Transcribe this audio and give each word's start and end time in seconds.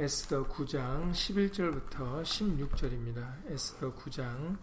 에스더 0.00 0.46
9장 0.46 1.10
11절부터 1.10 2.22
16절입니다. 2.22 3.50
에스더 3.50 3.92
9장 3.96 4.56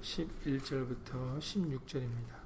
11절부터 0.00 1.38
16절입니다. 1.38 2.40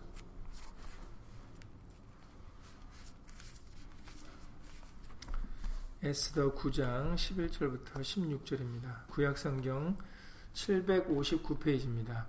에스더 6.02 6.52
9장 6.52 7.14
11절부터 7.14 8.01
16절입니다. 8.01 9.06
구약성경 9.06 9.97
759페이지입니다. 10.53 12.27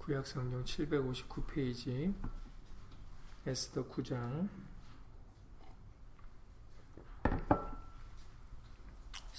구약성경 0.00 0.64
759페이지 0.64 2.12
에스더 3.46 3.88
9장 3.88 4.50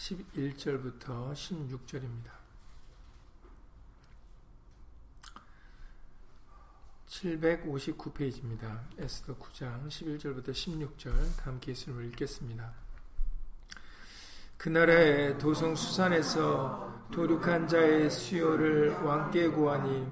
11절부터 0.03 1.31
16절입니다. 1.31 2.43
759페이지입니다. 7.07 8.81
에스더 8.97 9.37
9장 9.37 9.87
11절부터 9.87 10.49
16절 10.49 11.13
다음 11.37 11.57
계시를 11.61 12.05
읽겠습니다. 12.07 12.73
그날에 14.57 15.37
도성 15.37 15.75
수산에서 15.75 17.07
도륙한 17.11 17.67
자의 17.69 18.09
수요를 18.09 18.91
왕께 19.03 19.47
구하니 19.47 20.11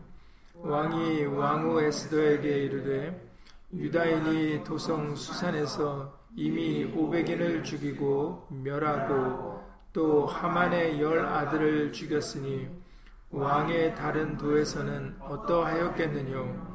왕이 0.56 1.26
왕후 1.26 1.82
에스더에게 1.82 2.64
이르되 2.64 3.30
유다인이 3.74 4.64
도성 4.64 5.16
수산에서 5.16 6.18
이미 6.36 6.86
500인을 6.94 7.64
죽이고 7.66 8.48
멸하고 8.52 9.61
또 9.94 10.26
하만의 10.26 11.02
열 11.02 11.26
아들을 11.26 11.92
죽였으니 11.92 12.70
왕의 13.30 13.96
다른 13.96 14.38
도에서는 14.38 15.18
어떠하였겠느뇨? 15.20 16.72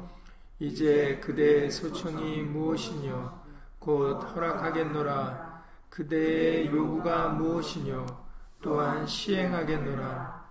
이제 0.59 1.19
그대의 1.23 1.71
소총이 1.71 2.43
무엇이뇨? 2.43 3.31
곧 3.79 4.19
허락하겠노라. 4.35 5.63
그대의 5.89 6.67
요구가 6.67 7.29
무엇이뇨? 7.29 8.05
또한 8.61 9.05
시행하겠노라. 9.05 10.47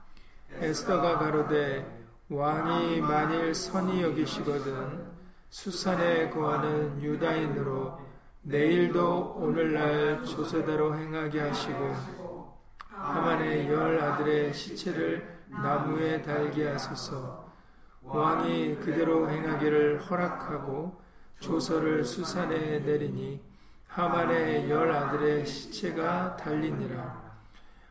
에스더가 0.60 1.18
가로되 1.18 1.96
왕이 2.28 3.00
만일 3.00 3.54
선이 3.54 4.02
여기시거든 4.02 5.06
수산에 5.50 6.30
거하는 6.30 7.00
유다인으로 7.02 7.98
내일도 8.42 9.34
오늘날 9.38 10.24
조세대로 10.24 10.96
행하게 10.96 11.40
하시고 11.40 12.25
하만의 13.06 13.68
열 13.70 14.00
아들의 14.00 14.52
시체를 14.52 15.38
나무에 15.48 16.22
달게 16.22 16.68
하소서. 16.68 17.46
왕이 18.02 18.76
그대로 18.76 19.30
행하기를 19.30 20.00
허락하고 20.00 21.00
조서를 21.38 22.04
수산에 22.04 22.80
내리니 22.80 23.40
하만의 23.86 24.68
열 24.68 24.90
아들의 24.90 25.46
시체가 25.46 26.36
달리니라. 26.36 27.24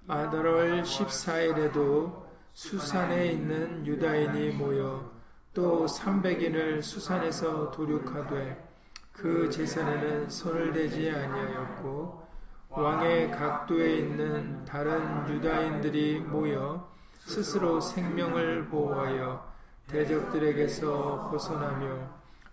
아더월 0.08 0.84
14일에도 0.84 2.26
수산에 2.54 3.28
있는 3.28 3.86
유다인이 3.88 4.52
모여 4.52 5.12
또 5.54 5.86
300인을 5.86 6.82
수산에서 6.82 7.72
도륙하되 7.72 8.64
그 9.14 9.50
재산에는 9.50 10.30
손을 10.30 10.74
대지 10.74 11.10
아니하였고 11.10 12.26
왕의 12.70 13.32
각도에 13.32 13.98
있는 13.98 14.66
다른 14.66 15.28
유다인들이 15.30 16.20
모여 16.20 16.92
스스로 17.20 17.80
생명을 17.80 18.68
보호하여 18.68 19.54
대적들에게서 19.88 21.30
벗어나며 21.32 22.10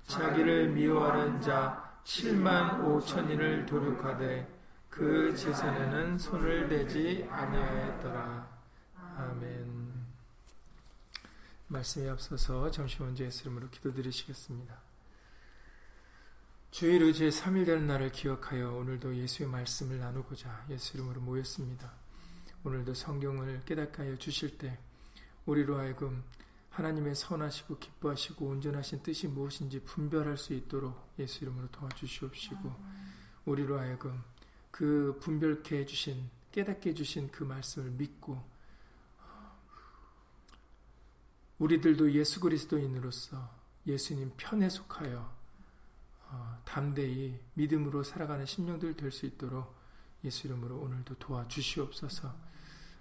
자기를 0.07 0.71
미워하는 0.71 1.41
자 1.41 1.93
7만 2.05 2.83
5천인을 2.85 3.67
도륙하되 3.67 4.49
그 4.91 5.35
재산에는 5.35 6.19
손을 6.19 6.69
대지 6.69 7.27
아니하였더라. 7.31 8.47
아멘. 9.17 9.93
말씀에 11.69 12.11
앞서서 12.11 12.71
잠시 12.71 13.03
먼저 13.03 13.25
예수 13.25 13.43
이름으로 13.43 13.69
기도드리시겠습니다. 13.71 14.92
주일 16.73 17.03
의 17.03 17.13
제 17.13 17.29
3일 17.29 17.67
되는 17.67 17.87
날을 17.87 18.13
기억하여 18.13 18.73
오늘도 18.73 19.15
예수의 19.15 19.47
말씀을 19.47 19.99
나누고자 19.99 20.65
예수 20.71 20.97
이름으로 20.97 21.21
모였습니다. 21.21 21.93
오늘도 22.65 22.95
성경을 22.95 23.67
깨닫게 23.67 24.03
하여 24.03 24.17
주실 24.17 24.57
때 24.57 24.79
우리로 25.45 25.77
하여금 25.77 26.25
하나님의 26.71 27.15
선하시고 27.15 27.79
기뻐하시고 27.79 28.47
온전하신 28.47 29.03
뜻이 29.03 29.29
무엇인지 29.29 29.81
분별할 29.81 30.39
수 30.39 30.55
있도록 30.55 31.13
예수 31.19 31.45
이름으로 31.45 31.69
도와주시옵시고 31.73 32.75
우리로 33.45 33.79
하여금 33.79 34.25
그 34.71 35.19
분별케 35.21 35.77
해주신 35.81 36.31
깨닫게 36.53 36.91
해주신 36.91 37.31
그 37.33 37.45
말씀을 37.45 37.91
믿고 37.91 38.43
우리들도 41.59 42.13
예수 42.13 42.41
그리스도인으로서 42.41 43.61
예수님 43.87 44.33
편에 44.39 44.71
속하여 44.71 45.19
어, 45.19 45.42
담대히 46.65 47.39
믿음으로 47.55 48.03
살아가는 48.03 48.47
심령들 48.47 48.97
될 48.97 49.11
수 49.11 49.27
있도록 49.27 49.75
예수 50.25 50.47
이름으로 50.47 50.79
오늘도 50.79 51.17
도와주시옵소서. 51.19 52.33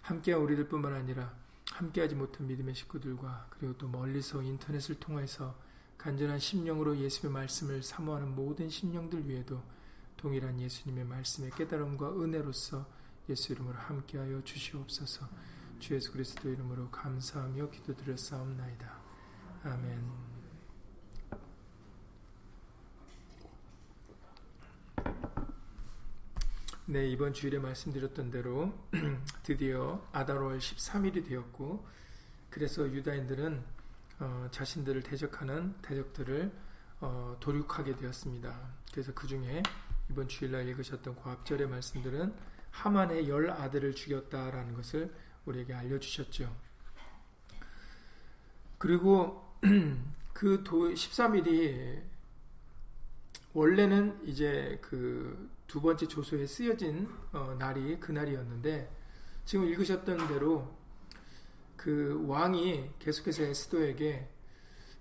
함께 0.02 0.34
우리들뿐만 0.34 0.94
아니라 0.94 1.34
함께하지 1.72 2.16
못한 2.16 2.48
믿음의 2.48 2.76
식구들과 2.76 3.48
그리고 3.52 3.78
또 3.78 3.88
멀리서 3.88 4.42
인터넷을 4.42 5.00
통해서 5.00 5.56
간절한 5.98 6.40
심령으로 6.40 6.98
예수의 6.98 7.32
말씀을 7.32 7.84
사모하는 7.84 8.36
모든 8.36 8.70
심령들 8.70 9.30
위에도 9.30 9.62
동일한 10.18 10.60
예수님의 10.60 11.06
말씀의 11.06 11.52
깨달음과 11.52 12.20
은혜로서 12.20 12.86
예수 13.30 13.54
이름으로 13.54 13.78
함께하여 13.78 14.44
주시옵소서. 14.44 15.28
주 15.80 15.96
예수 15.96 16.12
그리스도 16.12 16.50
이름으로 16.50 16.90
감사하며 16.90 17.70
기도드렸사옵나이다. 17.70 19.02
아멘. 19.64 20.31
네, 26.88 27.08
이번 27.08 27.32
주일에 27.32 27.60
말씀드렸던 27.60 28.32
대로 28.32 28.74
드디어 29.44 30.04
아다롤 30.12 30.58
13일이 30.58 31.24
되었고 31.28 31.88
그래서 32.50 32.92
유다인들은 32.92 33.64
어, 34.20 34.48
자신들을 34.50 35.04
대적하는 35.04 35.76
대적들을 35.84 36.52
어, 37.02 37.38
도륙하게 37.40 37.96
되었습니다. 37.98 38.60
그래서 38.92 39.14
그 39.14 39.28
중에 39.28 39.62
이번 40.10 40.28
주일날 40.28 40.68
읽으셨던 40.70 41.18
그 41.22 41.30
앞절의 41.30 41.68
말씀들은 41.70 42.34
하만의 42.72 43.30
열 43.30 43.52
아들을 43.52 43.94
죽였다라는 43.94 44.74
것을 44.74 45.14
우리에게 45.46 45.76
알려주셨죠. 45.76 46.52
그리고 48.80 49.56
그 50.34 50.64
13일이 50.64 52.02
원래는 53.54 54.20
이제 54.26 54.80
그 54.82 55.62
두 55.72 55.80
번째 55.80 56.06
조소에 56.06 56.48
쓰여진 56.48 57.08
어, 57.32 57.56
날이 57.58 57.98
그날이었는데 57.98 58.92
지금 59.46 59.70
읽으셨던 59.70 60.28
대로 60.28 60.68
그 61.78 62.26
왕이 62.28 62.96
계속해서 63.00 63.44
에스도에게 63.44 64.28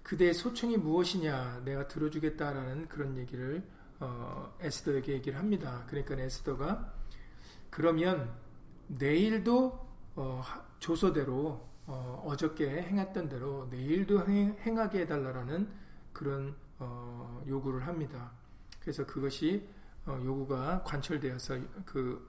그대의 0.05 0.33
소총이 0.33 0.77
무엇이냐 0.77 1.62
내가 1.65 1.89
들어주겠다라는 1.89 2.87
그런 2.87 3.19
얘기를 3.19 3.65
어, 3.99 4.56
에스더에게 4.60 5.15
얘기를 5.15 5.37
합니다. 5.41 5.84
그러니까 5.89 6.15
에스더가 6.15 6.94
그러면 7.69 8.33
내일도 8.87 9.89
어, 10.15 10.45
조서대로 10.78 11.69
어, 11.89 12.33
저께 12.39 12.83
행했던 12.83 13.28
대로 13.28 13.66
내일도 13.72 14.24
행, 14.24 14.78
하게 14.78 15.01
해달라라는 15.01 15.69
그런 16.13 16.54
어, 16.78 17.42
요구를 17.48 17.89
합니다. 17.89 18.39
그래서 18.80 19.06
그것이 19.06 19.66
어, 20.06 20.21
요구가 20.24 20.82
관철되어서 20.82 21.59
그 21.84 22.28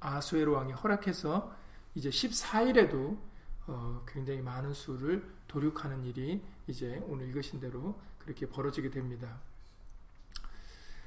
아수에로 0.00 0.52
왕이 0.52 0.72
허락해서 0.72 1.54
이제 1.94 2.10
14일에도 2.10 3.18
어, 3.66 4.04
굉장히 4.06 4.40
많은 4.40 4.72
수를 4.72 5.28
도륙하는 5.48 6.04
일이 6.04 6.42
이제 6.66 7.02
오늘 7.06 7.28
읽으신 7.28 7.60
대로 7.60 7.98
그렇게 8.18 8.46
벌어지게 8.46 8.90
됩니다. 8.90 9.40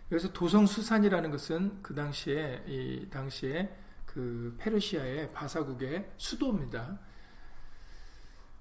그래서 0.09 0.31
도성수산이라는 0.33 1.31
것은 1.31 1.81
그 1.81 1.95
당시에 1.95 2.63
이 2.67 3.07
당시에 3.09 3.73
그 4.05 4.53
페르시아의 4.59 5.31
바사국의 5.31 6.11
수도입니다. 6.17 6.99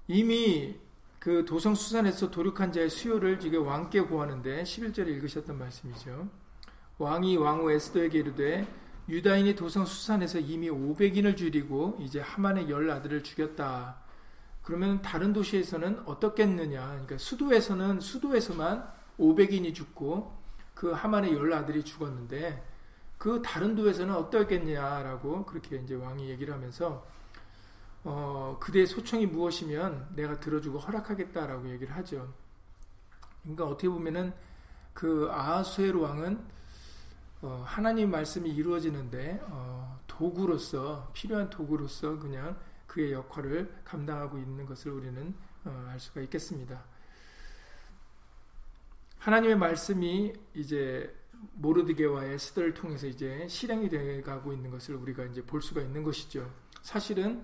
이미 0.07 0.79
그 1.21 1.45
도성 1.45 1.75
수산에서 1.75 2.31
도륙한 2.31 2.71
자의 2.71 2.89
수요를 2.89 3.39
지금 3.39 3.67
왕께 3.67 4.01
구하는데 4.01 4.63
11절에 4.63 5.07
읽으셨던 5.07 5.55
말씀이죠. 5.55 6.27
왕이 6.97 7.37
왕후 7.37 7.71
에스더에게 7.73 8.17
이르되 8.17 8.67
유다인이 9.07 9.53
도성 9.53 9.85
수산에서 9.85 10.39
이미 10.39 10.71
500인을 10.71 11.37
줄이고 11.37 11.99
이제 12.01 12.19
하만의 12.19 12.71
열 12.71 12.89
아들을 12.89 13.21
죽였다. 13.23 13.97
그러면 14.63 15.03
다른 15.03 15.31
도시에서는 15.31 16.07
어떻겠느냐? 16.07 16.87
그러니까 16.87 17.19
수도에서는 17.19 17.99
수도에서만 17.99 18.91
500인이 19.19 19.75
죽고 19.75 20.35
그 20.73 20.89
하만의 20.89 21.35
열 21.35 21.53
아들이 21.53 21.83
죽었는데 21.83 22.63
그 23.19 23.43
다른 23.45 23.75
도에서는 23.75 24.15
어떻겠냐라고 24.15 25.45
그렇게 25.45 25.75
이제 25.75 25.93
왕이 25.93 26.31
얘기를 26.31 26.51
하면서 26.51 27.05
어, 28.03 28.57
그대의 28.59 28.87
소청이 28.87 29.27
무엇이면 29.27 30.13
내가 30.15 30.39
들어주고 30.39 30.79
허락하겠다라고 30.79 31.69
얘기를 31.69 31.95
하죠. 31.97 32.33
그러니까 33.43 33.65
어떻게 33.65 33.89
보면은 33.89 34.33
그 34.93 35.27
아하수에로 35.31 36.01
왕은 36.01 36.61
어, 37.43 37.63
하나님 37.65 38.11
말씀이 38.11 38.49
이루어지는데 38.49 39.41
어, 39.43 39.99
도구로서 40.07 41.09
필요한 41.13 41.49
도구로서 41.49 42.19
그냥 42.19 42.57
그의 42.87 43.13
역할을 43.13 43.81
감당하고 43.83 44.37
있는 44.37 44.65
것을 44.65 44.91
우리는 44.91 45.33
어, 45.65 45.87
알 45.89 45.99
수가 45.99 46.21
있겠습니다. 46.21 46.83
하나님의 49.17 49.55
말씀이 49.57 50.33
이제 50.55 51.15
모르드게와의 51.53 52.37
스더를 52.37 52.73
통해서 52.73 53.07
이제 53.07 53.47
실행이 53.47 53.89
되어 53.89 54.21
가고 54.23 54.53
있는 54.53 54.69
것을 54.69 54.95
우리가 54.95 55.25
이제 55.25 55.43
볼 55.43 55.61
수가 55.61 55.81
있는 55.81 56.03
것이죠. 56.03 56.51
사실은 56.81 57.43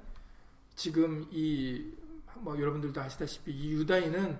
지금 0.77 1.27
이 1.31 1.97
뭐 2.41 2.59
여러분들도 2.59 2.99
아시다시피 2.99 3.51
이 3.51 3.71
유다인은 3.73 4.37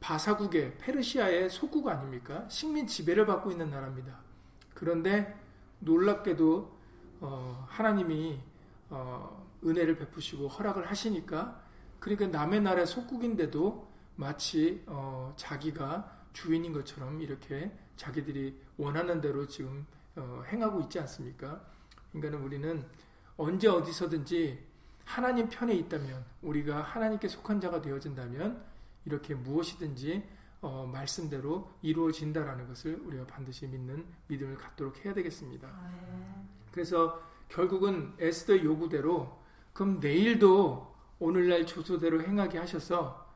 바사국의 0.00 0.78
페르시아의 0.78 1.50
속국 1.50 1.88
아닙니까? 1.88 2.46
식민 2.48 2.86
지배를 2.86 3.26
받고 3.26 3.50
있는 3.50 3.70
나라입니다. 3.70 4.18
그런데 4.74 5.38
놀랍게도 5.80 6.78
어, 7.20 7.66
하나님이 7.68 8.38
어, 8.90 9.48
은혜를 9.64 9.96
베푸시고 9.96 10.48
허락을 10.48 10.90
하시니까 10.90 11.62
그러니까 12.00 12.26
남의 12.26 12.60
나라의 12.60 12.86
속국인데도 12.86 13.88
마치 14.16 14.82
어, 14.86 15.32
자기가 15.36 16.24
주인인 16.32 16.72
것처럼 16.72 17.20
이렇게 17.22 17.72
자기들이 17.96 18.60
원하는 18.76 19.20
대로 19.20 19.46
지금 19.46 19.86
어, 20.16 20.42
행하고 20.48 20.80
있지 20.82 20.98
않습니까? 21.00 21.64
그러니까 22.12 22.44
우리는 22.44 22.84
언제 23.36 23.68
어디서든지 23.68 24.73
하나님 25.04 25.48
편에 25.48 25.74
있다면 25.74 26.24
우리가 26.42 26.82
하나님께 26.82 27.28
속한 27.28 27.60
자가 27.60 27.80
되어진다면 27.80 28.62
이렇게 29.04 29.34
무엇이든지 29.34 30.22
어, 30.60 30.88
말씀대로 30.90 31.70
이루어진다라는 31.82 32.66
것을 32.68 32.98
우리가 33.04 33.26
반드시 33.26 33.66
믿는 33.66 34.06
믿음을 34.28 34.56
갖도록 34.56 35.04
해야 35.04 35.12
되겠습니다. 35.12 35.68
그래서 36.72 37.22
결국은 37.48 38.14
에스더 38.18 38.64
요구대로 38.64 39.38
그럼 39.74 40.00
내일도 40.00 40.94
오늘날 41.18 41.66
조소대로 41.66 42.22
행하게 42.22 42.58
하셔서 42.58 43.30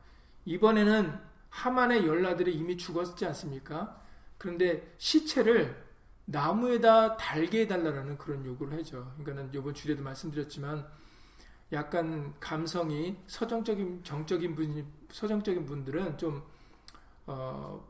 이번에는 0.45 1.19
하만의 1.49 2.07
열나들이 2.07 2.53
이미 2.55 2.77
죽었지 2.77 3.25
않습니까? 3.27 4.01
그런데 4.37 4.93
시체를 4.97 5.85
나무에다 6.25 7.17
달게 7.17 7.61
해달라는 7.61 8.17
그런 8.17 8.45
요구를 8.45 8.79
하죠. 8.79 9.13
그러니까는 9.17 9.51
이번 9.53 9.73
주에도 9.73 10.03
말씀드렸지만 10.03 10.87
약간 11.71 12.33
감성이 12.39 13.17
서정적인 13.27 14.03
정적인 14.03 14.55
분 14.55 14.85
서정적인 15.11 15.65
분들은 15.65 16.17
좀 16.17 16.43
어, 17.27 17.87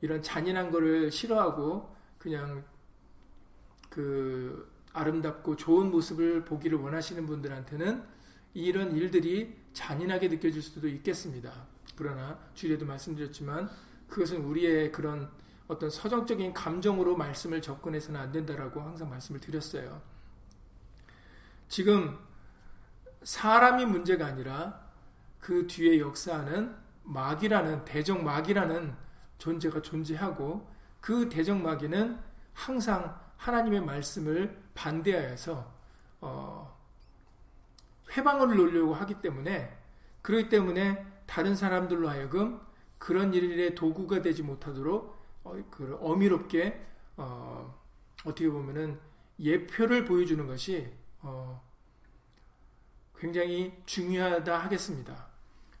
이런 0.00 0.22
잔인한 0.22 0.70
거를 0.70 1.10
싫어하고 1.10 1.94
그냥 2.18 2.64
그 3.88 4.70
아름답고 4.92 5.56
좋은 5.56 5.90
모습을 5.90 6.44
보기를 6.44 6.78
원하시는 6.78 7.26
분들한테는 7.26 8.04
이런 8.54 8.94
일들이 8.94 9.56
잔인하게 9.72 10.28
느껴질 10.28 10.62
수도 10.62 10.88
있겠습니다. 10.88 11.66
그러나 11.96 12.38
주에도 12.54 12.84
말씀드렸지만 12.84 13.70
그것은 14.08 14.44
우리의 14.44 14.92
그런 14.92 15.30
어떤 15.68 15.90
서정적인 15.90 16.52
감정으로 16.52 17.16
말씀을 17.16 17.60
접근해서는 17.60 18.20
안 18.20 18.32
된다라고 18.32 18.80
항상 18.80 19.10
말씀을 19.10 19.40
드렸어요. 19.40 20.00
지금 21.68 22.16
사람이 23.26 23.86
문제가 23.86 24.24
아니라 24.24 24.86
그 25.40 25.66
뒤에 25.66 25.98
역사하는 25.98 26.76
마귀라는 27.02 27.84
대적 27.84 28.22
마귀라는 28.22 28.94
존재가 29.38 29.82
존재하고 29.82 30.70
그 31.00 31.28
대적 31.28 31.60
마귀는 31.60 32.20
항상 32.52 33.18
하나님의 33.36 33.80
말씀을 33.80 34.62
반대하여서 34.74 35.74
어, 36.20 36.78
회방을 38.16 38.56
놓으려고 38.56 38.94
하기 38.94 39.20
때문에 39.20 39.76
그렇기 40.22 40.48
때문에 40.48 41.04
다른 41.26 41.56
사람들로 41.56 42.08
하여금 42.08 42.60
그런 42.98 43.34
일의 43.34 43.74
도구가 43.74 44.22
되지 44.22 44.44
못하도록 44.44 45.16
어, 45.42 45.64
그 45.72 45.98
어미롭게 46.00 46.80
어, 47.16 47.76
떻게 48.18 48.48
보면은 48.48 49.00
예표를 49.40 50.04
보여주는 50.04 50.46
것이 50.46 50.92
어, 51.22 51.65
굉장히 53.18 53.72
중요하다 53.86 54.58
하겠습니다. 54.58 55.26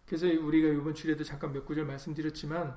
그래서 0.06 0.26
우리가 0.26 0.68
이번 0.68 0.94
주에도 0.94 1.24
잠깐 1.24 1.52
몇 1.52 1.64
구절 1.66 1.84
말씀드렸지만 1.84 2.76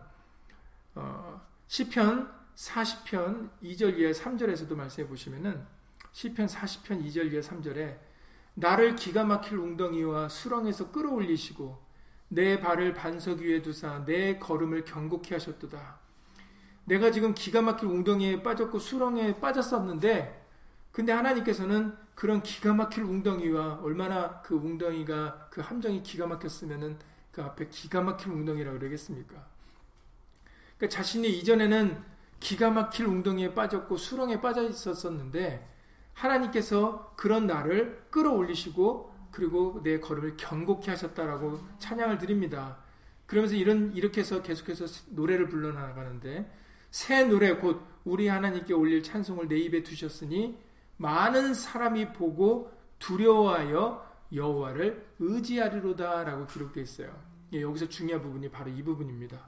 어, 0.96 1.42
시편 1.68 2.32
40편 2.56 3.50
2절 3.64 3.98
이하 3.98 4.12
3절에서도 4.12 4.76
말씀해 4.76 5.08
보시면은 5.08 5.66
시편 6.12 6.48
40편 6.48 7.06
2절 7.06 7.32
이하 7.32 7.42
3절에 7.42 8.00
나를 8.56 8.96
기가 8.96 9.24
막힐 9.24 9.58
웅덩이와 9.58 10.28
수렁에서 10.28 10.92
끌어올리시고 10.92 11.82
내 12.30 12.60
발을 12.60 12.94
반석 12.94 13.40
위에 13.40 13.62
두사 13.62 14.04
내 14.06 14.38
걸음을 14.38 14.84
경고케 14.84 15.36
하셨도다. 15.36 16.00
내가 16.86 17.12
지금 17.12 17.34
기가 17.34 17.62
막힐 17.62 17.88
웅덩이에 17.88 18.44
빠졌고 18.44 18.80
수렁에 18.80 19.40
빠졌었는데 19.40 20.39
근데 20.92 21.12
하나님께서는 21.12 21.96
그런 22.16 22.44
기가 22.44 22.74
막힐 22.74 23.04
웅덩이와 23.04 23.80
얼마나 23.82 24.42
그 24.42 24.56
웅덩이가 24.56 25.48
그 25.50 25.62
함정이 25.62 26.04
기가 26.04 26.28
막혔으면은 26.28 26.98
그 27.32 27.42
앞에 27.42 27.70
기가 27.70 28.02
막힐 28.02 28.32
웅덩이라고 28.32 28.78
그러겠습니까? 28.80 29.36
그러니까 30.78 30.96
자신이 30.96 31.30
이전에는 31.40 31.98
기가 32.40 32.72
막힐 32.72 33.06
웅덩이에 33.06 33.54
빠졌고 33.54 33.98
수렁에 33.98 34.42
빠져 34.42 34.68
있었었는데 34.68 35.68
하나님께서 36.14 37.14
그런 37.16 37.48
나를 37.48 38.04
끌어올리시고 38.10 39.14
그리고 39.32 39.82
내 39.84 40.00
걸음을 40.00 40.36
견고케 40.38 40.92
하셨다라고 40.92 41.60
찬양을 41.80 42.18
드립니다. 42.18 42.78
그러면서 43.26 43.56
이런 43.56 43.94
이렇게 43.94 44.22
해서 44.22 44.42
계속해서 44.42 44.86
노래를 45.12 45.48
불러 45.48 45.72
나가는데 45.72 46.52
새 46.92 47.24
노래 47.24 47.54
곧 47.54 47.82
우리 48.04 48.28
하나님께 48.28 48.74
올릴 48.74 49.04
찬송을 49.04 49.48
내 49.48 49.58
입에 49.58 49.84
두셨으니 49.84 50.58
많은 51.00 51.54
사람이 51.54 52.12
보고 52.14 52.72
두려워하여 53.00 54.06
여호와를 54.34 55.08
의지하리로다라고 55.20 56.46
기록되어 56.46 56.84
있어요. 56.84 57.18
예, 57.54 57.62
여기서 57.62 57.88
중요한 57.88 58.22
부분이 58.22 58.50
바로 58.52 58.70
이 58.70 58.84
부분입니다. 58.84 59.40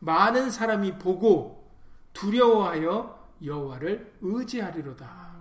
많은 0.00 0.50
사람이 0.50 0.98
보고 0.98 1.70
두려워하여 2.14 3.32
여호와를 3.44 4.14
의지하리로다. 4.22 5.34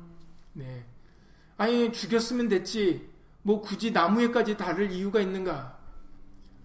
네. 0.53 0.85
아니 1.57 1.91
죽였으면 1.91 2.49
됐지. 2.49 3.09
뭐 3.41 3.61
굳이 3.61 3.91
나무에까지 3.91 4.57
다를 4.57 4.91
이유가 4.91 5.21
있는가? 5.21 5.77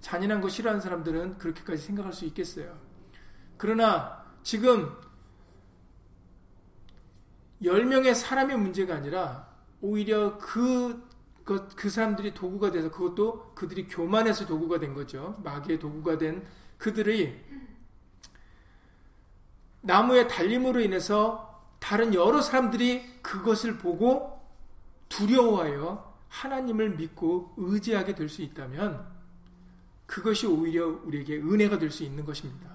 잔인한 0.01 0.41
거 0.41 0.49
싫어하는 0.49 0.81
사람들은 0.81 1.39
그렇게까지 1.39 1.83
생각할 1.83 2.13
수 2.13 2.25
있겠어요. 2.27 2.77
그러나 3.57 4.25
지금 4.43 4.93
10명의 7.63 8.15
사람의 8.15 8.57
문제가 8.59 8.95
아니라 8.95 9.49
오히려 9.81 10.39
그, 10.39 11.09
그, 11.45 11.69
그 11.69 11.91
사람들이 11.91 12.35
도구가 12.35 12.71
돼서 12.71 12.91
그것도 12.91 13.55
그들이 13.55 13.87
교만해서 13.87 14.47
도구가 14.47 14.79
된 14.79 14.95
거죠. 14.95 15.41
마귀의 15.45 15.79
도구가 15.79 16.19
된 16.19 16.47
그들이 16.79 17.41
나무의 19.81 20.29
달림으로 20.29 20.81
인해서 20.81 21.63
다른 21.79 22.13
여러 22.15 22.41
사람들이 22.43 23.23
그것을 23.23 23.79
보고 23.79 24.41
두려워하여 25.09 26.17
하나님을 26.29 26.97
믿고 26.97 27.55
의지하게 27.57 28.15
될 28.15 28.29
수 28.29 28.43
있다면 28.43 29.07
그것이 30.07 30.47
오히려 30.47 30.87
우리에게 31.05 31.37
은혜가 31.37 31.79
될 31.79 31.91
수 31.91 32.03
있는 32.03 32.25
것입니다. 32.25 32.69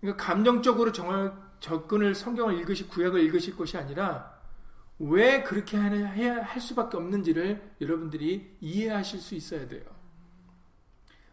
그러니까 0.00 0.24
감정적으로 0.24 0.92
정말 0.92 1.32
접근을 1.66 2.14
성경을 2.14 2.60
읽으시 2.60 2.86
구약을 2.86 3.20
읽으실 3.24 3.56
것이 3.56 3.76
아니라 3.76 4.40
왜 5.00 5.42
그렇게 5.42 5.76
해야 5.76 6.40
할 6.40 6.60
수밖에 6.60 6.96
없는지를 6.96 7.74
여러분들이 7.80 8.56
이해하실 8.60 9.20
수 9.20 9.34
있어야 9.34 9.66
돼요. 9.66 9.82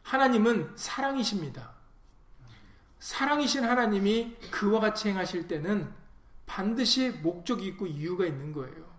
하나님은 0.01 0.73
사랑이십니다. 0.75 1.75
사랑이신 2.97 3.63
하나님이 3.63 4.35
그와 4.49 4.79
같이 4.79 5.09
행하실 5.09 5.47
때는 5.47 5.93
반드시 6.47 7.11
목적이 7.11 7.67
있고 7.67 7.85
이유가 7.85 8.25
있는 8.25 8.53
거예요. 8.53 8.91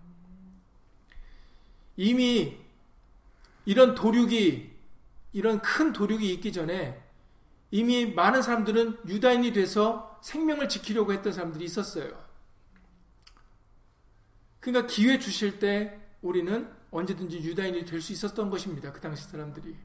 이미 1.97 2.57
이런 3.65 3.93
도륙이 3.93 4.73
이런 5.33 5.61
큰 5.61 5.91
도륙이 5.91 6.31
있기 6.35 6.53
전에 6.53 7.04
이미 7.75 8.05
많은 8.05 8.41
사람들은 8.41 8.99
유다인이 9.05 9.51
돼서 9.51 10.17
생명을 10.23 10.69
지키려고 10.69 11.11
했던 11.11 11.33
사람들이 11.33 11.65
있었어요. 11.65 12.09
그러니까 14.61 14.87
기회 14.87 15.19
주실 15.19 15.59
때 15.59 15.99
우리는 16.21 16.71
언제든지 16.89 17.39
유다인이 17.39 17.83
될 17.83 18.01
수 18.01 18.13
있었던 18.13 18.49
것입니다. 18.49 18.93
그 18.93 19.01
당시 19.01 19.25
사람들이. 19.25 19.75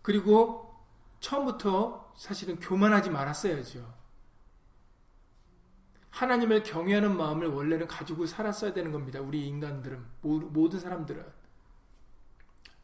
그리고 0.00 0.72
처음부터 1.18 2.12
사실은 2.16 2.60
교만하지 2.60 3.10
말았어야죠. 3.10 3.92
하나님을 6.10 6.62
경외하는 6.62 7.16
마음을 7.16 7.48
원래는 7.48 7.88
가지고 7.88 8.26
살았어야 8.26 8.72
되는 8.72 8.92
겁니다. 8.92 9.20
우리 9.20 9.44
인간들은, 9.48 10.06
모든 10.22 10.78
사람들은. 10.78 11.26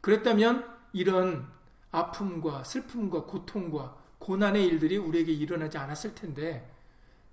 그랬다면 0.01 0.77
이런 0.91 1.58
아픔과 1.91 2.63
슬픔과 2.63 3.23
고통과 3.23 3.97
고난의 4.19 4.65
일들이 4.65 4.97
우리에게 4.97 5.31
일어나지 5.31 5.77
않았을 5.77 6.13
텐데, 6.15 6.69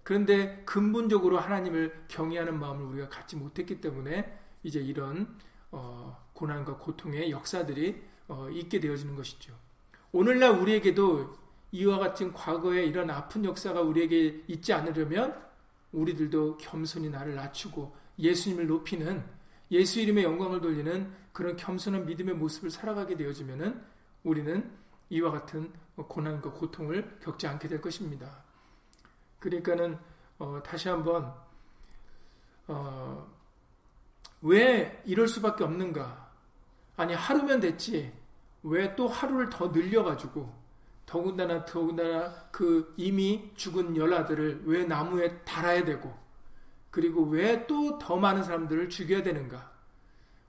그런데 0.03 0.63
근본적으로 0.65 1.39
하나님을 1.39 2.05
경외하는 2.09 2.59
마음을 2.61 2.85
우리가 2.87 3.09
갖지 3.09 3.37
못했기 3.37 3.81
때문에 3.81 4.39
이제 4.63 4.81
이런 4.81 5.37
어, 5.73 6.25
고난과 6.33 6.79
고통의 6.79 7.31
역사들이 7.31 8.03
어, 8.29 8.49
있게 8.51 8.81
되어지는 8.81 9.17
것이죠. 9.17 9.53
오늘날 10.13 10.51
우리에게도 10.51 11.35
이와 11.73 11.99
같은 11.99 12.33
과거의 12.33 12.89
이런 12.89 13.11
아픈 13.11 13.45
역사가 13.45 13.83
우리에게 13.83 14.45
있지 14.47 14.73
않으려면 14.73 15.37
우리들도 15.93 16.59
겸손히 16.59 17.11
나를 17.11 17.35
낮추고 17.35 17.95
예수님을 18.19 18.67
높이는 18.67 19.25
예수 19.71 20.01
이름의 20.01 20.25
영광을 20.25 20.61
돌리는 20.61 21.13
그런 21.33 21.57
겸손한 21.57 22.07
믿음의 22.07 22.37
모습을 22.37 22.71
살아가게 22.71 23.17
되어지면은 23.17 23.83
우리는 24.27 24.69
이와 25.09 25.31
같은 25.31 25.73
고난과 25.97 26.53
고통을 26.53 27.19
겪지 27.23 27.47
않게 27.47 27.69
될 27.69 27.81
것입니다. 27.81 28.43
그러니까는 29.39 29.97
어, 30.39 30.61
다시 30.65 30.89
한번 30.89 31.33
어, 32.67 33.27
왜 34.43 35.01
이럴 35.07 35.29
수밖에 35.29 35.63
없는가? 35.65 36.29
아니 36.97 37.15
하루면 37.15 37.61
됐지 37.61 38.13
왜 38.65 38.97
또 38.97 39.07
하루를 39.07 39.49
더 39.49 39.69
늘려가지고 39.69 40.53
더군다나 41.07 41.65
더군다나 41.65 42.35
그 42.51 42.93
이미 42.97 43.53
죽은 43.55 43.97
열아들을 43.97 44.63
왜 44.65 44.85
나무에 44.85 45.39
달아야 45.45 45.85
되고 45.85 46.13
그리고 46.91 47.23
왜 47.23 47.65
또 47.69 47.99
더 47.99 48.17
많은 48.17 48.43
사람들을 48.43 48.89
죽여야 48.89 49.23
되는가? 49.23 49.71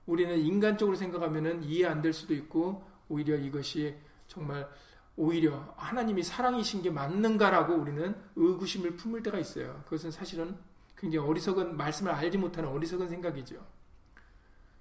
우리는 0.06 0.36
인간적으로 0.36 0.96
생각하면 0.96 1.62
이해 1.62 1.86
안 1.86 2.02
될 2.02 2.12
수도 2.12 2.34
있고 2.34 2.87
오히려 3.08 3.36
이것이 3.36 3.96
정말 4.26 4.68
오히려 5.16 5.74
하나님이 5.76 6.22
사랑이신 6.22 6.82
게 6.82 6.90
맞는가라고 6.90 7.74
우리는 7.74 8.14
의구심을 8.36 8.96
품을 8.96 9.22
때가 9.22 9.38
있어요. 9.38 9.82
그것은 9.84 10.10
사실은 10.10 10.56
굉장히 10.96 11.26
어리석은 11.26 11.76
말씀을 11.76 12.12
알지 12.12 12.38
못하는 12.38 12.68
어리석은 12.68 13.08
생각이죠. 13.08 13.56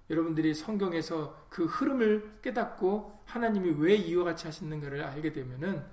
여러분들이 0.09 0.53
성경에서 0.53 1.47
그 1.49 1.65
흐름을 1.65 2.39
깨닫고 2.41 3.19
하나님이 3.25 3.75
왜 3.77 3.95
이와 3.95 4.23
같이 4.23 4.45
하시는가를 4.45 5.03
알게 5.03 5.33
되면은 5.33 5.83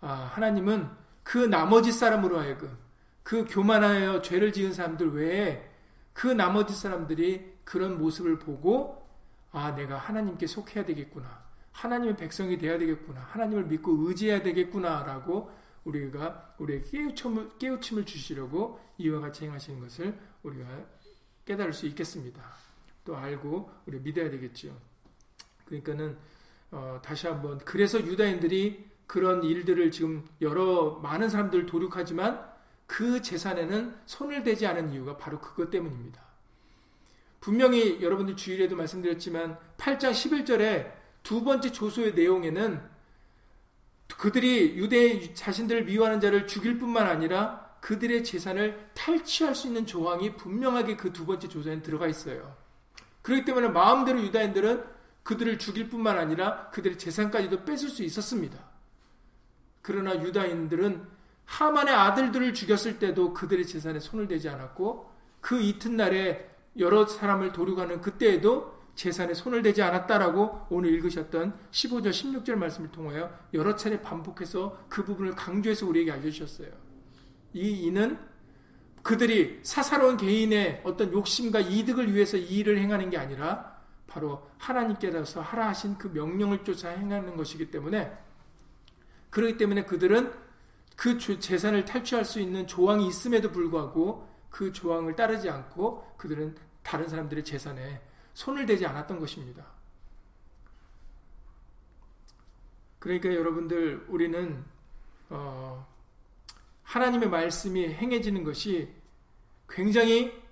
아, 0.00 0.12
하나님은 0.34 0.88
그 1.22 1.38
나머지 1.38 1.92
사람으로 1.92 2.38
하여금 2.38 2.76
그 3.22 3.44
교만하여 3.48 4.22
죄를 4.22 4.52
지은 4.52 4.72
사람들 4.72 5.14
외에 5.14 5.70
그 6.12 6.26
나머지 6.26 6.74
사람들이 6.74 7.52
그런 7.64 7.98
모습을 7.98 8.38
보고 8.38 9.06
아 9.52 9.74
내가 9.74 9.96
하나님께 9.96 10.46
속해야 10.46 10.84
되겠구나 10.84 11.41
하나님의 11.72 12.16
백성이 12.16 12.58
되어야 12.58 12.78
되겠구나. 12.78 13.20
하나님을 13.20 13.64
믿고 13.64 14.08
의지해야 14.08 14.42
되겠구나라고 14.42 15.50
우리가 15.84 16.54
우리의 16.58 16.84
깨우침을, 16.84 17.58
깨우침을 17.58 18.04
주시려고 18.04 18.80
이와 18.98 19.20
같이 19.20 19.44
행하시는 19.44 19.80
것을 19.80 20.16
우리가 20.42 20.66
깨달을 21.44 21.72
수 21.72 21.86
있겠습니다. 21.86 22.40
또 23.04 23.16
알고 23.16 23.70
우리 23.86 23.98
믿어야 23.98 24.30
되겠지요. 24.30 24.72
그러니까는 25.64 26.16
어, 26.70 27.00
다시 27.02 27.26
한번 27.26 27.58
그래서 27.58 28.00
유다인들이 28.00 28.92
그런 29.06 29.42
일들을 29.42 29.90
지금 29.90 30.24
여러 30.40 30.98
많은 31.02 31.28
사람들을 31.28 31.66
도륙하지만 31.66 32.50
그 32.86 33.20
재산에는 33.20 33.94
손을 34.06 34.42
대지 34.42 34.66
않은 34.66 34.92
이유가 34.92 35.16
바로 35.16 35.40
그것 35.40 35.70
때문입니다. 35.70 36.22
분명히 37.40 38.00
여러분들 38.00 38.36
주일에도 38.36 38.76
말씀드렸지만 38.76 39.58
8장 39.76 40.12
11절에 40.12 41.01
두 41.22 41.44
번째 41.44 41.72
조소의 41.72 42.14
내용에는 42.14 42.80
그들이 44.16 44.76
유대 44.76 45.34
자신들을 45.34 45.84
미워하는 45.84 46.20
자를 46.20 46.46
죽일 46.46 46.78
뿐만 46.78 47.06
아니라 47.06 47.72
그들의 47.80 48.22
재산을 48.22 48.90
탈취할 48.94 49.54
수 49.54 49.66
있는 49.66 49.86
조항이 49.86 50.36
분명하게 50.36 50.96
그 50.96 51.12
두 51.12 51.26
번째 51.26 51.48
조서에 51.48 51.82
들어가 51.82 52.06
있어요. 52.06 52.56
그렇기 53.22 53.44
때문에 53.44 53.68
마음대로 53.68 54.20
유다인들은 54.22 54.84
그들을 55.22 55.58
죽일 55.58 55.88
뿐만 55.88 56.18
아니라 56.18 56.70
그들의 56.70 56.98
재산까지도 56.98 57.64
뺏을 57.64 57.88
수 57.88 58.02
있었습니다. 58.02 58.58
그러나 59.80 60.14
유다인들은 60.14 61.02
하만의 61.44 61.94
아들들을 61.94 62.54
죽였을 62.54 62.98
때도 62.98 63.32
그들의 63.34 63.66
재산에 63.66 63.98
손을 63.98 64.28
대지 64.28 64.48
않았고 64.48 65.10
그 65.40 65.60
이튿날에 65.60 66.50
여러 66.78 67.06
사람을 67.06 67.52
도륙하는 67.52 68.00
그때에도 68.00 68.71
재산에 68.94 69.34
손을 69.34 69.62
대지 69.62 69.82
않았다라고 69.82 70.66
오늘 70.70 70.92
읽으셨던 70.94 71.54
15절 71.70 72.10
16절 72.10 72.54
말씀을 72.54 72.90
통하여 72.90 73.32
여러 73.54 73.74
차례 73.74 74.00
반복해서 74.00 74.84
그 74.88 75.04
부분을 75.04 75.34
강조해서 75.34 75.86
우리에게 75.86 76.12
알려주셨어요. 76.12 76.68
이 77.54 77.70
이는 77.86 78.18
그들이 79.02 79.60
사사로운 79.62 80.16
개인의 80.16 80.82
어떤 80.84 81.12
욕심과 81.12 81.60
이득을 81.60 82.14
위해서 82.14 82.36
이 82.36 82.58
일을 82.58 82.78
행하는 82.78 83.10
게 83.10 83.18
아니라 83.18 83.80
바로 84.06 84.46
하나님께서 84.58 85.40
하라 85.40 85.68
하신 85.68 85.98
그 85.98 86.08
명령을 86.08 86.64
쫓아 86.64 86.90
행하는 86.90 87.36
것이기 87.36 87.70
때문에 87.70 88.12
그렇기 89.30 89.56
때문에 89.56 89.84
그들은 89.84 90.32
그 90.94 91.18
재산을 91.18 91.84
탈취할 91.84 92.24
수 92.24 92.38
있는 92.38 92.66
조항이 92.66 93.06
있음에도 93.08 93.50
불구하고 93.50 94.28
그 94.50 94.70
조항을 94.72 95.16
따르지 95.16 95.48
않고 95.48 96.14
그들은 96.18 96.54
다른 96.82 97.08
사람들의 97.08 97.42
재산에 97.44 98.00
손을 98.34 98.66
대지 98.66 98.86
않았던 98.86 99.18
것입니다. 99.18 99.64
그러니까 102.98 103.34
여러분들 103.34 104.06
우리는 104.08 104.64
어, 105.28 105.86
하나님의 106.84 107.28
말씀이 107.30 107.88
행해지는 107.88 108.44
것이 108.44 108.94
굉장히 109.68 110.42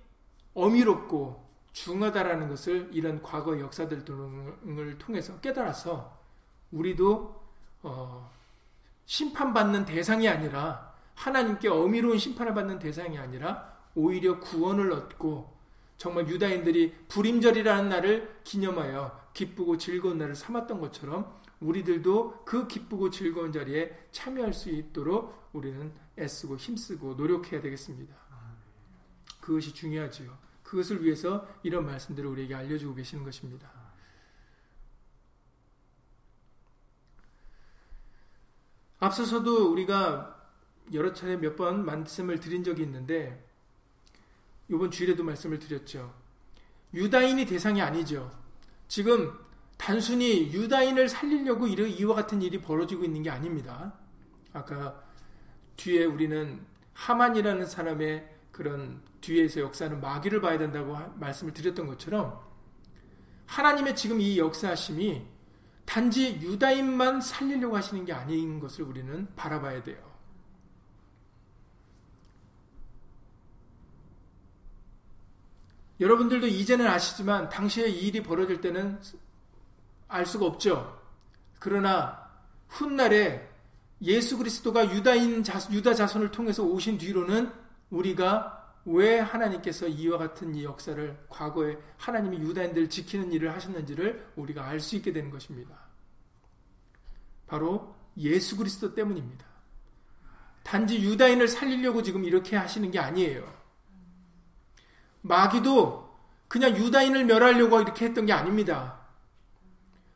어미롭고 0.53 1.41
중하다라는 1.71 2.49
것을 2.49 2.89
이런 2.91 3.21
과거 3.21 3.57
역사들 3.59 4.03
등을 4.03 4.97
통해서 4.97 5.39
깨달아서 5.39 6.19
우리도 6.71 7.41
어, 7.83 8.31
심판받는 9.05 9.85
대상이 9.85 10.27
아니라 10.27 10.93
하나님께 11.15 11.69
어미로운 11.69 12.17
심판을 12.17 12.53
받는 12.53 12.79
대상이 12.79 13.17
아니라 13.17 13.77
오히려 13.95 14.39
구원을 14.39 14.91
얻고 14.91 15.60
정말 16.01 16.27
유다인들이 16.27 16.95
불임절이라는 17.09 17.87
날을 17.87 18.41
기념하여 18.43 19.29
기쁘고 19.35 19.77
즐거운 19.77 20.17
날을 20.17 20.33
삼았던 20.33 20.81
것처럼 20.81 21.39
우리들도 21.59 22.43
그 22.43 22.67
기쁘고 22.67 23.11
즐거운 23.11 23.51
자리에 23.51 24.07
참여할 24.11 24.51
수 24.51 24.71
있도록 24.71 25.49
우리는 25.53 25.93
애쓰고 26.17 26.57
힘쓰고 26.57 27.13
노력해야 27.13 27.61
되겠습니다. 27.61 28.15
그것이 29.41 29.75
중요하지요. 29.75 30.35
그것을 30.63 31.05
위해서 31.05 31.47
이런 31.61 31.85
말씀들을 31.85 32.27
우리에게 32.31 32.55
알려주고 32.55 32.95
계시는 32.95 33.23
것입니다. 33.23 33.71
앞서서도 38.97 39.71
우리가 39.71 40.49
여러 40.93 41.13
차례 41.13 41.37
몇 41.37 41.55
번 41.55 41.85
말씀을 41.85 42.39
드린 42.39 42.63
적이 42.63 42.81
있는데 42.81 43.50
이번 44.71 44.89
주일에도 44.89 45.23
말씀을 45.23 45.59
드렸죠. 45.59 46.13
유다인이 46.93 47.45
대상이 47.45 47.81
아니죠. 47.81 48.31
지금 48.87 49.31
단순히 49.77 50.51
유다인을 50.51 51.09
살리려고 51.09 51.67
이와 51.67 52.15
같은 52.15 52.41
일이 52.41 52.61
벌어지고 52.61 53.03
있는 53.03 53.23
게 53.23 53.29
아닙니다. 53.29 53.93
아까 54.53 55.03
뒤에 55.75 56.05
우리는 56.05 56.61
하만이라는 56.93 57.65
사람의 57.65 58.29
그런 58.51 59.01
뒤에서 59.21 59.61
역사는 59.61 59.99
마귀를 59.99 60.41
봐야 60.41 60.57
된다고 60.57 60.97
말씀을 61.15 61.53
드렸던 61.53 61.87
것처럼 61.87 62.39
하나님의 63.47 63.95
지금 63.95 64.21
이 64.21 64.37
역사하심이 64.37 65.25
단지 65.85 66.39
유다인만 66.41 67.19
살리려고 67.21 67.75
하시는 67.75 68.05
게 68.05 68.13
아닌 68.13 68.59
것을 68.59 68.85
우리는 68.85 69.27
바라봐야 69.35 69.83
돼요. 69.83 70.10
여러분들도 76.01 76.47
이제는 76.47 76.87
아시지만 76.87 77.47
당시에 77.49 77.87
이 77.87 78.07
일이 78.07 78.23
벌어질 78.23 78.59
때는 78.59 78.99
알 80.07 80.25
수가 80.25 80.47
없죠. 80.47 80.99
그러나 81.59 82.27
훗날에 82.67 83.47
예수 84.01 84.37
그리스도가 84.39 84.95
유다인 84.95 85.43
자, 85.43 85.59
유다 85.71 85.93
자손을 85.93 86.31
통해서 86.31 86.63
오신 86.63 86.97
뒤로는 86.97 87.51
우리가 87.91 88.57
왜 88.85 89.19
하나님께서 89.19 89.87
이와 89.87 90.17
같은 90.17 90.55
이 90.55 90.63
역사를 90.63 91.25
과거에 91.29 91.77
하나님이 91.97 92.39
유다인들을 92.39 92.89
지키는 92.89 93.31
일을 93.31 93.53
하셨는지를 93.53 94.31
우리가 94.35 94.65
알 94.65 94.79
수 94.79 94.95
있게 94.95 95.13
되는 95.13 95.29
것입니다. 95.29 95.77
바로 97.45 97.95
예수 98.17 98.57
그리스도 98.57 98.95
때문입니다. 98.95 99.45
단지 100.63 100.99
유다인을 100.99 101.47
살리려고 101.47 102.01
지금 102.01 102.25
이렇게 102.25 102.55
하시는 102.55 102.89
게 102.89 102.97
아니에요. 102.97 103.60
마귀도 105.21 106.09
그냥 106.47 106.75
유다인을 106.75 107.25
멸하려고 107.25 107.79
이렇게 107.81 108.05
했던 108.05 108.25
게 108.25 108.33
아닙니다. 108.33 108.99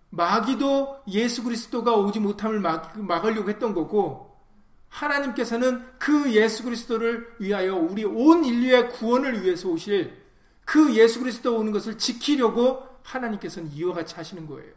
마귀도 0.09 1.03
예수 1.09 1.43
그리스도가 1.43 1.95
오지 1.95 2.19
못함을 2.19 2.59
막, 2.59 2.99
막으려고 2.99 3.49
했던 3.49 3.73
거고 3.73 4.35
하나님께서는 4.89 5.85
그 5.99 6.31
예수 6.33 6.63
그리스도를 6.63 7.35
위하여 7.39 7.75
우리 7.75 8.05
온 8.05 8.45
인류의 8.45 8.91
구원을 8.91 9.43
위해서 9.43 9.67
오실 9.69 10.23
그 10.63 10.95
예수 10.95 11.19
그리스도 11.19 11.57
오는 11.57 11.71
것을 11.71 11.97
지키려고 11.97 12.83
하나님께서는 13.03 13.71
이와 13.73 13.93
같이 13.93 14.15
하시는 14.15 14.47
거예요. 14.47 14.73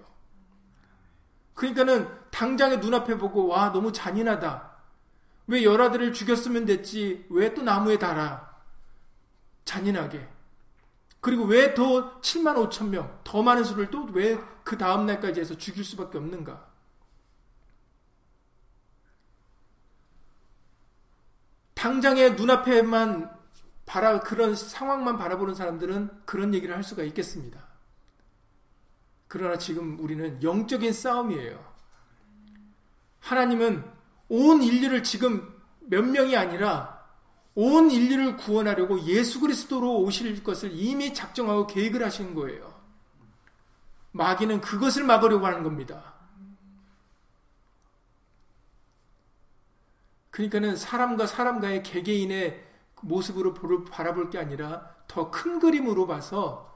그러니까는 1.55 2.09
당장에 2.31 2.77
눈앞에 2.77 3.17
보고 3.17 3.47
와 3.47 3.73
너무 3.73 3.93
잔인하다. 3.93 4.71
왜 5.49 5.65
열아들을 5.65 6.13
죽였으면 6.13 6.67
됐지 6.67 7.25
왜 7.31 7.55
또 7.55 7.63
나무에 7.63 7.99
달아. 7.99 8.48
잔인하게. 9.69 10.27
그리고 11.21 11.45
왜 11.45 11.75
더 11.75 12.21
7만 12.21 12.57
5천 12.71 12.89
명, 12.89 13.21
더 13.23 13.43
많은 13.43 13.65
수를 13.65 13.91
또 13.91 14.07
왜 14.15 14.39
그 14.65 14.77
다음 14.77 15.07
날까지 15.07 15.41
해서 15.41 15.57
죽일 15.57 15.83
수밖에 15.85 16.19
없는가? 16.19 16.69
당장의 21.75 22.35
눈앞에만 22.35 23.35
바라, 23.87 24.21
그런 24.21 24.55
상황만 24.55 25.17
바라보는 25.17 25.55
사람들은 25.55 26.25
그런 26.27 26.53
얘기를 26.53 26.77
할 26.77 26.83
수가 26.85 27.03
있겠습니다. 27.05 27.67
그러나 29.27 29.57
지금 29.57 29.99
우리는 30.01 30.43
영적인 30.43 30.93
싸움이에요. 30.93 31.73
하나님은 33.21 33.85
온 34.29 34.63
인류를 34.63 35.03
지금 35.03 35.55
몇 35.81 36.05
명이 36.05 36.37
아니라 36.37 36.98
온 37.61 37.91
인류를 37.91 38.37
구원하려고 38.37 39.01
예수 39.03 39.41
그리스도로 39.41 39.99
오실 40.03 40.45
것을 40.45 40.71
이미 40.73 41.13
작정하고 41.13 41.67
계획을 41.67 42.05
하신 42.05 42.37
거예요. 42.37 42.73
마귀는 44.13 44.61
그것을 44.61 45.03
막으려고 45.03 45.45
하는 45.45 45.65
겁니다. 45.65 46.15
그러니까는 50.31 50.77
사람과 50.77 51.27
사람과의 51.27 51.83
개개인의 51.83 52.65
모습으로 53.03 53.55
바라볼 53.87 54.31
게 54.31 54.39
아니라 54.39 54.95
더 55.09 55.33
큰 55.33 55.59
그림으로 55.59 56.07
봐서 56.07 56.73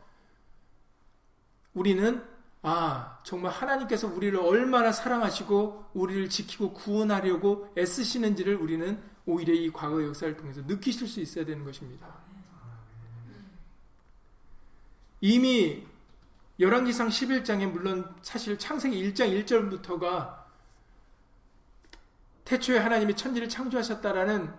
우리는 1.75 2.27
아, 2.63 3.19
정말 3.25 3.53
하나님께서 3.53 4.07
우리를 4.07 4.39
얼마나 4.39 4.93
사랑하시고 4.93 5.91
우리를 5.95 6.29
지키고 6.29 6.73
구원하려고 6.73 7.73
애쓰시는지를 7.77 8.55
우리는 8.55 9.03
오히려 9.27 9.53
이 9.53 9.71
과거 9.73 10.03
역사를 10.03 10.37
통해서 10.37 10.61
느끼실 10.63 11.09
수 11.09 11.21
있어야 11.21 11.45
되는 11.45 11.65
것입니다. 11.65 12.07
이미 15.21 15.87
열왕기상 16.61 17.09
11장에 17.09 17.67
물론 17.67 18.15
사실 18.23 18.59
창세기 18.59 19.13
1장 19.13 19.45
1절부터가 19.45 20.43
태초에 22.45 22.79
하나님이 22.79 23.15
천지를 23.17 23.49
창조하셨다라는 23.49 24.53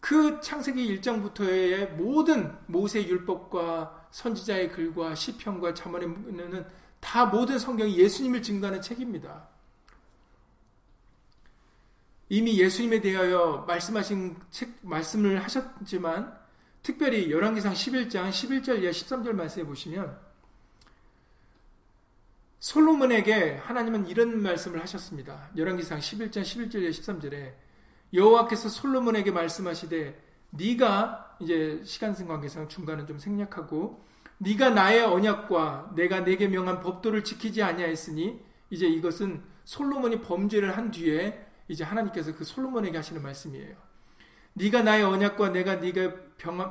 그 0.00 0.40
창세기 0.40 1.00
1장부터의 1.00 1.92
모든 1.92 2.56
모세 2.66 3.06
율법과 3.06 4.08
선지자의 4.10 4.72
글과 4.72 5.14
시편과 5.14 5.74
자문에는 5.74 6.81
다 7.02 7.26
모든 7.26 7.58
성경이 7.58 7.98
예수님을 7.98 8.42
증거하는 8.42 8.80
책입니다. 8.80 9.48
이미 12.28 12.58
예수님에 12.58 13.00
대하여 13.00 13.64
말씀하신 13.66 14.36
책, 14.50 14.70
말씀을 14.80 15.42
하셨지만 15.42 16.34
특별히 16.82 17.30
열왕기상 17.30 17.74
11장 17.74 18.30
11절 18.30 18.82
이하 18.82 18.92
13절 18.92 19.32
말씀해 19.32 19.66
보시면 19.66 20.16
솔로몬에게 22.60 23.56
하나님은 23.56 24.06
이런 24.06 24.40
말씀을 24.40 24.80
하셨습니다. 24.80 25.50
열왕기상 25.56 25.98
11장 25.98 26.42
11절 26.42 26.82
이하 26.82 26.90
13절에 26.90 27.52
여호와께서 28.14 28.68
솔로몬에게 28.68 29.32
말씀하시되 29.32 30.22
네가 30.50 31.36
이제 31.40 31.82
시간승 31.84 32.28
관계상 32.28 32.68
중간은 32.68 33.06
좀 33.08 33.18
생략하고 33.18 34.06
네가 34.38 34.70
나의 34.70 35.02
언약과 35.02 35.92
내가 35.94 36.20
내게 36.20 36.48
명한 36.48 36.80
법도를 36.80 37.24
지키지 37.24 37.62
아니하였으니 37.62 38.40
이제 38.70 38.86
이것은 38.86 39.42
솔로몬이 39.64 40.20
범죄를 40.20 40.76
한 40.76 40.90
뒤에 40.90 41.46
이제 41.68 41.84
하나님께서 41.84 42.34
그 42.34 42.44
솔로몬에게 42.44 42.96
하시는 42.96 43.22
말씀이에요. 43.22 43.76
네가 44.54 44.82
나의 44.82 45.04
언약과 45.04 45.50
내가 45.50 45.76
네가 45.76 46.14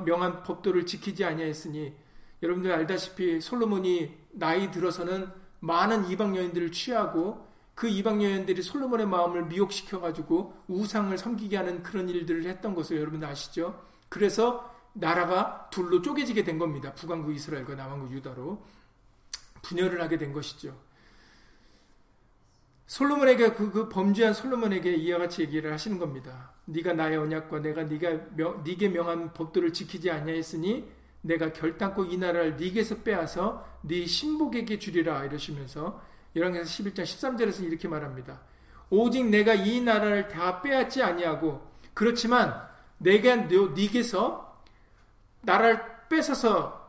명한 0.04 0.42
법도를 0.42 0.86
지키지 0.86 1.24
아니하였으니 1.24 1.94
여러분들 2.42 2.72
알다시피 2.72 3.40
솔로몬이 3.40 4.12
나이 4.32 4.70
들어서는 4.70 5.28
많은 5.60 6.08
이방 6.10 6.36
여인들을 6.36 6.72
취하고 6.72 7.46
그 7.74 7.88
이방 7.88 8.22
여인들이 8.22 8.62
솔로몬의 8.62 9.06
마음을 9.06 9.46
미혹시켜 9.46 10.00
가지고 10.00 10.54
우상을 10.68 11.16
섬기게 11.16 11.56
하는 11.56 11.82
그런 11.82 12.08
일들을 12.08 12.44
했던 12.44 12.74
것을 12.74 12.98
여러분 13.00 13.22
아시죠? 13.24 13.80
그래서 14.08 14.71
나라가 14.94 15.68
둘로 15.70 16.02
쪼개지게 16.02 16.44
된 16.44 16.58
겁니다. 16.58 16.92
북왕국 16.94 17.34
이스라엘과 17.34 17.74
남왕국 17.74 18.12
유다로 18.12 18.62
분열을 19.62 20.00
하게 20.02 20.18
된 20.18 20.32
것이죠. 20.32 20.76
솔로몬에게 22.86 23.52
그, 23.52 23.70
그 23.70 23.88
범죄한 23.88 24.34
솔로몬에게 24.34 24.94
이와 24.94 25.18
같이 25.18 25.42
얘기를 25.42 25.72
하시는 25.72 25.98
겁니다. 25.98 26.52
네가 26.66 26.92
나의 26.92 27.16
언약과 27.16 27.60
내가 27.60 27.84
네가 27.84 28.34
명, 28.36 28.62
네게 28.64 28.88
명한 28.88 29.32
법도를 29.32 29.72
지키지 29.72 30.10
아니하였으니 30.10 30.90
내가 31.22 31.52
결단코 31.52 32.04
이 32.04 32.18
나라를 32.18 32.56
네게서 32.56 32.96
빼앗아 32.96 33.64
네 33.82 34.04
신복에게 34.04 34.78
주리라 34.78 35.24
이러시면서 35.24 36.02
열왕기서 36.36 36.64
11장 36.64 37.02
13절에서 37.04 37.64
이렇게 37.64 37.88
말합니다. 37.88 38.40
오직 38.90 39.24
내가 39.24 39.54
이 39.54 39.80
나라를 39.80 40.28
다 40.28 40.60
빼앗지 40.60 41.02
아니하고 41.02 41.66
그렇지만 41.94 42.54
내가 42.98 43.36
네게서 43.36 44.51
나라를 45.42 45.82
뺏어서 46.08 46.82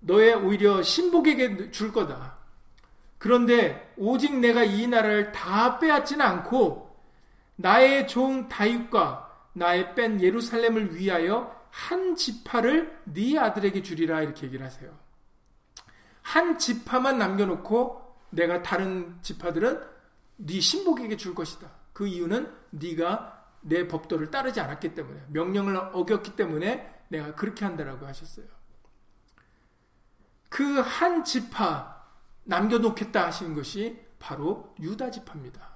너의 0.00 0.34
오히려 0.34 0.82
신복에게 0.82 1.70
줄 1.70 1.92
거다. 1.92 2.36
그런데 3.18 3.92
오직 3.96 4.36
내가 4.38 4.64
이 4.64 4.86
나라를 4.86 5.32
다 5.32 5.78
빼앗지는 5.78 6.24
않고 6.24 6.96
나의 7.56 8.08
종 8.08 8.48
다윗과 8.48 9.30
나의 9.52 9.94
뺀 9.94 10.20
예루살렘을 10.20 10.96
위하여 10.96 11.54
한 11.70 12.16
지파를 12.16 12.98
네 13.04 13.38
아들에게 13.38 13.82
주리라 13.82 14.22
이렇게 14.22 14.46
얘기를 14.46 14.64
하세요. 14.64 14.90
한 16.22 16.58
지파만 16.58 17.18
남겨놓고 17.18 18.16
내가 18.30 18.62
다른 18.62 19.16
지파들은 19.22 19.80
네 20.36 20.60
신복에게 20.60 21.16
줄 21.16 21.34
것이다. 21.34 21.68
그 21.92 22.06
이유는 22.06 22.50
네가 22.70 23.40
내 23.60 23.86
법도를 23.86 24.30
따르지 24.30 24.60
않았기 24.60 24.94
때문에 24.94 25.20
명령을 25.28 25.76
어겼기 25.76 26.34
때문에 26.34 26.90
내가 27.12 27.34
그렇게 27.34 27.64
한다라고 27.64 28.06
하셨어요. 28.06 28.46
그 30.48 30.80
한 30.80 31.24
지파 31.24 32.02
남겨놓겠다 32.44 33.26
하시는 33.26 33.54
것이 33.54 33.98
바로 34.18 34.74
유다 34.80 35.10
지파입니다. 35.10 35.70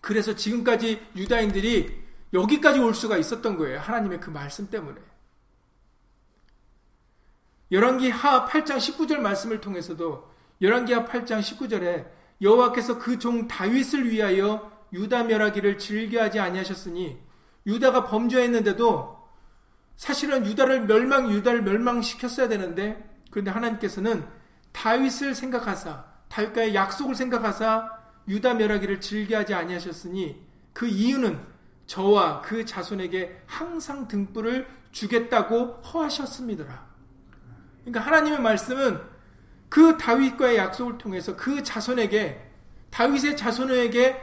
그래서 0.00 0.34
지금까지 0.34 1.04
유다인들이 1.16 2.04
여기까지 2.32 2.78
올 2.78 2.94
수가 2.94 3.16
있었던 3.18 3.56
거예요. 3.56 3.80
하나님의 3.80 4.20
그 4.20 4.30
말씀 4.30 4.70
때문에. 4.70 5.00
열왕기 7.72 8.10
하 8.10 8.46
8장 8.46 8.76
19절 8.78 9.18
말씀을 9.18 9.60
통해서도 9.60 10.30
열왕기 10.60 10.92
하 10.92 11.04
8장 11.04 11.40
19절에 11.40 12.08
여호와께서 12.40 12.98
그 12.98 13.18
종 13.18 13.48
다윗을 13.48 14.10
위하여 14.10 14.70
유다 14.92 15.24
멸하기를 15.24 15.78
즐겨하지 15.78 16.38
아니하셨으니 16.38 17.18
유다가 17.66 18.04
범죄했는데도 18.04 19.15
사실은 19.96 20.46
유다를 20.46 20.86
멸망 20.86 21.30
유다를 21.30 21.62
멸망시켰어야 21.62 22.48
되는데 22.48 23.02
그런데 23.30 23.50
하나님께서는 23.50 24.26
다윗을 24.72 25.34
생각하사 25.34 26.04
다윗과의 26.28 26.74
약속을 26.74 27.14
생각하사 27.14 27.90
유다 28.28 28.54
멸하기를 28.54 29.00
즐겨하지 29.00 29.54
아니하셨으니 29.54 30.44
그 30.72 30.86
이유는 30.86 31.40
저와 31.86 32.42
그 32.42 32.64
자손에게 32.64 33.42
항상 33.46 34.08
등불을 34.08 34.66
주겠다고 34.90 35.82
허하셨습니다. 35.82 36.84
그러니까 37.80 38.00
하나님의 38.00 38.40
말씀은 38.40 39.00
그 39.68 39.96
다윗과의 39.96 40.56
약속을 40.56 40.98
통해서 40.98 41.36
그 41.36 41.62
자손에게 41.62 42.42
다윗의 42.90 43.36
자손에게 43.36 44.20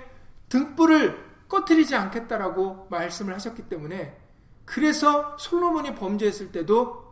등불을 0.50 1.24
꺼뜨리지 1.48 1.96
않겠다라고 1.96 2.88
말씀을 2.90 3.34
하셨기 3.34 3.64
때문에 3.64 4.23
그래서 4.65 5.38
솔로몬이 5.38 5.93
범죄했을 5.95 6.52
때도 6.52 7.04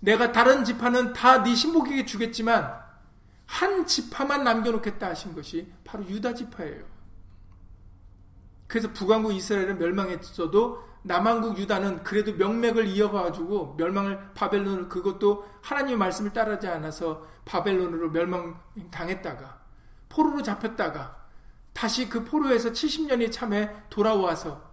내가 0.00 0.32
다른 0.32 0.64
지파는 0.64 1.12
다 1.12 1.42
네 1.42 1.54
신복에게 1.54 2.04
주겠지만 2.04 2.80
한 3.46 3.86
지파만 3.86 4.44
남겨놓겠다 4.44 5.08
하신 5.10 5.34
것이 5.34 5.72
바로 5.84 6.04
유다 6.06 6.34
지파예요. 6.34 6.84
그래서 8.66 8.90
북왕국 8.92 9.34
이스라엘은 9.34 9.78
멸망했어도 9.78 10.82
남왕국 11.02 11.58
유다는 11.58 12.02
그래도 12.04 12.32
명맥을 12.34 12.86
이어가지고 12.86 13.74
멸망을 13.76 14.32
바벨론을 14.34 14.88
그것도 14.88 15.46
하나님의 15.60 15.98
말씀을 15.98 16.32
따르지 16.32 16.66
않아서 16.68 17.26
바벨론으로 17.44 18.10
멸망당했다가 18.10 19.60
포로로 20.08 20.42
잡혔다가 20.42 21.26
다시 21.72 22.08
그 22.08 22.24
포로에서 22.24 22.70
70년이 22.70 23.32
참에 23.32 23.70
돌아와서 23.90 24.71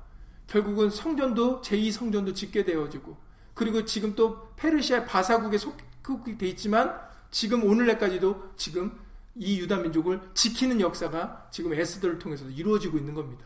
결국은 0.50 0.90
성전도 0.90 1.62
제2 1.62 1.92
성전도 1.92 2.34
짓게 2.34 2.66
되어지고 2.66 3.16
그리고 3.54 3.86
지금 3.86 4.16
또 4.16 4.50
페르시아 4.56 5.06
바사국에 5.06 5.58
속국이 5.60 6.38
돼 6.38 6.48
있지만 6.48 7.00
지금 7.30 7.64
오늘날까지도 7.64 8.54
지금 8.58 9.00
이 9.36 9.60
유다 9.60 9.78
민족을 9.78 10.22
지키는 10.34 10.82
역사가 10.82 11.50
지금 11.52 11.72
에스더를 11.74 12.18
통해서도 12.18 12.50
이루어지고 12.50 12.98
있는 12.98 13.14
겁니다. 13.14 13.46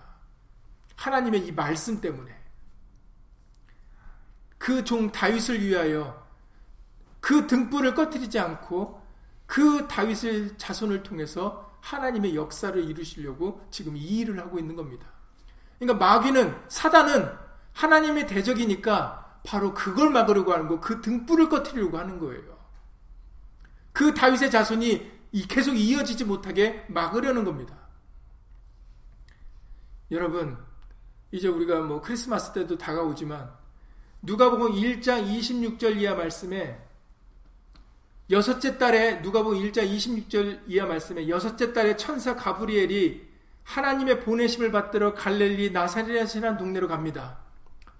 하나님의 0.96 1.46
이 1.46 1.52
말씀 1.52 2.00
때문에 2.00 2.34
그 4.58 4.86
종 4.86 5.12
다윗을 5.12 5.62
위하여 5.62 6.26
그 7.20 7.48
등불을 7.48 7.96
꺼뜨리지 7.96 8.40
않고 8.40 9.02
그 9.46 9.90
다윗의 9.90 10.58
자손을 10.58 11.04
통해서 11.04 11.78
하나님의 11.82 12.36
역사를 12.38 12.82
이루시려고 12.82 13.68
지금 13.72 13.98
이 13.98 14.20
일을 14.20 14.40
하고 14.40 14.58
있는 14.58 14.78
겁니다. 14.78 15.13
그러니까 15.80 16.06
마귀는 16.06 16.56
사단은 16.68 17.30
하나님의 17.74 18.28
대적이니까 18.28 19.40
바로 19.46 19.74
그걸 19.74 20.10
막으려고 20.10 20.54
하는 20.54 20.68
거, 20.68 20.80
그 20.80 21.02
등불을 21.02 21.50
꺼뜨리려고 21.50 21.98
하는 21.98 22.20
거예요. 22.20 22.58
그 23.92 24.14
다윗의 24.14 24.50
자손이 24.50 25.12
계속 25.48 25.74
이어지지 25.74 26.26
못하게 26.26 26.86
막으려는 26.88 27.44
겁니다. 27.44 27.76
여러분, 30.12 30.58
이제 31.32 31.48
우리가 31.48 31.82
뭐 31.82 32.02
크리스마스 32.02 32.54
때도 32.54 32.78
다가오지만 32.78 33.52
누가복음 34.22 34.74
1장 34.74 35.28
26절 35.28 35.98
이하 35.98 36.16
말씀에 36.16 36.80
여섯째 38.30 38.78
달에 38.78 39.20
누가복음 39.22 39.58
1장 39.60 39.90
26절 39.90 40.62
이하 40.68 40.86
말씀에 40.86 41.28
여섯째 41.28 41.74
달에 41.74 41.98
천사 41.98 42.36
가브리엘이 42.36 43.33
하나님의 43.64 44.22
보내심을 44.22 44.72
받들어 44.72 45.14
갈릴리 45.14 45.72
나사렛이라는 45.72 46.58
동네로 46.58 46.88
갑니다. 46.88 47.40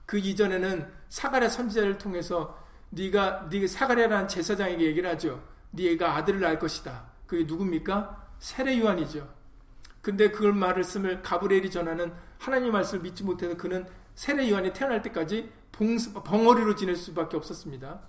그 0.06 0.18
이전에는 0.18 0.92
사가랴 1.10 1.50
선지자를 1.50 1.98
통해서 1.98 2.62
네가 2.90 3.50
네 3.50 3.66
사가랴라는 3.66 4.28
제사장에게 4.28 4.86
얘기를 4.86 5.10
하죠. 5.12 5.42
네가 5.72 6.16
아들을 6.18 6.40
낳을 6.40 6.60
것이다. 6.60 7.06
그게 7.26 7.44
누굽니까? 7.46 8.36
세례 8.40 8.80
요한이죠. 8.80 9.28
근데 10.02 10.30
그걸 10.30 10.54
말을 10.54 10.84
쓰을 10.84 11.22
가브리엘이 11.22 11.72
전하는 11.72 12.14
하나님 12.38 12.74
말씀을 12.74 13.02
믿지 13.02 13.24
못해서 13.24 13.56
그는 13.56 13.88
세례 14.16 14.50
요한이 14.50 14.74
태어날 14.74 15.02
때까지 15.02 15.50
벙어리로 15.72 16.76
지낼 16.76 16.96
수밖에 16.96 17.38
없었습니다. 17.38 18.02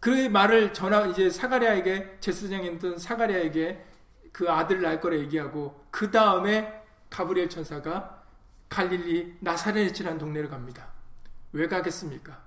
그 0.00 0.08
말을 0.28 0.72
전하 0.72 1.06
이제 1.06 1.28
사가랴에게 1.28 2.18
제사장이었던 2.20 2.98
사가랴에게 2.98 3.84
그 4.32 4.50
아들을 4.50 4.82
낳을 4.82 5.00
거라 5.00 5.16
얘기하고 5.18 5.84
그 5.90 6.10
다음에 6.10 6.82
가브리엘 7.10 7.48
천사가 7.50 8.22
갈릴리 8.68 9.36
나사렛이라는 9.40 10.18
동네를 10.18 10.48
갑니다. 10.48 10.88
왜 11.52 11.68
가겠습니까? 11.68 12.42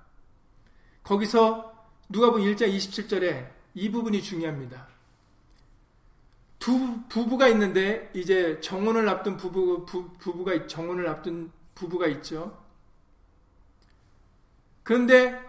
거기서 1.04 1.72
누가복음 2.08 2.44
1장 2.44 2.74
27절에 2.74 3.48
이 3.74 3.90
부분이 3.90 4.20
중요합니다. 4.22 4.88
두 6.58 7.00
부부가 7.08 7.46
있는데 7.48 8.10
이제 8.12 8.60
정혼을 8.60 9.08
앞둔 9.08 9.36
부부 9.36 9.86
부, 9.86 10.12
부가 10.18 10.66
정혼을 10.66 11.06
앞둔 11.06 11.52
부부가 11.76 12.08
있죠. 12.08 12.60
그런데 14.82 15.40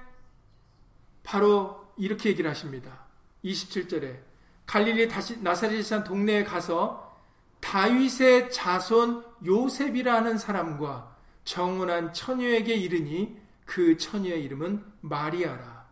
바로 1.23 1.91
이렇게 1.97 2.30
얘기를 2.30 2.50
하십니다. 2.50 3.06
27절에 3.43 4.19
갈릴리 4.68 5.08
다시 5.08 5.42
나사렛이란 5.42 6.04
동네에 6.04 6.44
가서 6.44 7.18
다윗의 7.62 8.52
자손 8.52 9.26
요셉이라는 9.46 10.38
사람과 10.38 11.16
정혼한 11.44 12.14
처녀에게 12.14 12.76
이르니 12.76 13.40
그 13.66 13.98
처녀의 13.98 14.44
이름은 14.44 14.84
마리아라. 15.02 15.88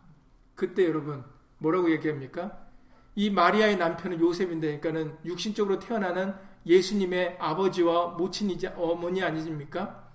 그때 0.54 0.86
여러분 0.86 1.24
뭐라고 1.58 1.90
얘기합니까? 1.92 2.66
이 3.16 3.30
마리아의 3.30 3.78
남편은 3.78 4.20
요셉인데 4.20 4.80
그러니까는 4.80 5.18
육신적으로 5.26 5.80
태어나는 5.80 6.36
예수님의 6.66 7.38
아버지와 7.40 8.08
모친이자 8.10 8.74
어머니 8.78 9.24
아니십니까? 9.24 10.10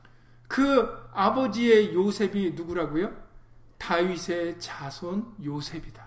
그 0.49 1.09
아버지의 1.13 1.95
요셉이 1.95 2.53
누구라고요? 2.53 3.11
다윗의 3.79 4.61
자손 4.61 5.37
요셉이다. 5.43 6.05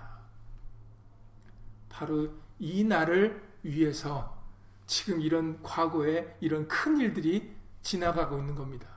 바로 1.89 2.30
이 2.63 2.86
날을 2.86 3.43
위해서 3.63 4.41
지금 4.88 5.19
이런 5.19 5.62
과거에 5.62 6.38
이런 6.39 6.65
큰 6.69 6.97
일들이 6.97 7.54
지나가고 7.82 8.38
있는 8.38 8.56
겁니다. 8.56 8.88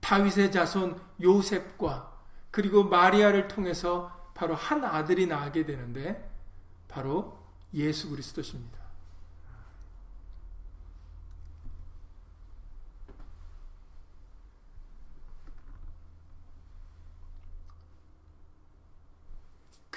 다윗의 0.00 0.50
자손 0.50 0.98
요셉과 1.20 2.10
그리고 2.50 2.84
마리아를 2.84 3.48
통해서 3.48 4.32
바로 4.32 4.54
한 4.54 4.82
아들이 4.82 5.26
나게 5.26 5.66
되는데 5.66 6.26
바로 6.88 7.38
예수 7.74 8.08
그리스도십니다. 8.08 8.77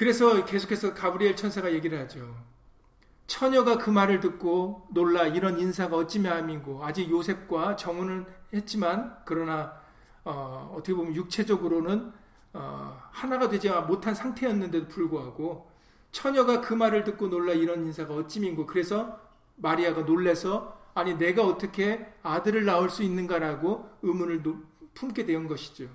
그래서 0.02 0.44
계속해서 0.46 0.96
가브리엘 0.96 1.36
천사가 1.36 1.72
얘기를 1.74 2.00
하죠. 2.00 2.36
처녀가 3.28 3.78
그 3.78 3.92
말을 3.92 4.20
듣고 4.20 4.88
놀라 4.90 5.28
이런 5.28 5.60
인사가 5.60 5.96
어찌며 5.96 6.32
함이고 6.32 6.84
아직 6.84 7.08
요셉과 7.12 7.76
정혼을 7.76 8.26
했지만 8.52 9.16
그러나 9.26 9.80
어, 10.24 10.74
떻게 10.78 10.96
보면 10.96 11.14
육체적으로는 11.14 12.12
어, 12.54 13.00
하나가 13.12 13.48
되지 13.48 13.70
못한 13.70 14.16
상태였는데도 14.16 14.88
불구하고 14.88 15.70
처녀가 16.12 16.62
그 16.62 16.74
말을 16.74 17.04
듣고 17.04 17.28
놀라 17.28 17.54
이런 17.54 17.86
인사가 17.86 18.16
어찌민고 18.16 18.66
그래서 18.66 19.20
마리아가 19.58 20.02
놀래서 20.02 20.82
아니 20.96 21.14
내가 21.14 21.46
어떻게 21.46 22.12
아들을 22.24 22.66
낳을 22.66 22.90
수 22.90 23.04
있는가라고 23.04 23.88
의문을 24.02 24.42
품게 24.96 25.28
된 25.28 25.48
것이죠. 25.48 25.90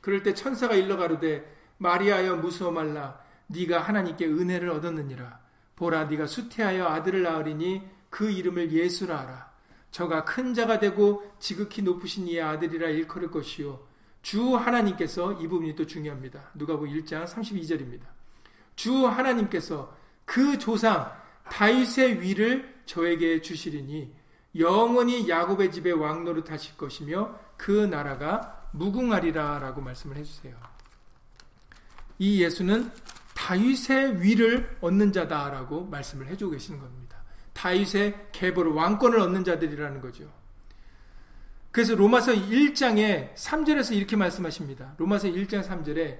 그럴 0.00 0.24
때 0.24 0.34
천사가 0.34 0.74
일러 0.74 0.96
가로되 0.96 1.56
마리아여 1.78 2.34
무서워 2.38 2.72
말라 2.72 3.24
네가 3.48 3.80
하나님께 3.80 4.26
은혜를 4.26 4.70
얻었느니라 4.70 5.40
보라 5.76 6.04
네가 6.04 6.26
수태하여 6.26 6.86
아들을 6.86 7.22
낳으리니 7.22 7.82
그 8.10 8.30
이름을 8.30 8.72
예수라 8.72 9.18
하라 9.18 9.50
저가 9.90 10.24
큰 10.24 10.54
자가 10.54 10.78
되고 10.78 11.30
지극히 11.38 11.82
높으신 11.82 12.26
이의 12.28 12.42
아들이라 12.42 12.88
일컬을 12.88 13.30
것이요 13.30 13.86
주 14.26 14.56
하나님께서 14.56 15.34
이 15.34 15.46
부분이 15.46 15.76
또 15.76 15.86
중요합니다. 15.86 16.50
누가복음 16.54 16.88
1장 16.88 17.24
32절입니다. 17.26 18.02
주 18.74 19.06
하나님께서 19.06 19.96
그 20.24 20.58
조상 20.58 21.12
다윗의 21.48 22.20
위를 22.20 22.82
저에게 22.86 23.40
주시리니 23.40 24.12
영원히 24.58 25.28
야곱의 25.28 25.70
집에 25.70 25.92
왕노릇 25.92 26.50
하실 26.50 26.76
것이며 26.76 27.38
그 27.56 27.70
나라가 27.70 28.68
무궁하리라 28.72 29.60
라고 29.60 29.80
말씀을 29.80 30.16
해주세요. 30.16 30.56
이 32.18 32.42
예수는 32.42 32.90
다윗의 33.46 34.22
위를 34.22 34.76
얻는 34.80 35.12
자다라고 35.12 35.84
말씀을 35.84 36.26
해주고 36.26 36.50
계시는 36.50 36.80
겁니다. 36.80 37.18
다윗의 37.52 38.30
계보를 38.32 38.72
왕권을 38.72 39.20
얻는 39.20 39.44
자들이라는 39.44 40.00
거죠. 40.00 40.24
그래서 41.70 41.94
로마서 41.94 42.32
1장에 42.32 43.34
3절에서 43.34 43.94
이렇게 43.94 44.16
말씀하십니다. 44.16 44.94
로마서 44.98 45.28
1장 45.28 45.62
3절에 45.62 46.18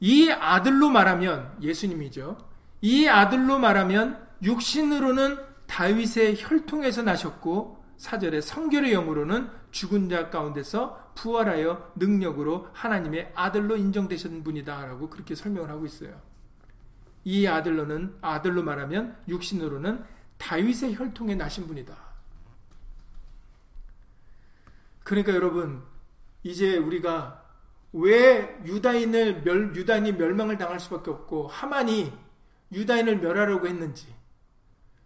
이 0.00 0.30
아들로 0.30 0.88
말하면 0.88 1.58
예수님이죠. 1.60 2.38
이 2.80 3.06
아들로 3.08 3.58
말하면 3.58 4.26
육신으로는 4.42 5.36
다윗의 5.66 6.36
혈통에서 6.38 7.02
나셨고 7.02 7.84
사절에 7.98 8.40
성결의 8.40 8.94
영으로는 8.94 9.50
죽은 9.70 10.08
자 10.08 10.30
가운데서 10.30 11.12
부활하여 11.14 11.92
능력으로 11.96 12.68
하나님의 12.72 13.32
아들로 13.34 13.76
인정되신 13.76 14.42
분이다라고 14.42 15.10
그렇게 15.10 15.34
설명을 15.34 15.70
하고 15.70 15.86
있어요. 15.86 16.20
이 17.24 17.46
아들로는 17.46 18.16
아들로 18.20 18.62
말하면 18.62 19.16
육신으로는 19.28 20.04
다윗의 20.38 20.94
혈통에 20.96 21.34
나신 21.34 21.66
분이다. 21.66 21.94
그러니까 25.04 25.34
여러분 25.34 25.82
이제 26.42 26.76
우리가 26.78 27.44
왜 27.92 28.60
유다인을 28.64 29.42
멸, 29.42 29.74
유다인이 29.74 30.12
멸망을 30.12 30.56
당할 30.56 30.80
수밖에 30.80 31.10
없고 31.10 31.48
하만이 31.48 32.12
유다인을 32.72 33.18
멸하려고 33.18 33.66
했는지 33.66 34.06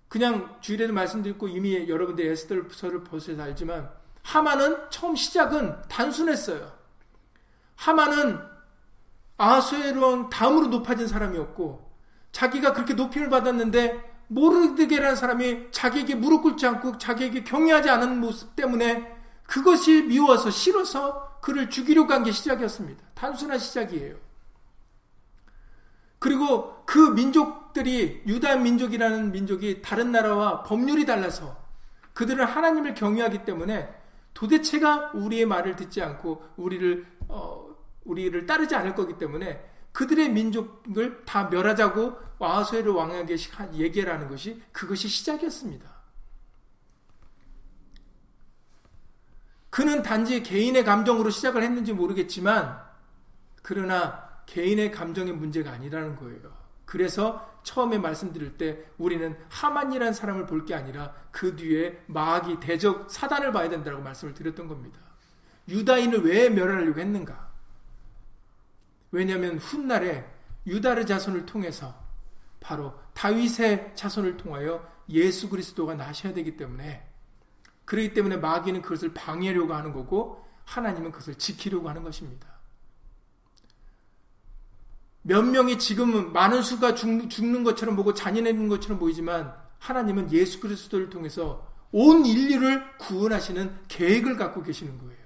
그냥 0.08 0.56
주일에도 0.60 0.92
말씀드렸고 0.92 1.48
이미 1.48 1.88
여러분들 1.88 2.26
에스더서를 2.26 3.02
보셔서 3.02 3.42
알지만 3.42 3.90
하만은 4.24 4.76
처음 4.90 5.14
시작은 5.14 5.82
단순했어요. 5.88 6.72
하만은 7.76 8.40
아수에로 9.36 10.28
다음으로 10.30 10.68
높아진 10.68 11.06
사람이었고 11.06 11.92
자기가 12.32 12.72
그렇게 12.72 12.94
높임을 12.94 13.28
받았는데 13.30 14.12
모르드게라는 14.28 15.16
사람이 15.16 15.70
자기에게 15.70 16.14
무릎 16.16 16.42
꿇지 16.42 16.66
않고 16.66 16.98
자기에게 16.98 17.44
경외하지 17.44 17.90
않은 17.90 18.20
모습 18.20 18.56
때문에 18.56 19.14
그것이 19.46 20.02
미워서 20.02 20.50
싫어서 20.50 21.38
그를 21.40 21.68
죽이려고 21.68 22.12
한 22.12 22.24
게 22.24 22.32
시작이었습니다. 22.32 23.04
단순한 23.14 23.58
시작이에요. 23.58 24.16
그리고 26.18 26.82
그 26.86 26.98
민족들이 26.98 28.22
유다 28.26 28.56
민족이라는 28.56 29.30
민족이 29.30 29.82
다른 29.82 30.10
나라와 30.10 30.62
법률이 30.62 31.04
달라서 31.04 31.54
그들은 32.14 32.46
하나님을 32.46 32.94
경외하기 32.94 33.44
때문에 33.44 34.03
도대체가 34.34 35.12
우리의 35.14 35.46
말을 35.46 35.76
듣지 35.76 36.02
않고 36.02 36.42
우리를 36.56 37.06
어, 37.28 37.74
우리를 38.04 38.46
따르지 38.46 38.74
않을 38.74 38.94
거기 38.94 39.16
때문에 39.16 39.64
그들의 39.92 40.30
민족을 40.30 41.24
다 41.24 41.48
멸하자고 41.48 42.18
와수에를 42.38 42.92
왕에게 42.92 43.36
얘기라는 43.74 44.28
것이 44.28 44.60
그것이 44.72 45.08
시작이었습니다. 45.08 45.94
그는 49.70 50.02
단지 50.02 50.42
개인의 50.42 50.84
감정으로 50.84 51.30
시작을 51.30 51.62
했는지 51.62 51.92
모르겠지만 51.92 52.80
그러나 53.62 54.42
개인의 54.46 54.90
감정의 54.90 55.32
문제가 55.32 55.72
아니라는 55.72 56.16
거예요. 56.16 56.52
그래서 56.84 57.53
처음에 57.64 57.98
말씀드릴 57.98 58.56
때 58.56 58.84
우리는 58.98 59.36
하만이라는 59.48 60.12
사람을 60.12 60.46
볼 60.46 60.64
게 60.64 60.74
아니라 60.74 61.12
그 61.32 61.56
뒤에 61.56 62.02
마귀 62.06 62.60
대적 62.60 63.10
사단을 63.10 63.52
봐야 63.52 63.68
된다고 63.68 64.00
말씀을 64.00 64.32
드렸던 64.34 64.68
겁니다. 64.68 65.00
유다인을 65.68 66.24
왜 66.24 66.48
멸하려고 66.48 67.00
했는가? 67.00 67.50
왜냐하면 69.10 69.58
훗날에 69.58 70.24
유다르 70.66 71.04
자손을 71.06 71.46
통해서 71.46 71.94
바로 72.60 72.98
다윗의 73.14 73.92
자손을 73.94 74.36
통하여 74.36 74.86
예수 75.08 75.48
그리스도가 75.48 75.94
나셔야 75.94 76.32
되기 76.32 76.56
때문에 76.56 77.06
그렇기 77.84 78.14
때문에 78.14 78.38
마귀는 78.38 78.80
그것을 78.82 79.12
방해하려고 79.12 79.74
하는 79.74 79.92
거고 79.92 80.44
하나님은 80.64 81.10
그것을 81.12 81.34
지키려고 81.34 81.88
하는 81.88 82.02
것입니다. 82.02 82.48
몇 85.26 85.42
명이 85.42 85.78
지금은 85.78 86.34
많은 86.34 86.62
수가 86.62 86.94
죽, 86.94 87.30
죽는 87.30 87.64
것처럼 87.64 87.96
보고 87.96 88.12
잔인한 88.12 88.68
것처럼 88.68 88.98
보이지만 88.98 89.54
하나님은 89.78 90.30
예수 90.32 90.60
그리스도를 90.60 91.08
통해서 91.08 91.66
온 91.92 92.26
인류를 92.26 92.98
구원하시는 92.98 93.84
계획을 93.88 94.36
갖고 94.36 94.62
계시는 94.62 94.98
거예요. 94.98 95.24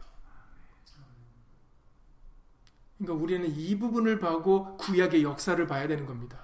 그러니까 2.96 3.24
우리는 3.24 3.48
이 3.56 3.76
부분을 3.76 4.20
보고 4.20 4.76
구약의 4.76 5.24
역사를 5.24 5.66
봐야 5.66 5.88
되는 5.88 6.06
겁니다. 6.06 6.38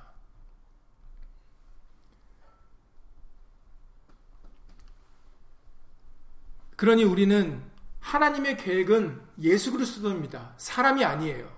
그러니 6.74 7.04
우리는 7.04 7.62
하나님의 8.00 8.56
계획은 8.56 9.20
예수 9.42 9.70
그리스도입니다. 9.70 10.54
사람이 10.56 11.04
아니에요. 11.04 11.53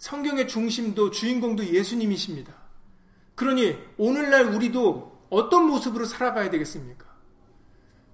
성경의 0.00 0.48
중심도 0.48 1.10
주인공도 1.10 1.66
예수님이십니다. 1.66 2.54
그러니 3.34 3.78
오늘날 3.98 4.46
우리도 4.46 5.26
어떤 5.28 5.66
모습으로 5.66 6.06
살아가야 6.06 6.48
되겠습니까? 6.48 7.04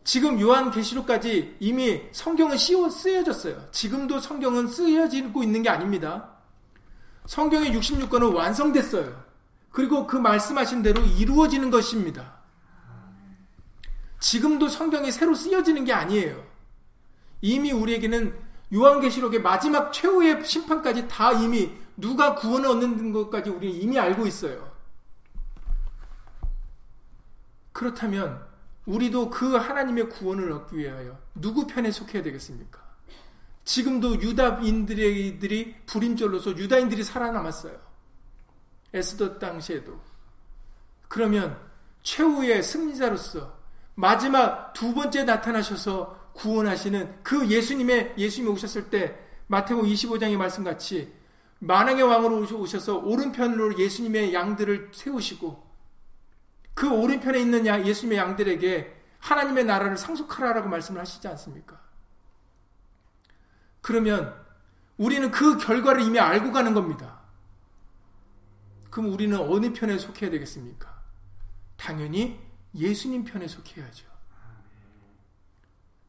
지금 0.03 0.40
요한계시록까지 0.40 1.57
이미 1.61 2.03
성경은 2.11 2.59
쓰여졌어요. 2.59 3.68
지금도 3.70 4.18
성경은 4.18 4.66
쓰여지고 4.66 5.44
있는 5.44 5.62
게 5.62 5.68
아닙니다. 5.68 6.37
성경의 7.27 7.70
66권은 7.72 8.35
완성됐어요. 8.35 9.25
그리고 9.70 10.09
그 10.09 10.16
말씀하신 10.16 10.83
대로 10.83 11.03
이루어지는 11.03 11.70
것입니다. 11.70 12.40
지금도 14.18 14.68
성경이 14.68 15.12
새로 15.12 15.35
쓰여지는 15.35 15.85
게 15.85 15.92
아니에요. 15.92 16.44
이미 17.42 17.70
우리에게는 17.70 18.46
요한계시록의 18.73 19.43
마지막 19.43 19.93
최후의 19.93 20.45
심판까지 20.45 21.09
다 21.09 21.33
이미 21.33 21.73
누가 21.97 22.35
구원을 22.35 22.69
얻는 22.69 23.13
것까지 23.13 23.51
우리는 23.51 23.75
이미 23.81 23.99
알고 23.99 24.27
있어요. 24.27 24.71
그렇다면 27.73 28.45
우리도 28.87 29.31
그 29.31 29.57
하나님의 29.57 30.09
구원을 30.09 30.51
얻기 30.53 30.77
위하여 30.77 31.19
누구 31.35 31.67
편에 31.67 31.91
속해야 31.91 32.23
되겠습니까? 32.23 32.81
지금도 33.65 34.21
유다인들이 34.21 35.75
불임절로서 35.87 36.57
유다인들이 36.57 37.03
살아남았어요. 37.03 37.77
에스더 38.95 39.39
당시에도. 39.39 40.01
그러면 41.09 41.59
최후의 42.03 42.63
승리자로서 42.63 43.57
마지막 43.97 44.73
두 44.73 44.95
번째 44.95 45.25
나타나셔서 45.25 46.26
구원하시는 46.37 47.22
그 47.22 47.49
예수님의 47.49 48.14
예수님이 48.16 48.53
오셨을 48.53 48.90
때 48.90 49.18
마태복 49.49 49.85
25장의 49.85 50.37
말씀같이 50.37 51.12
만왕의 51.59 52.03
왕으로 52.03 52.46
오셔서 52.61 52.99
오른편으로 52.99 53.79
예수님의 53.79 54.35
양들을 54.35 54.90
세우시고 54.92 55.66
그 56.75 56.90
오른편에 56.90 57.38
있는 57.40 57.66
예수님의 57.87 58.18
양들에게 58.18 58.96
하나님의 59.18 59.64
나라를 59.64 59.96
상속하라라고 59.96 60.68
말씀을 60.68 61.01
하시지 61.01 61.27
않습니까? 61.29 61.81
그러면 63.81 64.35
우리는 64.99 65.31
그 65.31 65.57
결과를 65.57 66.03
이미 66.03 66.18
알고 66.18 66.53
가는 66.53 66.75
겁니다. 66.75 67.20
그럼 68.90 69.12
우리는 69.12 69.38
어느 69.38 69.72
편에 69.72 69.99
속해야 69.99 70.31
되겠습니까? 70.31 71.03
당연히 71.77 72.38
예수님 72.75 73.25
편에 73.25 73.49
속해야죠. 73.49 74.06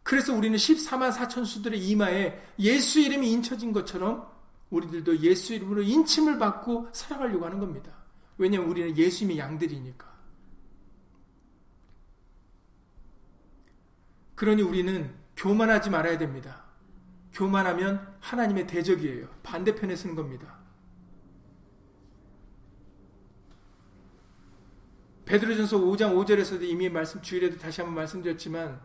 그래서 0.08 0.34
우리는 0.34 0.56
14만 0.56 1.12
4천 1.12 1.46
수들의 1.46 1.86
이마에 1.86 2.42
예수 2.60 3.02
이름이 3.02 3.30
인쳐진 3.30 3.74
것처럼 3.74 4.26
우리들도 4.70 5.20
예수 5.20 5.54
이름으로 5.54 5.82
인침을 5.82 6.40
받고 6.40 6.88
살아가려고 6.94 7.44
하는 7.44 7.60
겁니다. 7.60 7.92
왜냐하면 8.38 8.72
우리는 8.72 8.98
예수님의 8.98 9.38
양들이니까. 9.38 10.08
그러니 14.36 14.62
우리는 14.62 15.14
교만하지 15.36 15.90
말아야 15.90 16.18
됩니다. 16.18 16.64
교만하면 17.34 18.16
하나님의 18.22 18.66
대적이에요. 18.66 19.28
반대편에 19.44 19.94
쓰는 19.98 20.16
겁니다. 20.16 20.58
베드로전서 25.26 25.80
5장 25.80 26.16
5절에서도 26.16 26.62
이미 26.64 26.88
말씀 26.88 27.22
주일에도 27.22 27.58
다시 27.58 27.82
한번 27.82 27.96
말씀드렸지만 27.96 28.80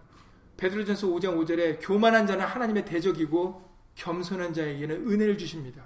베드로전서 0.56 1.06
5장 1.08 1.36
5절에 1.38 1.78
교만한 1.80 2.26
자는 2.26 2.44
하나님의 2.44 2.84
대적이고 2.84 3.70
겸손한 3.94 4.54
자에게는 4.54 5.10
은혜를 5.10 5.38
주십니다. 5.38 5.84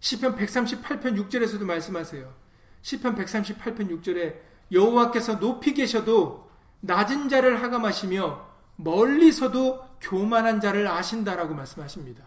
시편 0.00 0.36
138편 0.36 1.28
6절에서도 1.28 1.62
말씀하세요. 1.64 2.34
시편 2.82 3.14
138편 3.14 4.02
6절에 4.02 4.40
여호와께서 4.72 5.38
높이 5.38 5.74
계셔도 5.74 6.50
낮은 6.80 7.28
자를 7.28 7.62
하감하시며 7.62 8.48
멀리서도 8.76 9.98
교만한 10.00 10.60
자를 10.60 10.88
아신다라고 10.88 11.54
말씀하십니다. 11.54 12.24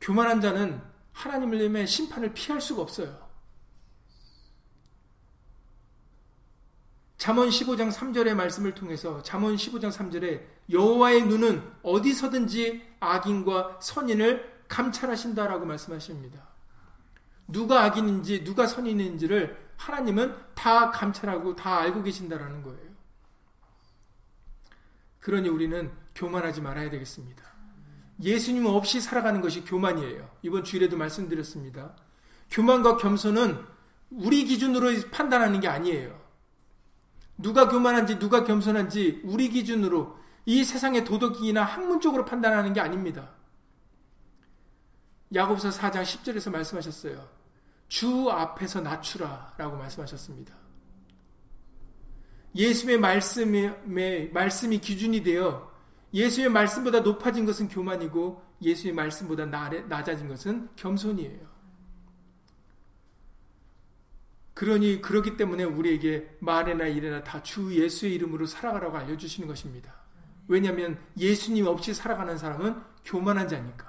교만한 0.00 0.40
자는 0.40 0.80
하나님의 1.12 1.86
심판을 1.86 2.32
피할 2.32 2.60
수가 2.60 2.82
없어요. 2.82 3.27
잠언 7.18 7.48
15장 7.48 7.92
3절의 7.92 8.34
말씀을 8.34 8.74
통해서 8.74 9.20
잠언 9.24 9.56
15장 9.56 9.92
3절에 9.92 10.40
여호와의 10.70 11.26
눈은 11.26 11.62
어디서든지 11.82 12.82
악인과 13.00 13.80
선인을 13.82 14.58
감찰하신다라고 14.68 15.66
말씀하십니다. 15.66 16.46
누가 17.48 17.82
악인인지 17.82 18.44
누가 18.44 18.66
선인인지를 18.66 19.68
하나님은 19.76 20.34
다 20.54 20.90
감찰하고 20.90 21.56
다 21.56 21.78
알고 21.78 22.04
계신다라는 22.04 22.62
거예요. 22.62 22.88
그러니 25.18 25.48
우리는 25.48 25.90
교만하지 26.14 26.60
말아야 26.60 26.88
되겠습니다. 26.90 27.42
예수님 28.22 28.66
없이 28.66 29.00
살아가는 29.00 29.40
것이 29.40 29.64
교만이에요. 29.64 30.30
이번 30.42 30.62
주일에도 30.62 30.96
말씀드렸습니다. 30.96 31.96
교만과 32.50 32.96
겸손은 32.96 33.64
우리 34.10 34.44
기준으로 34.44 35.10
판단하는 35.10 35.60
게 35.60 35.68
아니에요. 35.68 36.27
누가 37.38 37.68
교만한지 37.68 38.18
누가 38.18 38.44
겸손한지 38.44 39.22
우리 39.24 39.48
기준으로 39.48 40.18
이 40.44 40.64
세상의 40.64 41.04
도덕이나 41.04 41.62
학문적으로 41.62 42.24
판단하는 42.24 42.72
게 42.72 42.80
아닙니다. 42.80 43.30
야고보서 45.34 45.70
4장 45.70 46.02
10절에서 46.02 46.50
말씀하셨어요. 46.50 47.28
주 47.86 48.30
앞에서 48.30 48.80
낮추라 48.80 49.54
라고 49.56 49.76
말씀하셨습니다. 49.76 50.54
예수의 52.54 52.98
말씀이, 52.98 53.70
말씀이 54.32 54.78
기준이 54.78 55.22
되어 55.22 55.70
예수의 56.12 56.48
말씀보다 56.48 57.00
높아진 57.00 57.44
것은 57.44 57.68
교만이고 57.68 58.42
예수의 58.62 58.94
말씀보다 58.94 59.46
낮아진 59.46 60.28
것은 60.28 60.70
겸손이에요. 60.76 61.47
그러니 64.58 65.00
그렇기 65.00 65.36
때문에 65.36 65.62
우리에게 65.62 66.36
말이나 66.40 66.88
일이나 66.88 67.22
다 67.22 67.40
주 67.44 67.72
예수의 67.72 68.14
이름으로 68.16 68.44
살아가라고 68.44 68.96
알려주시는 68.98 69.46
것입니다. 69.46 69.94
왜냐하면 70.48 70.98
예수님 71.16 71.68
없이 71.68 71.94
살아가는 71.94 72.36
사람은 72.36 72.82
교만한 73.04 73.46
자니까. 73.46 73.86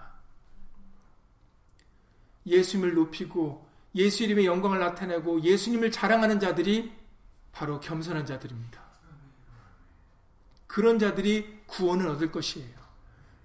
예수님을 2.46 2.94
높이고 2.94 3.68
예수 3.96 4.24
이름의 4.24 4.46
영광을 4.46 4.78
나타내고 4.78 5.42
예수님을 5.42 5.90
자랑하는 5.90 6.40
자들이 6.40 6.94
바로 7.52 7.80
겸손한 7.80 8.28
자들입니다. 8.28 8.80
그런 10.68 11.00
자들이 11.00 11.62
구원을 11.66 12.08
얻을 12.10 12.32
것이에요. 12.32 12.79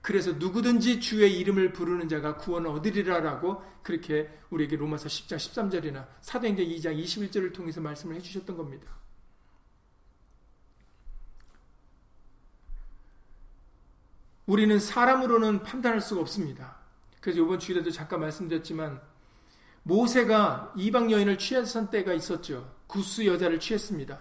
그래서 0.05 0.33
누구든지 0.33 1.01
주의 1.01 1.39
이름을 1.39 1.73
부르는 1.73 2.11
자가 2.11 2.37
구원을 2.37 2.69
얻으리라라고 2.73 3.63
그렇게 3.83 4.29
우리에게 4.51 4.77
로마서 4.77 5.09
10장 5.09 5.37
13절이나 5.37 6.07
사도행전 6.21 6.67
2장 6.67 7.03
21절을 7.03 7.55
통해서 7.55 7.81
말씀을 7.81 8.17
해주셨던 8.17 8.55
겁니다. 8.55 8.87
우리는 14.45 14.79
사람으로는 14.79 15.63
판단할 15.63 16.03
수가 16.03 16.21
없습니다. 16.21 16.77
그래서 17.23 17.41
이번 17.41 17.59
주일에도 17.59 17.91
잠깐 17.91 18.21
말씀드렸지만 18.21 19.01
모세가 19.85 20.75
이방 20.77 21.13
여인을 21.13 21.39
취했던 21.39 21.89
때가 21.89 22.13
있었죠. 22.13 22.77
구스 22.87 23.25
여자를 23.25 23.59
취했습니다. 23.59 24.21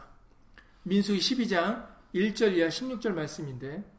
민수기 0.84 1.20
12장 1.20 1.86
1절 2.16 2.56
이하 2.56 2.70
16절 2.70 3.10
말씀인데 3.10 3.93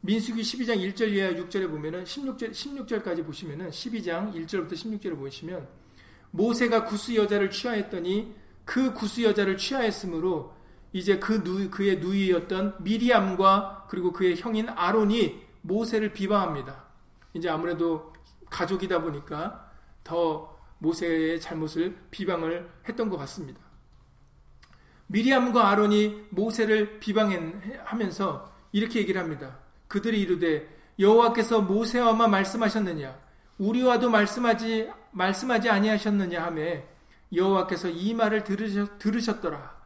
민수기 0.00 0.42
12장 0.42 0.76
1절 0.76 1.08
이하 1.12 1.30
6절에 1.30 1.68
보면은 1.68 2.04
16절 2.04 2.52
16절까지 2.52 3.26
보시면은 3.26 3.70
12장 3.70 4.32
1절부터 4.32 4.72
16절을 4.72 5.18
보시면 5.18 5.66
모세가 6.30 6.84
구스 6.84 7.16
여자를 7.16 7.50
취하였더니 7.50 8.34
그 8.64 8.94
구스 8.94 9.22
여자를 9.22 9.56
취하였으므로 9.56 10.54
이제 10.92 11.18
그 11.18 11.42
누, 11.42 11.68
그의 11.70 11.98
누이였던 11.98 12.76
미리암과 12.80 13.86
그리고 13.88 14.12
그의 14.12 14.36
형인 14.36 14.68
아론이 14.68 15.42
모세를 15.62 16.12
비방합니다. 16.12 16.84
이제 17.34 17.48
아무래도 17.48 18.12
가족이다 18.50 19.02
보니까 19.02 19.70
더 20.04 20.56
모세의 20.78 21.40
잘못을 21.40 21.96
비방을 22.10 22.70
했던 22.88 23.10
것 23.10 23.16
같습니다. 23.18 23.60
미리암과 25.08 25.68
아론이 25.68 26.26
모세를 26.30 27.00
비방하면서 27.00 28.52
이렇게 28.72 29.00
얘기를 29.00 29.20
합니다. 29.20 29.58
그들이 29.88 30.20
이르되 30.20 30.68
여호와께서 30.98 31.62
모세와만 31.62 32.30
말씀하셨느냐 32.30 33.18
우리와도 33.58 34.10
말씀하지 34.10 34.90
말씀하지 35.10 35.68
아니하셨느냐 35.70 36.44
하매 36.44 36.84
여호와께서 37.34 37.88
이 37.88 38.14
말을 38.14 38.44
들으셨, 38.44 38.98
들으셨 38.98 39.40
더라. 39.40 39.76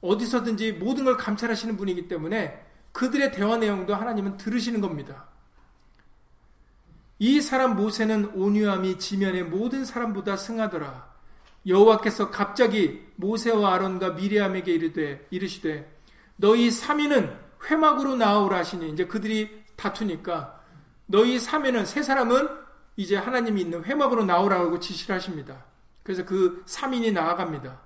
어디서든지 0.00 0.72
모든 0.72 1.04
걸 1.04 1.16
감찰하시는 1.16 1.76
분이기 1.76 2.08
때문에 2.08 2.64
그들의 2.92 3.32
대화 3.32 3.56
내용도 3.56 3.94
하나님은 3.94 4.36
들으시는 4.36 4.80
겁니다. 4.80 5.28
이 7.18 7.40
사람 7.40 7.74
모세는 7.76 8.26
온유함이 8.34 8.98
지면의 8.98 9.44
모든 9.44 9.84
사람보다 9.84 10.36
승하더라. 10.36 11.08
여호와께서 11.66 12.30
갑자기 12.30 13.06
모세와 13.16 13.74
아론과 13.74 14.10
미리암에게 14.10 14.72
이르되 14.72 15.26
이르시되 15.30 15.90
너희 16.36 16.70
삼위는 16.70 17.36
회막으로 17.64 18.16
나오라 18.16 18.58
하시니 18.58 18.90
이제 18.90 19.06
그들이 19.06 19.64
다투니까 19.76 20.60
너희 21.06 21.38
삼위는 21.38 21.86
세 21.86 22.02
사람은 22.02 22.48
이제 22.96 23.16
하나님이 23.16 23.60
있는 23.62 23.84
회막으로 23.84 24.24
나오라고 24.24 24.78
지시를 24.80 25.16
하십니다. 25.16 25.64
그래서 26.02 26.24
그 26.24 26.64
3인이 26.66 27.12
나아갑니다. 27.12 27.80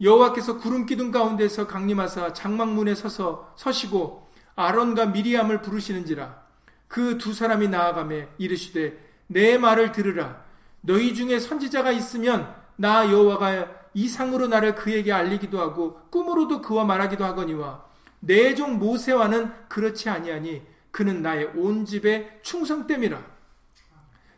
여호와께서 0.00 0.58
구름 0.58 0.86
기둥 0.86 1.10
가운데서 1.10 1.66
강림하사 1.66 2.32
장막문에 2.32 2.94
서서 2.94 3.52
서시고 3.56 4.28
아론과 4.56 5.06
미리암을 5.06 5.62
부르시는지라 5.62 6.44
그 6.88 7.18
두 7.18 7.32
사람이 7.32 7.68
나아가매 7.68 8.28
이르시되 8.38 8.98
내 9.26 9.58
말을 9.58 9.92
들으라 9.92 10.44
너희 10.80 11.14
중에 11.14 11.38
선지자가 11.38 11.90
있으면 11.92 12.54
나 12.76 13.10
여호와가 13.10 13.68
이상으로 13.94 14.48
나를 14.48 14.74
그에게 14.74 15.12
알리기도 15.12 15.60
하고 15.60 16.00
꿈으로도 16.10 16.60
그와 16.60 16.84
말하기도 16.84 17.24
하거니와 17.24 17.84
내 18.26 18.54
종 18.54 18.78
모세와는 18.78 19.68
그렇지 19.68 20.08
아니하니 20.08 20.62
그는 20.90 21.22
나의 21.22 21.46
온 21.56 21.84
집의 21.84 22.40
충성됨이라 22.42 23.22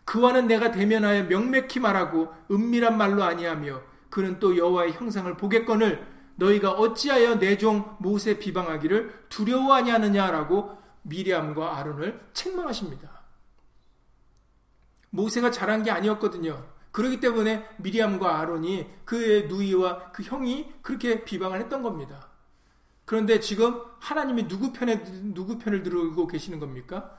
그와는 0.04 0.46
내가 0.46 0.70
대면하여 0.70 1.24
명맥히 1.24 1.80
말하고 1.80 2.32
은밀한 2.50 2.96
말로 2.96 3.22
아니하며 3.24 3.82
그는 4.10 4.38
또 4.38 4.56
여호와의 4.56 4.92
형상을 4.92 5.36
보겠거늘 5.36 6.06
너희가 6.36 6.72
어찌하여 6.72 7.38
내 7.38 7.56
종 7.58 7.96
모세 7.98 8.38
비방하기를 8.38 9.26
두려워하냐느냐라고 9.28 10.76
미리암과 11.02 11.78
아론을 11.78 12.20
책망하십니다. 12.32 13.10
모세가 15.10 15.50
잘한 15.50 15.82
게 15.82 15.90
아니었거든요. 15.90 16.64
그렇기 16.92 17.20
때문에 17.20 17.66
미리암과 17.78 18.38
아론이 18.40 18.86
그의 19.04 19.48
누이와 19.48 20.12
그 20.12 20.22
형이 20.22 20.72
그렇게 20.82 21.24
비방을 21.24 21.60
했던 21.60 21.82
겁니다. 21.82 22.28
그런데 23.06 23.40
지금 23.40 23.80
하나님이 24.00 24.48
누구 24.48 24.72
편에 24.72 25.02
누구 25.32 25.58
편을 25.58 25.82
들고 25.82 26.26
계시는 26.26 26.58
겁니까? 26.58 27.18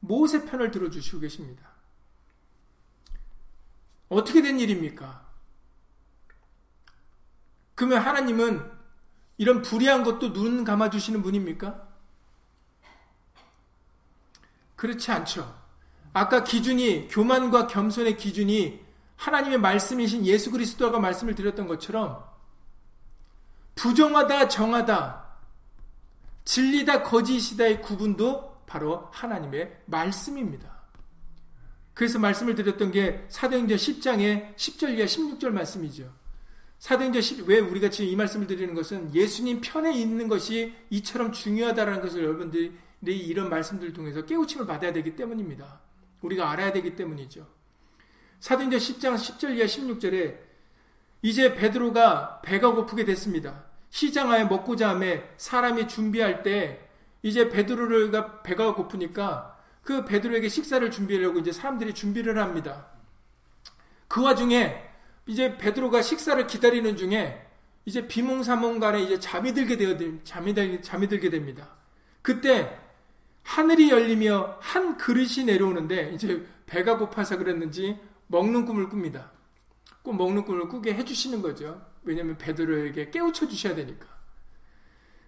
모세 0.00 0.44
편을 0.44 0.70
들어 0.72 0.90
주시고 0.90 1.20
계십니다. 1.20 1.70
어떻게 4.08 4.42
된 4.42 4.58
일입니까? 4.58 5.26
그러면 7.76 8.00
하나님은 8.00 8.68
이런 9.36 9.62
불의한 9.62 10.02
것도 10.02 10.32
눈 10.32 10.64
감아 10.64 10.90
주시는 10.90 11.22
분입니까? 11.22 11.86
그렇지 14.74 15.12
않죠. 15.12 15.56
아까 16.12 16.42
기준이 16.42 17.06
교만과 17.08 17.68
겸손의 17.68 18.16
기준이 18.16 18.84
하나님의 19.16 19.58
말씀이신 19.60 20.26
예수 20.26 20.50
그리스도가 20.50 20.98
말씀을 20.98 21.36
드렸던 21.36 21.68
것처럼 21.68 22.24
부정하다 23.76 24.48
정하다 24.48 25.27
진리다 26.48 27.02
거짓이다의 27.02 27.82
구분도 27.82 28.62
바로 28.64 29.06
하나님의 29.12 29.82
말씀입니다. 29.84 30.78
그래서 31.92 32.18
말씀을 32.18 32.54
드렸던 32.54 32.90
게 32.90 33.26
사도행전 33.28 33.76
10장의 33.76 34.56
10절 34.56 34.96
이하 34.96 35.04
16절 35.04 35.50
말씀이죠. 35.50 36.10
사도행전 36.78 37.20
10, 37.20 37.48
왜 37.48 37.58
우리가 37.58 37.90
지금 37.90 38.10
이 38.10 38.16
말씀을 38.16 38.46
드리는 38.46 38.72
것은 38.72 39.14
예수님 39.14 39.60
편에 39.60 39.92
있는 39.92 40.26
것이 40.26 40.74
이처럼 40.88 41.32
중요하다는 41.32 42.00
것을 42.00 42.24
여러분들이 42.24 42.72
이런 43.04 43.50
말씀들을 43.50 43.92
통해서 43.92 44.24
깨우침을 44.24 44.66
받아야 44.66 44.90
되기 44.94 45.16
때문입니다. 45.16 45.80
우리가 46.22 46.50
알아야 46.50 46.72
되기 46.72 46.96
때문이죠. 46.96 47.46
사도행전 48.40 48.80
10장 48.80 49.16
10절 49.16 49.54
이하 49.54 49.66
16절에 49.66 50.38
이제 51.20 51.54
베드로가 51.54 52.40
배가 52.40 52.72
고프게 52.72 53.04
됐습니다. 53.04 53.67
시장하에 53.90 54.44
먹고자 54.44 54.90
함에 54.90 55.28
사람이 55.36 55.88
준비할 55.88 56.42
때 56.42 56.88
이제 57.22 57.48
베드로가 57.48 58.42
배가 58.42 58.74
고프니까 58.74 59.58
그 59.82 60.04
베드로에게 60.04 60.48
식사를 60.48 60.90
준비하려고 60.90 61.38
이제 61.38 61.52
사람들이 61.52 61.94
준비를 61.94 62.38
합니다. 62.38 62.86
그 64.06 64.22
와중에 64.22 64.82
이제 65.26 65.56
베드로가 65.56 66.02
식사를 66.02 66.46
기다리는 66.46 66.96
중에 66.96 67.46
이제 67.84 68.06
비몽사몽간에 68.06 69.02
이제 69.02 69.18
잠이 69.18 69.54
들게 69.54 69.76
되어 69.76 69.96
잠이 70.24 70.54
잠이 70.82 71.08
들게 71.08 71.30
됩니다. 71.30 71.68
그때 72.22 72.78
하늘이 73.42 73.90
열리며 73.90 74.58
한 74.60 74.98
그릇이 74.98 75.44
내려오는데 75.46 76.12
이제 76.12 76.46
배가 76.66 76.98
고파서 76.98 77.38
그랬는지 77.38 77.98
먹는 78.26 78.66
꿈을 78.66 78.90
꿉니다. 78.90 79.30
꼭 80.02 80.16
먹는 80.16 80.44
꿈을 80.44 80.68
꾸게 80.68 80.92
해주시는 80.94 81.40
거죠. 81.40 81.80
왜냐하면 82.04 82.38
베드로에게 82.38 83.10
깨우쳐 83.10 83.48
주셔야 83.48 83.74
되니까. 83.74 84.06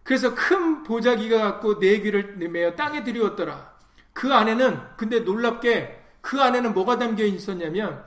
그래서 0.03 0.35
큰 0.35 0.83
보자기가 0.83 1.39
갖고 1.43 1.79
네 1.79 2.01
귀를 2.01 2.37
매어 2.37 2.75
땅에 2.75 3.05
들이었더라. 3.05 3.75
그 4.13 4.33
안에는 4.33 4.81
근데 4.97 5.21
놀랍게 5.21 6.03
그 6.21 6.41
안에는 6.41 6.75
뭐가 6.75 6.99
담겨 6.99 7.25
있었냐면 7.25 8.05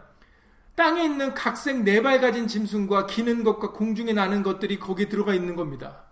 땅에 0.75 1.03
있는 1.03 1.33
각색 1.33 1.83
네 1.83 2.01
발 2.01 2.19
가진 2.19 2.47
짐승과 2.47 3.05
기는 3.07 3.43
것과 3.43 3.71
공중에 3.71 4.11
나는 4.13 4.43
것들이 4.43 4.79
거기에 4.79 5.07
들어가 5.07 5.33
있는 5.33 5.55
겁니다. 5.55 6.03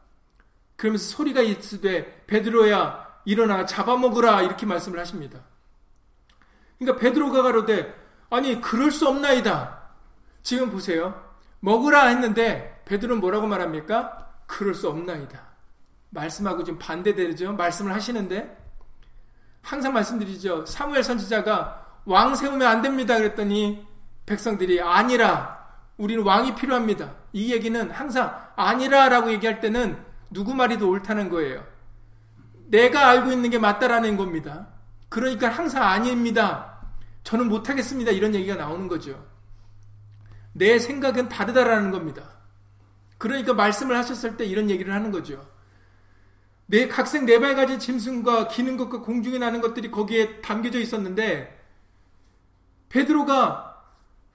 그러면서 0.76 1.16
소리가 1.16 1.42
있으되 1.42 2.24
베드로야 2.28 3.22
일어나 3.26 3.66
잡아먹으라 3.66 4.44
이렇게 4.44 4.66
말씀을 4.66 5.00
하십니다. 5.00 5.40
그러니까 6.80 7.00
베드로가 7.00 7.42
가로되 7.44 7.94
아니 8.30 8.62
그럴 8.62 8.92
수 8.92 9.08
없나이다. 9.08 9.82
지금 10.44 10.70
보세요. 10.72 11.31
먹으라 11.62 12.08
했는데 12.08 12.82
베드로는 12.86 13.22
뭐라고 13.22 13.48
말합니까? 13.48 14.30
그럴 14.46 14.76
수 14.76 14.90
없나이다. 14.90 15.40
말씀하고 16.10 16.64
좀 16.64 16.78
반대되죠. 16.78 17.54
말씀을 17.54 17.94
하시는데 17.94 18.58
항상 19.62 19.94
말씀드리죠. 19.94 20.66
사무엘 20.66 21.04
선지자가 21.04 21.86
왕 22.06 22.36
세우면 22.36 22.68
안 22.68 22.82
됩니다. 22.82 23.18
그랬더니 23.18 23.88
백성들이 24.26 24.82
아니라 24.82 25.62
우리는 25.98 26.24
왕이 26.24 26.56
필요합니다. 26.56 27.14
이 27.34 27.54
얘기는 27.54 27.92
항상 27.92 28.36
아니라라고 28.56 29.32
얘기할 29.32 29.62
때는 29.62 29.98
누구 30.30 30.54
말이 30.54 30.78
더 30.78 30.88
옳다는 30.88 31.30
거예요. 31.30 31.64
내가 32.68 33.08
알고 33.10 33.32
있는 33.32 33.50
게 33.50 33.60
맞다라는 33.60 34.18
겁니다. 34.18 34.68
그러니까 35.10 35.50
항상 35.50 35.84
아닙니다. 35.84 36.80
저는 37.24 37.50
못하겠습니다. 37.50 38.12
이런 38.12 38.34
얘기가 38.34 38.56
나오는 38.56 38.88
거죠. 38.88 39.31
내 40.54 40.80
생각은 40.80 41.30
다르다라는 41.30 41.92
겁니다. 41.92 42.24
그러니까 43.18 43.54
말씀을 43.54 43.96
하셨을 43.98 44.38
때 44.38 44.46
이런 44.46 44.70
얘기를 44.70 44.94
하는 44.94 45.12
거죠. 45.12 45.46
내 46.66 46.88
각색 46.88 47.26
네 47.26 47.40
발 47.40 47.56
가진 47.56 47.80
짐승과 47.80 48.48
기는 48.48 48.78
것과 48.78 49.02
공중에 49.02 49.38
나는 49.38 49.62
것들이 49.62 49.92
거기에 49.92 50.42
담겨져 50.42 50.80
있었는데 50.80 51.60
베드로가 52.90 53.84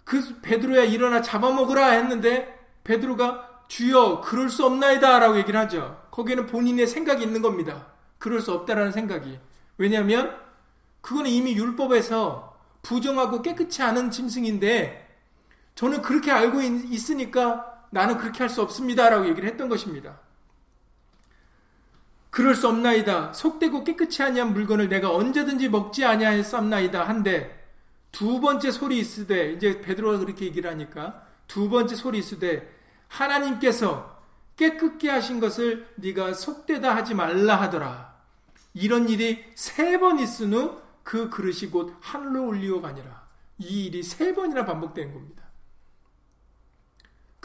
그 0.05 0.41
베드로야 0.43 0.85
일어나 0.85 1.21
잡아먹으라 1.23 1.91
했는데 1.93 2.59
베드로가 2.85 3.65
주여 3.69 4.21
그럴 4.21 4.49
수 4.49 4.65
없나이다라고 4.65 5.39
얘기를 5.39 5.59
하죠. 5.61 6.01
거기에는 6.11 6.47
본인의 6.47 6.87
생각이 6.87 7.25
있는 7.25 7.43
겁니다. 7.43 7.89
그럴 8.19 8.41
수 8.41 8.53
없다라는 8.53 8.93
생각이. 8.93 9.39
왜냐하면 9.79 10.37
그거는 11.01 11.31
이미 11.31 11.57
율법에서 11.57 12.57
부정하고 12.83 13.43
깨끗이 13.43 13.83
않은 13.83 14.11
짐승인데 14.11 15.06
저는 15.77 16.03
그렇게 16.03 16.33
알고 16.33 16.61
있으니까 16.63 17.87
나는 17.91 18.19
그렇게 18.19 18.41
할 18.41 18.49
수 18.51 18.61
없습니다 18.63 19.09
라고 19.09 19.29
얘기를 19.29 19.49
했던 19.49 19.69
것입니다. 19.69 20.19
그럴 22.31 22.55
수 22.55 22.69
없나이다. 22.69 23.33
속되고 23.33 23.85
깨끗이 23.85 24.23
아니한 24.23 24.53
물건을 24.53 24.89
내가 24.89 25.15
언제든지 25.15 25.69
먹지 25.69 26.05
아니하였나이다 26.05 27.09
한데 27.09 27.65
두 28.13 28.41
번째 28.41 28.71
소리 28.71 28.99
있으되 28.99 29.53
이제 29.53 29.81
베드로가 29.81 30.19
그렇게 30.19 30.47
얘기를 30.47 30.69
하니까 30.71 31.25
두 31.47 31.71
번째 31.71 31.95
소리 31.95 32.19
있으되 32.19 32.75
하나님께서 33.09 34.17
깨끗게 34.57 35.09
하신 35.11 35.39
것을 35.41 35.87
네가 35.97 36.35
속되다 36.35 36.95
하지 36.97 37.15
말라 37.15 37.61
하더라. 37.61 38.17
이런 38.75 39.09
일이 39.09 39.45
세 39.55 39.99
번 39.99 40.19
있은 40.19 40.53
후 40.53 40.87
그 41.07 41.31
그릇이 41.31 41.71
곧 41.71 41.95
하늘로 42.01 42.49
올리오가 42.49 42.89
아니라 42.89 43.29
이 43.59 43.87
일이 43.87 44.03
세 44.03 44.35
번이나 44.35 44.65
반복된 44.65 45.13
겁니다. 45.15 45.45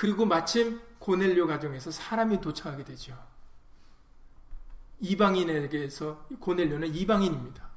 그리고 0.02 0.26
마침 0.26 0.82
고넬료 0.98 1.46
가정에서 1.46 1.92
사람이 1.92 2.42
도착하게 2.42 2.86
되죠. 2.86 3.16
이방인에게서 5.00 6.26
고넬료는 6.40 6.96
이방인입니다. 6.96 7.70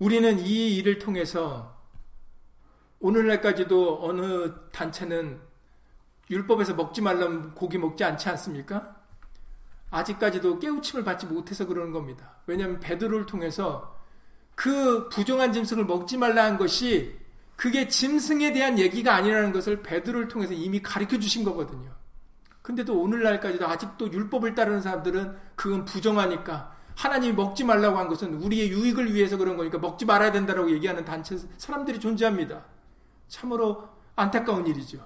우리는 0.00 0.36
이 0.40 0.76
일을 0.78 0.98
통해서 0.98 1.80
오늘날까지도 2.98 4.04
어느 4.04 4.52
단체는 4.72 5.40
율법에서 6.28 6.74
먹지 6.74 7.02
말라면 7.02 7.54
고기 7.54 7.78
먹지 7.78 8.02
않지 8.02 8.30
않습니까? 8.30 9.00
아직까지도 9.92 10.58
깨우침을 10.58 11.04
받지 11.04 11.26
못해서 11.26 11.68
그러는 11.68 11.92
겁니다. 11.92 12.34
왜냐하면 12.46 12.80
베드로를 12.80 13.26
통해서 13.26 13.96
그 14.56 15.08
부정한 15.08 15.52
짐승을 15.52 15.84
먹지 15.84 16.16
말라 16.16 16.42
한 16.42 16.58
것이 16.58 17.21
그게 17.56 17.88
짐승에 17.88 18.52
대한 18.52 18.78
얘기가 18.78 19.14
아니라는 19.14 19.52
것을 19.52 19.82
베드로를 19.82 20.28
통해서 20.28 20.52
이미 20.52 20.82
가르쳐 20.82 21.18
주신 21.18 21.44
거거든요. 21.44 21.90
근데도 22.62 23.00
오늘날까지도 23.00 23.66
아직도 23.66 24.12
율법을 24.12 24.54
따르는 24.54 24.80
사람들은 24.80 25.36
그건 25.54 25.84
부정하니까 25.84 26.76
하나님이 26.96 27.32
먹지 27.34 27.64
말라고 27.64 27.98
한 27.98 28.08
것은 28.08 28.34
우리의 28.34 28.70
유익을 28.70 29.14
위해서 29.14 29.36
그런 29.36 29.56
거니까 29.56 29.78
먹지 29.78 30.04
말아야 30.04 30.30
된다라고 30.32 30.70
얘기하는 30.70 31.04
단체 31.04 31.38
사람들이 31.56 31.98
존재합니다. 31.98 32.64
참으로 33.28 33.88
안타까운 34.14 34.66
일이죠. 34.66 35.04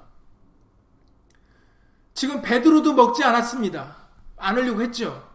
지금 2.12 2.42
베드로도 2.42 2.94
먹지 2.94 3.22
않았습니다. 3.22 3.96
않으려고 4.36 4.82
했죠. 4.82 5.28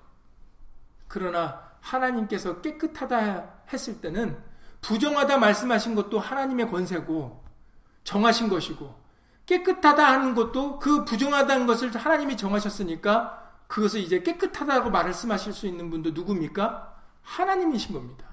그러나 1.07 1.71
하나님께서 1.79 2.61
깨끗하다 2.61 3.65
했을 3.71 4.01
때는 4.01 4.37
부정하다 4.81 5.37
말씀하신 5.37 5.95
것도 5.95 6.19
하나님의 6.19 6.69
권세고 6.69 7.43
정하신 8.03 8.49
것이고 8.49 8.99
깨끗하다 9.45 10.05
하는 10.05 10.35
것도 10.35 10.79
그 10.79 11.05
부정하다는 11.05 11.67
것을 11.67 11.95
하나님이 11.95 12.37
정하셨으니까 12.37 13.41
그것을 13.67 14.01
이제 14.01 14.21
깨끗하다고 14.21 14.89
말씀하실 14.89 15.53
수 15.53 15.67
있는 15.67 15.89
분도 15.89 16.11
누굽니까? 16.11 16.95
하나님이신 17.21 17.93
겁니다. 17.93 18.27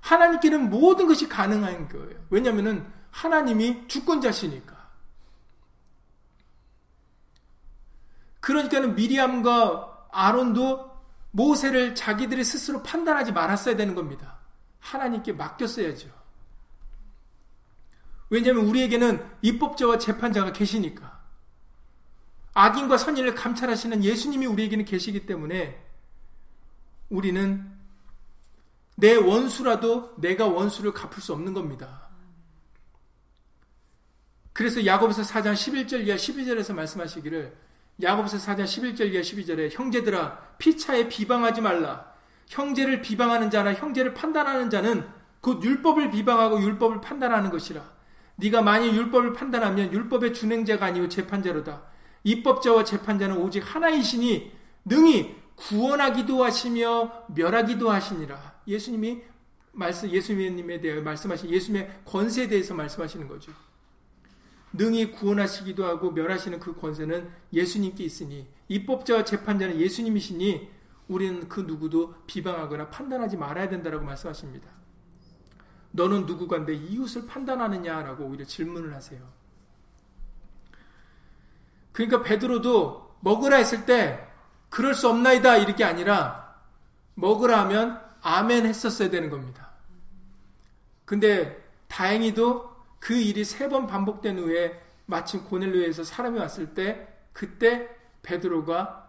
하나님께는 0.00 0.70
모든 0.70 1.06
것이 1.06 1.28
가능한 1.28 1.88
거예요. 1.88 2.24
왜냐하면 2.30 2.92
하나님이 3.10 3.88
주권자시니까. 3.88 4.76
그러니까는 8.40 8.94
미리암과 8.94 10.08
아론도 10.12 10.88
모세를 11.32 11.94
자기들이 11.94 12.44
스스로 12.44 12.82
판단하지 12.82 13.32
말았어야 13.32 13.76
되는 13.76 13.94
겁니다. 13.94 14.37
하나님께 14.88 15.32
맡겼어야죠. 15.32 16.08
왜냐하면 18.30 18.66
우리에게는 18.66 19.24
입법자와 19.42 19.98
재판자가 19.98 20.52
계시니까. 20.52 21.18
악인과 22.54 22.98
선인을 22.98 23.34
감찰하시는 23.34 24.02
예수님이 24.02 24.46
우리에게는 24.46 24.84
계시기 24.84 25.26
때문에 25.26 25.82
우리는 27.08 27.70
내 28.96 29.14
원수라도 29.14 30.14
내가 30.16 30.46
원수를 30.46 30.92
갚을 30.92 31.22
수 31.22 31.32
없는 31.32 31.54
겁니다. 31.54 32.08
그래서 34.52 34.84
야고보서 34.84 35.22
4장 35.22 35.52
11절 35.52 36.06
이하 36.06 36.16
12절에서 36.16 36.74
말씀하시기를 36.74 37.56
야고보서 38.02 38.38
4장 38.38 38.64
11절 38.64 39.12
이하 39.12 39.22
12절에 39.22 39.70
형제들아 39.70 40.56
피차에 40.58 41.08
비방하지 41.08 41.60
말라. 41.60 42.07
형제를 42.48 43.02
비방하는 43.02 43.50
자나 43.50 43.74
형제를 43.74 44.14
판단하는 44.14 44.70
자는 44.70 45.06
곧 45.40 45.62
율법을 45.62 46.10
비방하고 46.10 46.60
율법을 46.60 47.00
판단하는 47.00 47.50
것이라. 47.50 47.82
네가 48.36 48.62
만일 48.62 48.94
율법을 48.94 49.32
판단하면 49.32 49.92
율법의 49.92 50.34
준행자가 50.34 50.86
아니고 50.86 51.08
재판자로다. 51.08 51.82
입법자와 52.24 52.84
재판자는 52.84 53.36
오직 53.36 53.60
하나이시니 53.60 54.52
능히 54.84 55.36
구원하기도 55.56 56.42
하시며 56.42 57.24
멸하기도 57.34 57.90
하시니라. 57.90 58.60
예수님이 58.66 59.22
말씀 59.72 60.10
예수님에 60.10 60.80
대해 60.80 61.00
말씀하신 61.00 61.50
예수님의 61.50 61.90
권세에 62.04 62.48
대해서 62.48 62.74
말씀하시는 62.74 63.28
거죠. 63.28 63.52
능히 64.72 65.10
구원하시기도 65.12 65.84
하고 65.84 66.10
멸하시는 66.10 66.58
그 66.60 66.74
권세는 66.74 67.28
예수님께 67.52 68.04
있으니 68.04 68.46
입법자와 68.68 69.24
재판자는 69.24 69.80
예수님이시니 69.80 70.68
우리는 71.08 71.48
그 71.48 71.60
누구도 71.60 72.14
비방하거나 72.26 72.90
판단하지 72.90 73.36
말아야 73.36 73.68
된다라고 73.68 74.04
말씀하십니다. 74.04 74.68
너는 75.90 76.26
누구간데 76.26 76.74
이웃을 76.74 77.26
판단하느냐라고 77.26 78.24
오히려 78.24 78.44
질문을 78.44 78.94
하세요. 78.94 79.20
그러니까 81.92 82.22
베드로도 82.22 83.16
먹으라 83.20 83.56
했을 83.56 83.86
때 83.86 84.24
그럴 84.68 84.94
수 84.94 85.08
없나이다 85.08 85.56
이렇게 85.56 85.82
아니라 85.84 86.54
먹으라 87.14 87.60
하면 87.62 88.00
아멘 88.20 88.66
했었어야 88.66 89.10
되는 89.10 89.30
겁니다. 89.30 89.70
근데 91.04 91.66
다행히도 91.88 92.76
그 93.00 93.14
일이 93.14 93.44
세 93.44 93.68
번 93.68 93.86
반복된 93.86 94.38
후에 94.38 94.80
마침 95.06 95.42
고넬료에서 95.44 96.04
사람이 96.04 96.38
왔을 96.38 96.74
때 96.74 97.08
그때 97.32 97.88
베드로가 98.22 99.07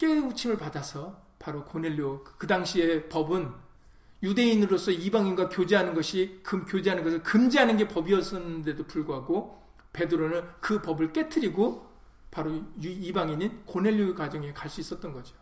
깨우침을 0.00 0.56
받아서 0.56 1.20
바로 1.38 1.64
고넬료 1.64 2.24
그 2.24 2.46
당시의 2.46 3.08
법은 3.10 3.52
유대인으로서 4.22 4.90
이방인과 4.90 5.50
교제하는 5.50 5.94
것이 5.94 6.40
금 6.42 6.64
교제하는 6.64 7.04
것을 7.04 7.22
금지하는 7.22 7.76
게 7.76 7.86
법이었었는데도 7.86 8.86
불구하고 8.86 9.62
베드로는 9.92 10.42
그 10.60 10.80
법을 10.82 11.12
깨뜨리고 11.12 11.88
바로 12.30 12.62
이방인인 12.78 13.64
고넬류 13.66 14.14
가정에 14.14 14.52
갈 14.52 14.70
수 14.70 14.80
있었던 14.80 15.12
거죠. 15.12 15.36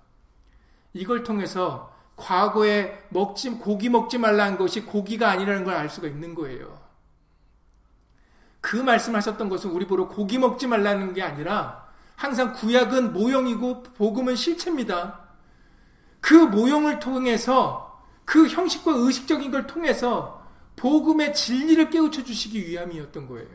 이걸 0.93 1.23
통해서 1.23 1.95
과거에 2.17 3.07
먹지 3.11 3.51
고기 3.51 3.89
먹지 3.89 4.19
말라는 4.19 4.59
것이 4.59 4.85
고기가 4.85 5.31
아니라는 5.31 5.65
걸 5.65 5.75
알 5.75 5.89
수가 5.89 6.09
있는 6.09 6.35
거예요. 6.35 6.81
그 8.61 8.77
말씀하셨던 8.77 9.49
것은 9.49 9.71
우리 9.71 9.87
보러 9.87 10.09
고기 10.09 10.39
먹지 10.39 10.67
말라는 10.67 11.15
게 11.15 11.23
아니라 11.23 11.88
항상 12.19 12.53
구약은 12.53 13.13
모형이고 13.13 13.85
복음은 13.95 14.35
실체입니다. 14.35 15.21
그 16.21 16.35
모형을 16.35 16.99
통해서 16.99 18.03
그 18.25 18.49
형식과 18.49 18.91
의식적인 18.93 19.53
걸 19.53 19.69
통해서 19.69 20.45
복음의 20.75 21.33
진리를 21.33 21.91
깨우쳐 21.91 22.25
주시기 22.25 22.67
위함이었던 22.67 23.29
거예요. 23.29 23.49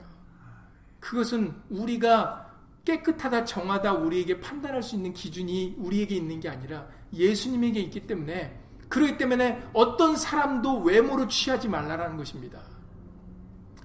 그것은 1.02 1.54
우리가 1.70 2.54
깨끗하다, 2.86 3.44
정하다, 3.44 3.96
우리에게 3.96 4.40
판단할 4.40 4.82
수 4.82 4.96
있는 4.96 5.12
기준이 5.12 5.76
우리에게 5.78 6.16
있는 6.16 6.40
게 6.40 6.48
아니라 6.48 6.88
예수님에게 7.14 7.82
있기 7.82 8.08
때문에 8.08 8.62
그렇기 8.88 9.18
때문에 9.18 9.62
어떤 9.74 10.16
사람도 10.16 10.84
외모로 10.84 11.28
취하지 11.28 11.68
말라라는 11.68 12.16
것입니다. 12.16 12.62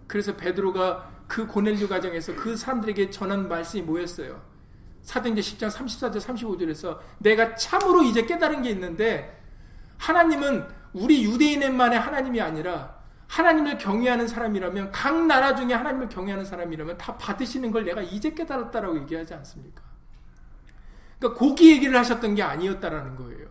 그래서 0.07 0.37
베드로가 0.37 1.25
그 1.27 1.49
고넬류 1.49 1.89
가정에서 1.89 2.37
그 2.37 2.57
사람들에게 2.57 3.11
전한 3.11 3.49
말씀이 3.49 3.83
뭐였어요? 3.83 4.48
사도행전 5.09 5.43
10장 5.43 5.71
34절 5.71 6.21
35절에서 6.21 6.99
내가 7.17 7.55
참으로 7.55 8.03
이제 8.03 8.27
깨달은 8.27 8.61
게 8.61 8.69
있는데 8.71 9.41
하나님은 9.97 10.69
우리 10.93 11.25
유대인만의 11.25 11.99
하나님이 11.99 12.43
아니라 12.43 12.99
하나님을 13.27 13.79
경외하는 13.79 14.29
사람이라면 14.29 14.93
각 14.93 15.25
나라 15.25 15.55
중에 15.57 15.73
하나님을 15.73 16.11
경외하는 16.11 16.45
사람이라면 16.45 16.99
다 16.99 17.17
받으시는 17.17 17.71
걸 17.71 17.87
내가 17.87 18.03
이제 18.03 18.35
깨달았다라고 18.35 18.99
얘기하지 19.01 19.33
않습니까? 19.33 19.83
그러니까 21.19 21.39
고기 21.39 21.73
얘기를 21.73 21.99
하셨던 21.99 22.35
게 22.35 22.43
아니었다라는 22.43 23.17
거예요. 23.17 23.49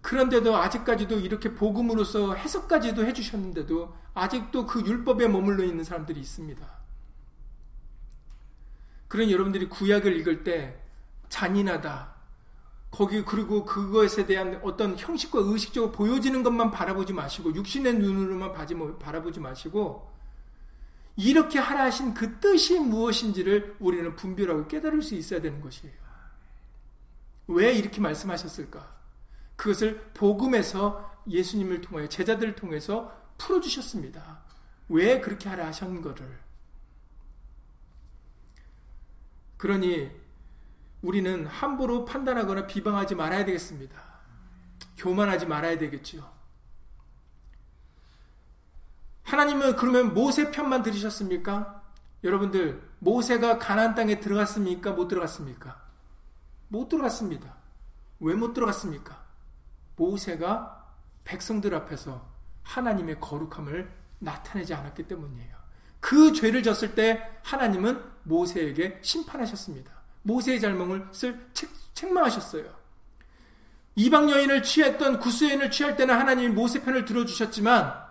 그런데도 0.00 0.56
아직까지도 0.56 1.18
이렇게 1.18 1.54
복음으로서 1.54 2.34
해석까지도 2.34 3.04
해주셨는데도 3.04 3.92
아직도 4.14 4.66
그 4.66 4.80
율법에 4.80 5.26
머물러 5.26 5.64
있는 5.64 5.82
사람들이 5.82 6.20
있습니다. 6.20 6.81
그런 9.12 9.30
여러분들이 9.30 9.68
구약을 9.68 10.16
읽을 10.20 10.42
때 10.42 10.80
잔인하다. 11.28 12.14
거기 12.90 13.22
그리고 13.22 13.66
그것에 13.66 14.24
대한 14.24 14.58
어떤 14.62 14.96
형식과 14.96 15.38
의식적으로 15.42 15.92
보여지는 15.92 16.42
것만 16.42 16.70
바라보지 16.70 17.12
마시고 17.12 17.54
육신의 17.54 17.98
눈으로만 17.98 18.54
바라보지 18.98 19.38
마시고 19.38 20.10
이렇게 21.16 21.58
하라 21.58 21.84
하신 21.84 22.14
그 22.14 22.40
뜻이 22.40 22.80
무엇인지를 22.80 23.76
우리는 23.80 24.16
분별하고 24.16 24.66
깨달을 24.66 25.02
수 25.02 25.14
있어야 25.14 25.42
되는 25.42 25.60
것이에요. 25.60 25.94
왜 27.48 27.74
이렇게 27.74 28.00
말씀하셨을까? 28.00 28.96
그것을 29.56 30.00
복음에서 30.14 31.20
예수님을 31.28 31.82
통하여 31.82 32.08
제자들을 32.08 32.54
통해서 32.56 33.14
풀어주셨습니다. 33.36 34.40
왜 34.88 35.20
그렇게 35.20 35.50
하라 35.50 35.66
하신 35.66 36.00
거를. 36.00 36.41
그러니 39.62 40.10
우리는 41.02 41.46
함부로 41.46 42.04
판단하거나 42.04 42.66
비방하지 42.66 43.14
말아야 43.14 43.44
되겠습니다. 43.44 43.96
교만하지 44.96 45.46
말아야 45.46 45.78
되겠지요. 45.78 46.28
하나님은 49.22 49.76
그러면 49.76 50.14
모세 50.14 50.50
편만 50.50 50.82
들으셨습니까? 50.82 51.80
여러분들 52.24 52.82
모세가 52.98 53.60
가나안 53.60 53.94
땅에 53.94 54.18
들어갔습니까? 54.18 54.90
못 54.90 55.06
들어갔습니까? 55.06 55.80
못 56.66 56.88
들어갔습니다. 56.88 57.54
왜 58.18 58.34
못 58.34 58.54
들어갔습니까? 58.54 59.24
모세가 59.94 60.92
백성들 61.22 61.72
앞에서 61.72 62.28
하나님의 62.64 63.20
거룩함을 63.20 63.96
나타내지 64.18 64.74
않았기 64.74 65.06
때문이에요. 65.06 65.61
그 66.02 66.32
죄를 66.32 66.64
졌을 66.64 66.96
때 66.96 67.30
하나님은 67.44 68.02
모세에게 68.24 68.98
심판하셨습니다. 69.02 69.92
모세의 70.22 70.60
잘못을 70.60 71.48
책망하셨어요. 71.94 72.64
이방 73.94 74.28
여인을 74.28 74.64
취했던 74.64 75.20
구스 75.20 75.44
여인을 75.44 75.70
취할 75.70 75.96
때는 75.96 76.14
하나님이 76.14 76.48
모세 76.48 76.82
편을 76.82 77.04
들어주셨지만 77.04 78.02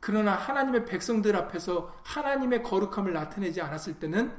그러나 0.00 0.34
하나님의 0.34 0.86
백성들 0.86 1.36
앞에서 1.36 1.94
하나님의 2.02 2.64
거룩함을 2.64 3.12
나타내지 3.12 3.60
않았을 3.60 4.00
때는 4.00 4.36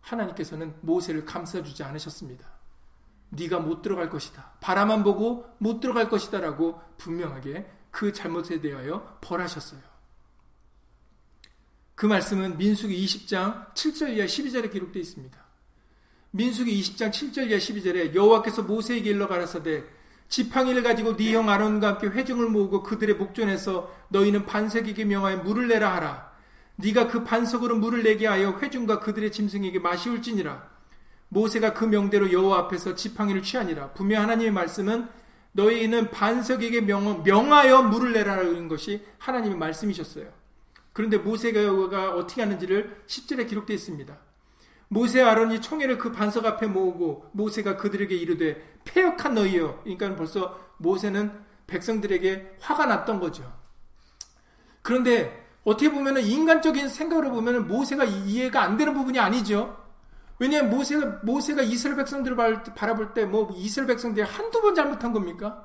하나님께서는 0.00 0.76
모세를 0.82 1.24
감싸주지 1.24 1.82
않으셨습니다. 1.82 2.46
네가 3.30 3.58
못 3.58 3.82
들어갈 3.82 4.08
것이다. 4.10 4.52
바라만 4.60 5.02
보고 5.02 5.46
못 5.58 5.80
들어갈 5.80 6.08
것이다라고 6.08 6.80
분명하게 6.98 7.68
그 7.90 8.12
잘못에 8.12 8.60
대하여 8.60 9.18
벌하셨어요. 9.20 9.97
그 11.98 12.06
말씀은 12.06 12.58
민수기 12.58 12.94
20장 13.04 13.74
7절 13.74 14.10
이하 14.10 14.24
12절에 14.24 14.70
기록되어 14.70 15.02
있습니다. 15.02 15.36
민수기 16.30 16.80
20장 16.80 17.10
7절 17.10 17.50
이하 17.50 17.58
12절에 17.58 18.14
여호와께서 18.14 18.62
모세에게 18.62 19.10
일러 19.10 19.26
가라사대 19.26 19.82
지팡이를 20.28 20.84
가지고 20.84 21.16
네 21.16 21.32
형 21.32 21.50
아론과 21.50 21.88
함께 21.88 22.06
회중을 22.06 22.50
모으고 22.50 22.84
그들의 22.84 23.16
목전에서 23.16 23.92
너희는 24.10 24.46
반석에게 24.46 25.06
명하여 25.06 25.38
물을 25.38 25.66
내라 25.66 25.96
하라. 25.96 26.30
네가 26.76 27.08
그 27.08 27.24
반석으로 27.24 27.78
물을 27.78 28.04
내게 28.04 28.28
하여 28.28 28.56
회중과 28.62 29.00
그들의 29.00 29.32
짐승에게 29.32 29.80
마시울지니라. 29.80 30.70
모세가 31.30 31.74
그 31.74 31.84
명대로 31.84 32.30
여호와 32.30 32.58
앞에서 32.60 32.94
지팡이를 32.94 33.42
취하니라. 33.42 33.94
분명 33.94 34.22
하나님의 34.22 34.52
말씀은 34.52 35.08
너희는 35.50 36.12
반석에게 36.12 36.82
명, 36.82 37.24
명하여 37.24 37.82
물을 37.82 38.12
내라는 38.12 38.68
것이 38.68 39.04
하나님의 39.18 39.58
말씀이셨어요. 39.58 40.37
그런데 40.98 41.16
모세가 41.16 42.16
어떻게 42.16 42.42
하는지를 42.42 43.04
10절에 43.06 43.48
기록되어 43.48 43.72
있습니다. 43.72 44.16
모세 44.88 45.22
아론이 45.22 45.60
총회를 45.60 45.96
그 45.96 46.10
반석 46.10 46.44
앞에 46.44 46.66
모으고 46.66 47.30
모세가 47.30 47.76
그들에게 47.76 48.16
이르되 48.16 48.80
폐역한 48.84 49.34
너희여. 49.34 49.82
그러니까 49.84 50.16
벌써 50.16 50.58
모세는 50.78 51.30
백성들에게 51.68 52.56
화가 52.58 52.86
났던 52.86 53.20
거죠. 53.20 53.48
그런데 54.82 55.46
어떻게 55.62 55.88
보면 55.88 56.18
인간적인 56.18 56.88
생각으로 56.88 57.30
보면 57.30 57.68
모세가 57.68 58.02
이해가 58.02 58.60
안 58.60 58.76
되는 58.76 58.92
부분이 58.92 59.20
아니죠. 59.20 59.80
왜냐하면 60.40 60.72
모세가, 60.72 61.20
모세가 61.22 61.62
이스라엘 61.62 61.96
백성들을 61.96 62.36
바라볼 62.74 63.14
때 63.14 63.24
뭐 63.24 63.54
이스라엘 63.54 63.86
백성들이 63.86 64.26
한두 64.26 64.60
번 64.60 64.74
잘못한 64.74 65.12
겁니까? 65.12 65.64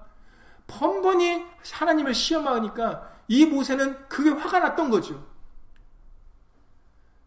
번번이 0.68 1.44
하나님을 1.72 2.14
시험하니까 2.14 3.13
이 3.28 3.46
모세는 3.46 4.08
그게 4.10 4.30
화가 4.30 4.60
났던 4.60 4.90
거죠. 4.90 5.26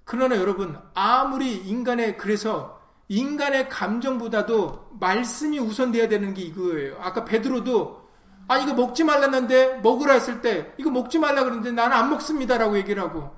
그러나 0.04 0.36
여러분, 0.36 0.78
아무리 0.94 1.56
인간의, 1.56 2.16
그래서 2.16 2.80
인간의 3.08 3.68
감정보다도 3.68 4.90
말씀이 5.00 5.58
우선돼야 5.58 6.08
되는 6.08 6.34
게 6.34 6.42
이거예요. 6.42 6.98
아까 7.00 7.24
베드로도 7.24 8.06
아, 8.48 8.58
이거 8.58 8.74
먹지 8.74 9.04
말랐는데 9.04 9.80
먹으라 9.82 10.14
했을 10.14 10.40
때 10.40 10.72
이거 10.78 10.90
먹지 10.90 11.18
말라 11.18 11.42
그러는데 11.42 11.72
나는 11.72 11.96
안 11.96 12.10
먹습니다라고 12.10 12.76
얘기를 12.76 13.02
하고 13.02 13.34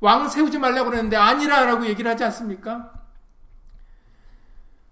왕 0.00 0.28
세우지 0.28 0.58
말라고 0.58 0.90
그러는데 0.90 1.16
아니라라고 1.16 1.86
얘기를 1.86 2.10
하지 2.10 2.24
않습니까? 2.24 2.92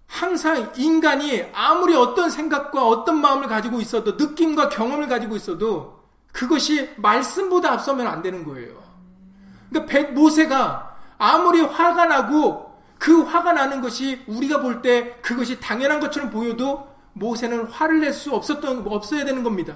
항상 0.07 0.73
인간이 0.75 1.45
아무리 1.53 1.95
어떤 1.95 2.29
생각과 2.29 2.85
어떤 2.85 3.21
마음을 3.21 3.47
가지고 3.47 3.79
있어도 3.79 4.13
느낌과 4.13 4.69
경험을 4.69 5.07
가지고 5.07 5.37
있어도 5.37 6.00
그것이 6.31 6.89
말씀보다 6.97 7.73
앞서면 7.73 8.07
안 8.07 8.21
되는 8.21 8.43
거예요. 8.43 8.81
그러니까 9.69 10.11
모세가 10.11 10.97
아무리 11.17 11.61
화가 11.61 12.05
나고 12.05 12.71
그 12.97 13.21
화가 13.23 13.53
나는 13.53 13.81
것이 13.81 14.23
우리가 14.27 14.61
볼 14.61 14.81
때 14.81 15.15
그것이 15.21 15.59
당연한 15.59 15.99
것처럼 15.99 16.29
보여도 16.29 16.87
모세는 17.13 17.65
화를 17.67 17.99
낼 18.01 18.13
수 18.13 18.33
없었던 18.33 18.87
없어야 18.87 19.25
되는 19.25 19.43
겁니다. 19.43 19.75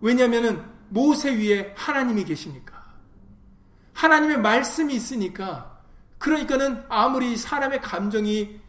왜냐하면 0.00 0.70
모세 0.88 1.34
위에 1.36 1.74
하나님이 1.76 2.24
계시니까 2.24 2.80
하나님의 3.94 4.38
말씀이 4.40 4.94
있으니까 4.94 5.78
그러니까는 6.18 6.84
아무리 6.88 7.36
사람의 7.36 7.80
감정이 7.80 8.60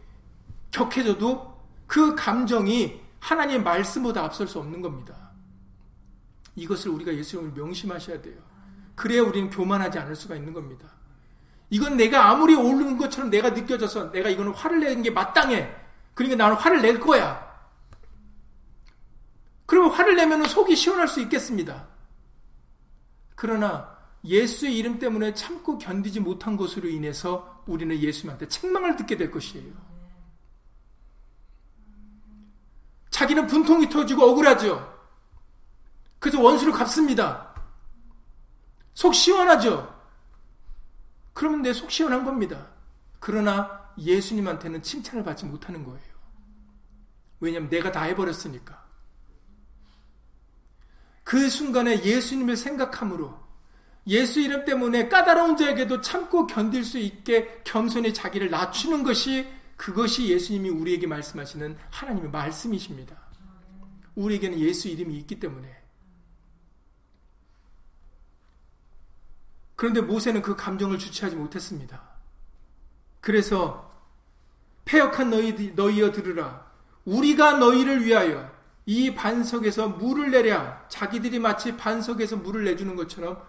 격해져도 0.72 1.58
그 1.88 2.16
감정이 2.16 3.02
하나님의 3.22 3.64
말씀보다 3.64 4.24
앞설 4.26 4.48
수 4.48 4.60
없는 4.60 4.82
겁니다. 4.82 5.32
이것을 6.56 6.92
우리가 6.92 7.14
예수님을 7.14 7.54
명심하셔야 7.54 8.22
돼요. 8.22 8.36
그래야 8.96 9.22
우리는 9.22 9.50
교만하지 9.50 10.00
않을 10.00 10.16
수가 10.16 10.36
있는 10.36 10.54
겁니다. 10.54 10.90
이건 11.70 11.96
내가 11.96 12.30
아무리 12.30 12.54
옳은 12.54 12.98
것처럼 12.98 13.30
내가 13.30 13.52
느껴져서 13.52 14.12
내가 14.12 14.30
이거는 14.30 14.54
화를 14.54 14.82
내는 14.82 15.02
게 15.04 15.10
마땅해. 15.10 15.74
그러니까 16.14 16.44
나는 16.44 16.58
화를 16.58 16.82
낼 16.82 17.00
거야. 17.00 17.50
그러면 19.66 19.92
화를 19.92 20.16
내면 20.18 20.44
속이 20.44 20.76
시원할 20.76 21.08
수 21.08 21.22
있겠습니다. 21.22 21.88
그러나 23.36 23.98
예수의 24.26 24.78
이름 24.78 25.00
때문에 25.00 25.34
참고 25.34 25.78
견디지 25.78 26.20
못한 26.20 26.58
것으로 26.58 26.90
인해서 26.90 27.64
우리는 27.66 27.98
예수님한테 27.98 28.48
책망을 28.50 28.98
듣게 28.98 29.16
될 29.16 29.32
것이에요. 29.32 29.91
자기는 33.22 33.46
분통이 33.46 33.88
터지고 33.90 34.32
억울하죠. 34.32 35.00
그래서 36.18 36.42
원수를 36.42 36.74
갚습니다. 36.74 37.54
속 38.96 39.14
시원하죠. 39.14 39.94
그러면 41.34 41.62
내 41.62 41.72
속 41.72 41.92
시원한 41.92 42.26
겁니다. 42.26 42.68
그러나 43.20 43.92
예수님한테는 43.98 44.82
칭찬을 44.82 45.24
받지 45.24 45.46
못하는 45.46 45.84
거예요. 45.86 46.12
왜냐하면 47.40 47.70
내가 47.70 47.92
다 47.92 48.04
해버렸으니까. 48.04 48.82
그 51.24 51.50
순간에 51.50 52.04
예수님을 52.04 52.58
생각함으로 52.58 53.40
예수 54.08 54.40
이름 54.40 54.66
때문에 54.66 55.08
까다로운 55.10 55.56
자에게도 55.56 56.02
참고 56.02 56.48
견딜 56.48 56.84
수 56.84 56.98
있게 56.98 57.62
겸손히 57.64 58.14
자기를 58.16 58.50
낮추는 58.50 59.04
것이 59.04 59.48
그것이 59.82 60.30
예수님이 60.30 60.70
우리에게 60.70 61.08
말씀하시는 61.08 61.76
하나님의 61.90 62.30
말씀이십니다. 62.30 63.18
우리에게는 64.14 64.60
예수 64.60 64.88
이름이 64.90 65.18
있기 65.18 65.40
때문에. 65.40 65.76
그런데 69.76 70.02
모세는 70.02 70.44
그 70.44 70.56
감정을 70.56 71.00
주체하지 71.00 71.36
못했습니다. 71.36 72.00
그래서 73.22 73.92
폐역한 74.86 75.32
너희, 75.32 75.74
너희여 75.74 76.12
들으라. 76.12 76.72
우리가 77.06 77.54
너희를 77.54 78.06
위하여 78.06 78.52
이 78.86 79.16
반석에서 79.16 79.90
물을 79.90 80.30
내랴. 80.30 80.90
자기들이 80.90 81.40
마치 81.40 81.76
반석에서 81.76 82.38
물을 82.38 82.66
내주는 82.66 82.96
것처럼 82.96 83.42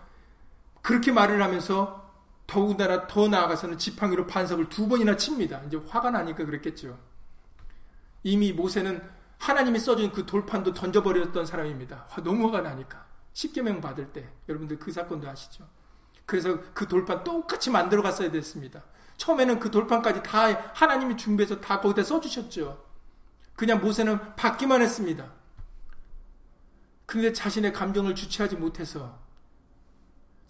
그렇게 0.80 1.12
말을 1.12 1.42
하면서 1.42 2.01
더군다나 2.46 3.06
더 3.06 3.28
나아가서는 3.28 3.78
지팡이로 3.78 4.26
반석을 4.26 4.68
두 4.68 4.88
번이나 4.88 5.16
칩니다. 5.16 5.62
이제 5.66 5.80
화가 5.88 6.10
나니까 6.10 6.44
그랬겠죠. 6.44 6.98
이미 8.22 8.52
모세는 8.52 9.02
하나님이 9.38 9.78
써준 9.78 10.12
그 10.12 10.26
돌판도 10.26 10.72
던져버렸던 10.72 11.46
사람입니다. 11.46 12.08
너무 12.22 12.46
화가 12.46 12.60
나니까. 12.60 13.04
십계명 13.32 13.80
받을 13.80 14.12
때 14.12 14.28
여러분들 14.48 14.78
그 14.78 14.92
사건도 14.92 15.28
아시죠? 15.28 15.66
그래서 16.26 16.58
그 16.74 16.86
돌판 16.86 17.24
똑같이 17.24 17.70
만들어 17.70 18.02
갔어야 18.02 18.30
됐습니다. 18.30 18.82
처음에는 19.16 19.58
그 19.58 19.70
돌판까지 19.70 20.22
다 20.22 20.46
하나님이 20.74 21.16
준비해서 21.16 21.60
다 21.60 21.80
거기다 21.80 22.02
써주셨죠. 22.02 22.84
그냥 23.54 23.80
모세는 23.80 24.36
받기만 24.36 24.82
했습니다. 24.82 25.30
그런데 27.06 27.32
자신의 27.32 27.72
감정을 27.72 28.14
주체하지 28.14 28.56
못해서 28.56 29.18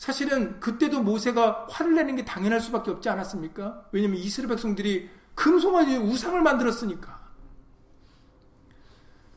사실은 0.03 0.59
그때도 0.59 1.01
모세가 1.01 1.69
화를 1.71 1.95
내는 1.95 2.17
게 2.17 2.25
당연할 2.25 2.61
수밖에 2.61 2.91
없지 2.91 3.09
않았습니까? 3.09 3.85
왜냐하면 3.93 4.19
이스라엘 4.19 4.49
백성들이 4.49 5.09
금송아지 5.37 5.97
우상을 5.97 6.43
만들었으니까. 6.43 7.21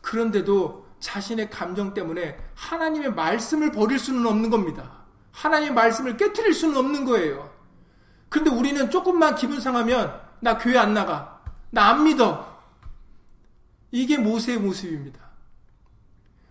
그런데도 0.01 0.88
자신의 0.99 1.51
감정 1.51 1.93
때문에 1.93 2.39
하나님의 2.55 3.13
말씀을 3.13 3.72
버릴 3.74 3.99
수는 3.99 4.26
없는 4.26 4.49
겁니다. 4.49 5.03
하나님의 5.34 5.76
말씀을 5.76 6.18
깨뜨릴 6.18 6.51
수는 6.55 6.78
없는 6.78 7.05
거예요. 7.05 7.53
근데 8.28 8.49
우리는 8.49 8.89
조금만 8.89 9.36
기분 9.36 9.59
상하면 9.59 10.20
나 10.39 10.57
교회 10.57 10.80
안 10.80 10.95
나가. 10.95 11.43
나 11.70 11.91
안 11.91 12.05
믿어. 12.05 12.59
이게 13.91 14.18
모세의 14.18 14.57
모습입니다. 14.57 15.20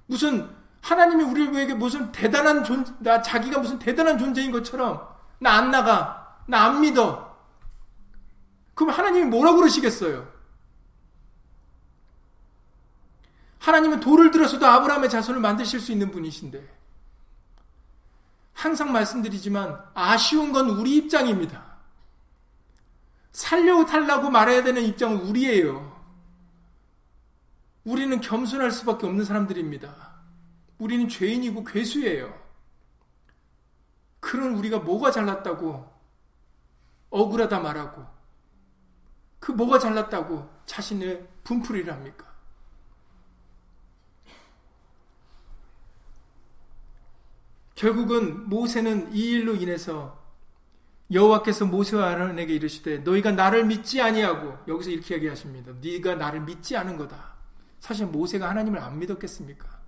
무슨 0.07 0.49
하나님이 0.85 1.25
우리에게 1.25 1.73
무슨 1.73 2.13
대단한 2.13 2.63
존, 2.63 2.85
나 2.99 3.23
자기가 3.23 3.59
무슨 3.59 3.79
대단한 3.79 4.19
존재인 4.19 4.53
것처럼 4.53 5.09
나 5.39 5.57
안 5.57 5.71
나가. 5.71 6.39
나 6.47 6.67
안 6.67 6.83
믿어. 6.83 7.35
그럼 8.75 8.93
하나님이 8.93 9.25
뭐라고 9.25 9.57
그러시겠어요? 9.59 10.31
하나님은 13.61 14.01
돌을 14.01 14.31
들어서도 14.31 14.67
아브라함의 14.67 15.09
자손을 15.09 15.41
만드실 15.41 15.81
수 15.81 15.91
있는 15.91 16.11
분이신데 16.11 16.63
항상 18.53 18.93
말씀드리지만 18.93 19.83
아쉬운 19.95 20.53
건 20.53 20.69
우리 20.69 20.97
입장입니다. 20.97 21.65
살려 23.33 23.87
달라고 23.87 24.29
말해야 24.29 24.63
되는 24.63 24.83
입장은 24.83 25.17
우리예요. 25.23 25.95
우리는 27.85 28.21
겸손할 28.21 28.71
수밖에 28.71 29.07
없는 29.07 29.25
사람들입니다. 29.25 30.14
우리는 30.79 31.09
죄인이고 31.09 31.65
괴수예요. 31.65 32.43
그런 34.21 34.55
우리가 34.55 34.79
뭐가 34.79 35.11
잘났다고 35.11 35.93
억울하다 37.11 37.61
말하고 37.61 38.05
그 39.39 39.53
뭐가 39.53 39.79
잘났다고 39.79 40.49
자신의 40.67 41.29
분풀이를 41.45 41.93
합니까? 41.93 42.35
결국은 47.75 48.49
모세는 48.49 49.15
이 49.15 49.33
일로 49.33 49.55
인해서 49.55 50.23
여호와께서 51.13 51.67
모세와 51.67 52.09
아론에게 52.09 52.55
이르시되 52.55 52.99
너희가 52.99 53.33
나를 53.33 53.67
믿지 53.67 54.01
아니하고 54.01 54.57
여기서 54.67 54.91
이렇게 54.91 55.17
얘기하십니다. 55.17 55.73
네가 55.83 56.15
나를 56.15 56.41
믿지 56.41 56.77
않은 56.77 56.97
거다. 56.97 57.35
사실 57.81 58.07
모세가 58.07 58.49
하나님을 58.49 58.81
안 58.81 58.99
믿었겠습니까? 58.99 59.84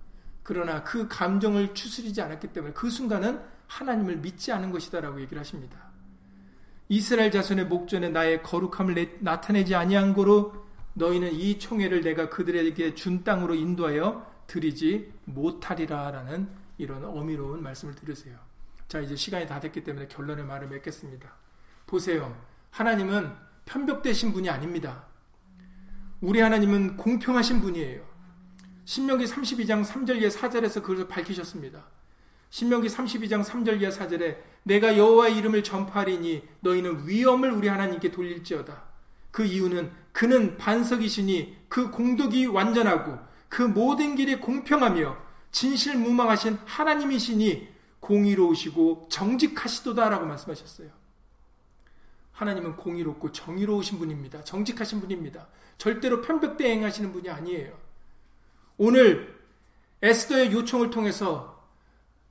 그러나 0.47 0.81
그 0.81 1.09
감정을 1.09 1.73
추스리지 1.73 2.21
않았기 2.21 2.53
때문에 2.53 2.73
그 2.73 2.89
순간은 2.89 3.41
하나님을 3.67 4.15
믿지 4.15 4.53
않은 4.53 4.71
것이다라고 4.71 5.19
얘기를 5.19 5.37
하십니다. 5.41 5.77
이스라엘 6.87 7.31
자손의 7.31 7.65
목전에 7.65 8.07
나의 8.07 8.43
거룩함을 8.43 9.17
나타내지 9.19 9.75
아니한 9.75 10.13
거로 10.13 10.65
너희는 10.93 11.33
이 11.33 11.59
총회를 11.59 11.99
내가 11.99 12.29
그들에게 12.29 12.95
준 12.95 13.25
땅으로 13.25 13.55
인도하여 13.55 14.25
드리지 14.47 15.11
못하리라라는 15.25 16.47
이런 16.77 17.03
어미로운 17.03 17.61
말씀을 17.61 17.93
들으세요. 17.95 18.37
자, 18.87 19.01
이제 19.01 19.17
시간이 19.17 19.47
다 19.47 19.59
됐기 19.59 19.83
때문에 19.83 20.07
결론의 20.07 20.45
말을 20.45 20.69
맺겠습니다. 20.69 21.29
보세요. 21.85 22.41
하나님은 22.71 23.33
편벽되신 23.65 24.31
분이 24.31 24.49
아닙니다. 24.49 25.07
우리 26.21 26.39
하나님은 26.39 26.95
공평하신 26.95 27.59
분이에요. 27.59 28.16
신명기 28.87 29.25
32장 29.25 29.83
3절 29.83 30.21
이하 30.21 30.29
4절에서 30.29 30.81
그것을 30.81 31.09
밝히셨습니다. 31.09 31.83
신명기 32.49 32.87
32장 32.87 33.43
3절 33.43 33.81
이하 33.81 33.91
4절에 33.91 34.37
내가 34.63 34.97
여호와의 34.97 35.35
이름을 35.35 35.61
전파하리니 35.61 36.47
너희는 36.61 37.05
위엄을 37.05 37.51
우리 37.51 37.67
하나님께 37.67 38.11
돌릴지어다. 38.11 38.85
그 39.31 39.43
이유는 39.43 39.91
그는 40.13 40.55
반석이시니 40.55 41.65
그 41.67 41.91
공덕이 41.91 42.45
완전하고 42.45 43.19
그 43.49 43.61
모든 43.61 44.15
길이 44.15 44.39
공평하며 44.39 45.17
진실 45.51 45.97
무망하신 45.97 46.57
하나님이시니 46.63 47.67
공의로우시고 47.99 49.09
정직하시도다라고 49.09 50.25
말씀하셨어요. 50.27 50.91
하나님은 52.31 52.77
공의롭고 52.77 53.33
정의로우신 53.33 53.99
분입니다. 53.99 54.45
정직하신 54.45 55.01
분입니다. 55.01 55.49
절대로 55.77 56.21
편벽대 56.21 56.71
행하시는 56.71 57.11
분이 57.11 57.29
아니에요. 57.29 57.86
오늘 58.77 59.35
에스더의 60.01 60.51
요청을 60.51 60.89
통해서 60.89 61.57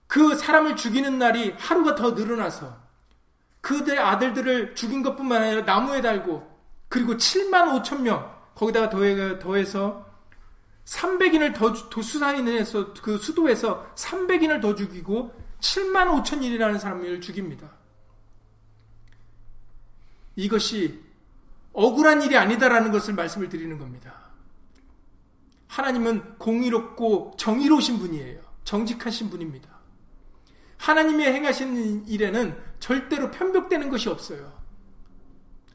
그 0.07 0.37
사람을 0.37 0.77
죽이는 0.77 1.19
날이 1.19 1.51
하루가 1.59 1.95
더 1.95 2.13
늘어나서 2.13 2.77
그들의 3.61 3.99
아들들을 3.99 4.77
죽인 4.77 5.03
것뿐만 5.03 5.43
아니라 5.43 5.63
나무에 5.63 6.01
달고 6.01 6.57
그리고 6.89 7.17
7만 7.17 7.83
5천 7.83 8.03
명 8.03 8.33
거기다가 8.55 8.89
더해서 9.41 10.07
300인을 10.85 11.55
더 11.55 12.03
수사인에서 12.03 12.95
그 12.95 13.19
수도에서 13.19 13.93
300인을 13.97 14.63
더 14.63 14.77
죽이고 14.77 15.35
7만 15.61 16.23
5천인이라는 16.23 16.79
사람을 16.79 17.21
죽입니다. 17.21 17.73
이것이 20.37 21.03
억울한 21.73 22.23
일이 22.23 22.37
아니다라는 22.37 22.93
것을 22.93 23.15
말씀을 23.15 23.49
드리는 23.49 23.77
겁니다. 23.79 24.26
하나님은 25.77 26.39
공의롭고 26.39 27.35
정의로우신 27.37 27.99
분이에요. 27.99 28.41
정직하신 28.65 29.29
분입니다. 29.29 29.69
하나님이 30.79 31.25
행하시는 31.25 32.09
일에는 32.09 32.57
절대로 32.81 33.31
편벽되는 33.31 33.91
것이 33.91 34.09
없어요. 34.09 34.57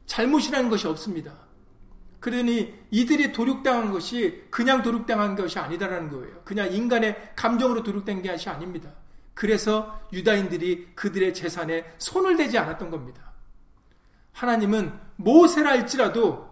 잘못이라는 0.06 0.70
것이 0.70 0.88
없습니다. 0.88 1.32
그러니 2.18 2.74
이들이 2.90 3.32
도륙당한 3.32 3.92
것이 3.92 4.42
그냥 4.50 4.82
도륙당한 4.82 5.36
것이 5.36 5.60
아니다라는 5.60 6.10
거예요. 6.10 6.42
그냥 6.42 6.72
인간의 6.72 7.34
감정으로 7.36 7.84
도륙된 7.84 8.22
것이 8.22 8.48
아닙니다. 8.48 8.90
그래서 9.34 10.00
유다인들이 10.12 10.96
그들의 10.96 11.32
재산에 11.32 11.84
손을 11.98 12.36
대지 12.36 12.58
않았던 12.58 12.90
겁니다. 12.90 13.32
하나님은 14.32 14.98
모세라 15.14 15.70
할지라도 15.70 16.50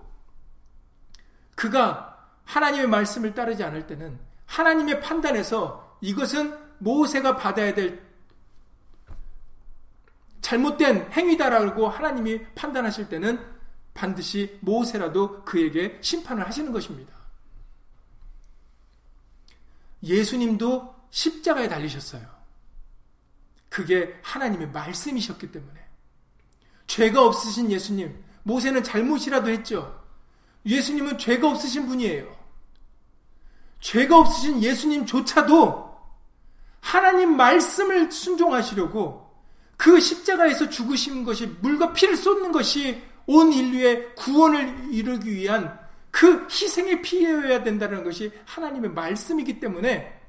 그가 1.57 2.10
하나님의 2.51 2.89
말씀을 2.89 3.33
따르지 3.33 3.63
않을 3.63 3.87
때는 3.87 4.19
하나님의 4.47 5.01
판단에서 5.01 5.99
이것은 6.01 6.59
모세가 6.79 7.37
받아야 7.37 7.73
될 7.75 8.03
잘못된 10.41 11.13
행위다라고 11.13 11.89
하나님이 11.89 12.45
판단하실 12.55 13.09
때는 13.09 13.39
반드시 13.95 14.59
모세라도 14.63 15.45
그에게 15.45 15.99
심판을 16.01 16.45
하시는 16.47 16.73
것입니다. 16.73 17.15
예수님도 20.03 20.97
십자가에 21.11 21.69
달리셨어요. 21.69 22.27
그게 23.69 24.19
하나님의 24.23 24.71
말씀이셨기 24.71 25.53
때문에. 25.53 25.79
죄가 26.87 27.25
없으신 27.25 27.71
예수님, 27.71 28.25
모세는 28.43 28.83
잘못이라도 28.83 29.51
했죠. 29.51 30.05
예수님은 30.67 31.19
죄가 31.19 31.49
없으신 31.49 31.87
분이에요. 31.87 32.40
죄가 33.81 34.19
없으신 34.19 34.63
예수님조차도 34.63 35.91
하나님 36.81 37.37
말씀을 37.37 38.11
순종하시려고 38.11 39.31
그 39.77 39.99
십자가에서 39.99 40.69
죽으신 40.69 41.25
것이 41.25 41.47
물과 41.47 41.93
피를 41.93 42.17
쏟는 42.17 42.53
것이 42.53 43.03
온 43.27 43.53
인류의 43.53 44.15
구원을 44.15 44.93
이루기 44.93 45.33
위한 45.35 45.79
그 46.11 46.47
희생의 46.51 47.03
피해여야 47.03 47.63
된다는 47.63 48.05
것이 48.05 48.33
하나님의 48.45 48.91
말씀이기 48.91 49.61
때문에 49.61 50.21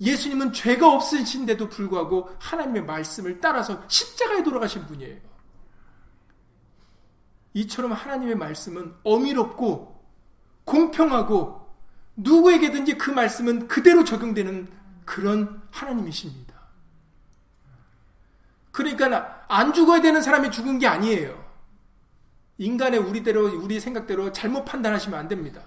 예수님은 0.00 0.52
죄가 0.52 0.92
없으신데도 0.92 1.68
불구하고 1.68 2.30
하나님의 2.38 2.84
말씀을 2.84 3.40
따라서 3.40 3.82
십자가에 3.88 4.42
돌아가신 4.42 4.86
분이에요. 4.86 5.18
이처럼 7.54 7.92
하나님의 7.92 8.34
말씀은 8.34 8.94
어미롭고 9.04 10.04
공평하고 10.64 11.63
누구에게든지 12.16 12.96
그 12.98 13.10
말씀은 13.10 13.68
그대로 13.68 14.04
적용되는 14.04 14.68
그런 15.04 15.62
하나님이십니다. 15.70 16.54
그러니까 18.72 19.44
안 19.48 19.72
죽어야 19.72 20.00
되는 20.00 20.20
사람이 20.20 20.50
죽은 20.50 20.78
게 20.78 20.86
아니에요. 20.86 21.44
인간의 22.58 23.00
우리대로 23.00 23.46
우리 23.60 23.80
생각대로 23.80 24.32
잘못 24.32 24.64
판단하시면 24.64 25.18
안 25.18 25.28
됩니다. 25.28 25.62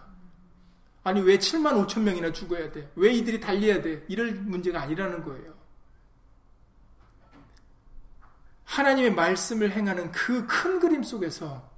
아니 1.04 1.22
왜 1.22 1.38
7만 1.38 1.88
5천 1.88 2.02
명이나 2.02 2.32
죽어야 2.34 2.72
돼? 2.72 2.92
왜 2.96 3.14
이들이 3.14 3.40
달려야 3.40 3.82
돼? 3.82 4.04
이럴 4.10 4.34
문제가 4.34 4.82
아니라는 4.82 5.24
거예요. 5.24 5.56
하나님의 8.66 9.14
말씀을 9.14 9.72
행하는 9.72 10.12
그 10.12 10.46
큰 10.48 10.80
그림 10.80 11.04
속에서 11.04 11.70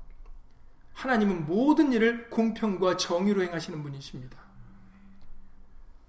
하나님은 0.93 1.45
모든 1.45 1.93
일을 1.93 2.29
공평과 2.29 2.97
정의로 2.97 3.43
행하시는 3.43 3.81
분이십니다. 3.83 4.38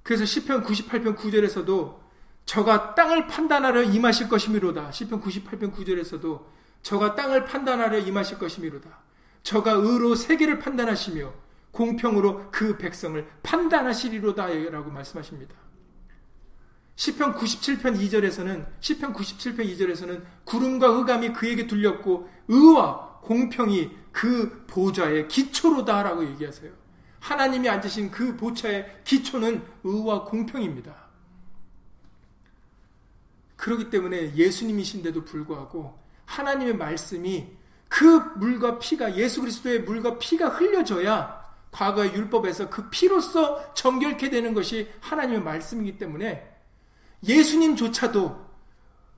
그래서 0.02 0.24
시편 0.24 0.64
98편 0.64 1.16
9절에서도 1.16 1.98
저가 2.46 2.94
땅을 2.94 3.26
판단하려 3.26 3.82
임하실 3.82 4.28
것이미로다. 4.28 4.90
시편 4.90 5.20
98편 5.20 5.72
9절에서도 5.72 6.44
저가 6.82 7.14
땅을 7.14 7.44
판단하려 7.44 7.98
임하실 7.98 8.38
것이미로다. 8.38 8.88
저가 9.42 9.72
의로 9.72 10.14
세계를 10.14 10.58
판단하시며 10.58 11.32
공평으로 11.70 12.50
그 12.50 12.76
백성을 12.76 13.24
판단하시리로다라고 13.42 14.90
말씀하십니다. 14.90 15.54
시편 16.96 17.34
97편 17.36 17.98
2절에서는 17.98 18.66
시편 18.80 19.14
97편 19.14 19.60
2절에서는 19.60 20.22
구름과 20.44 20.88
흑암이 20.88 21.32
그에게 21.32 21.66
둘렸고 21.66 22.28
의와 22.48 23.20
공평이 23.22 23.90
그 24.12 24.64
보좌의 24.66 25.28
기초로다라고 25.28 26.26
얘기하세요. 26.30 26.79
하나님이 27.20 27.68
앉으신 27.68 28.10
그 28.10 28.36
보좌의 28.36 29.02
기초는 29.04 29.62
의와 29.84 30.24
공평입니다. 30.24 30.94
그렇기 33.56 33.90
때문에 33.90 34.34
예수님이신데도 34.34 35.24
불구하고 35.24 35.98
하나님의 36.24 36.76
말씀이 36.76 37.46
그 37.88 38.06
물과 38.36 38.78
피가 38.78 39.16
예수 39.16 39.40
그리스도의 39.40 39.82
물과 39.82 40.18
피가 40.18 40.48
흘려져야 40.48 41.40
과거의 41.70 42.14
율법에서 42.14 42.70
그 42.70 42.88
피로서 42.88 43.74
정결케 43.74 44.30
되는 44.30 44.54
것이 44.54 44.90
하나님의 45.00 45.42
말씀이기 45.42 45.98
때문에 45.98 46.48
예수님조차도 47.22 48.50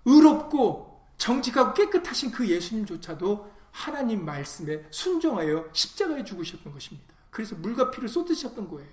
의롭고 0.05 1.01
정직하고 1.17 1.75
깨끗하신 1.75 2.33
그 2.33 2.49
예수님조차도 2.49 3.53
하나님 3.71 4.25
말씀에 4.25 4.85
순종하여 4.91 5.69
십자가에 5.73 6.25
죽으셨던 6.25 6.73
것입니다. 6.73 7.12
그래서 7.33 7.57
물과 7.57 7.91
피를 7.91 8.09
쏟으셨던 8.11 8.68
거예요. 8.68 8.91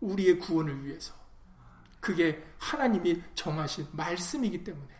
우리의 0.00 0.40
구원을 0.40 0.84
위해서. 0.84 1.14
그게 2.00 2.44
하나님이 2.58 3.22
정하신 3.36 3.86
말씀이기 3.92 4.64
때문에. 4.64 4.92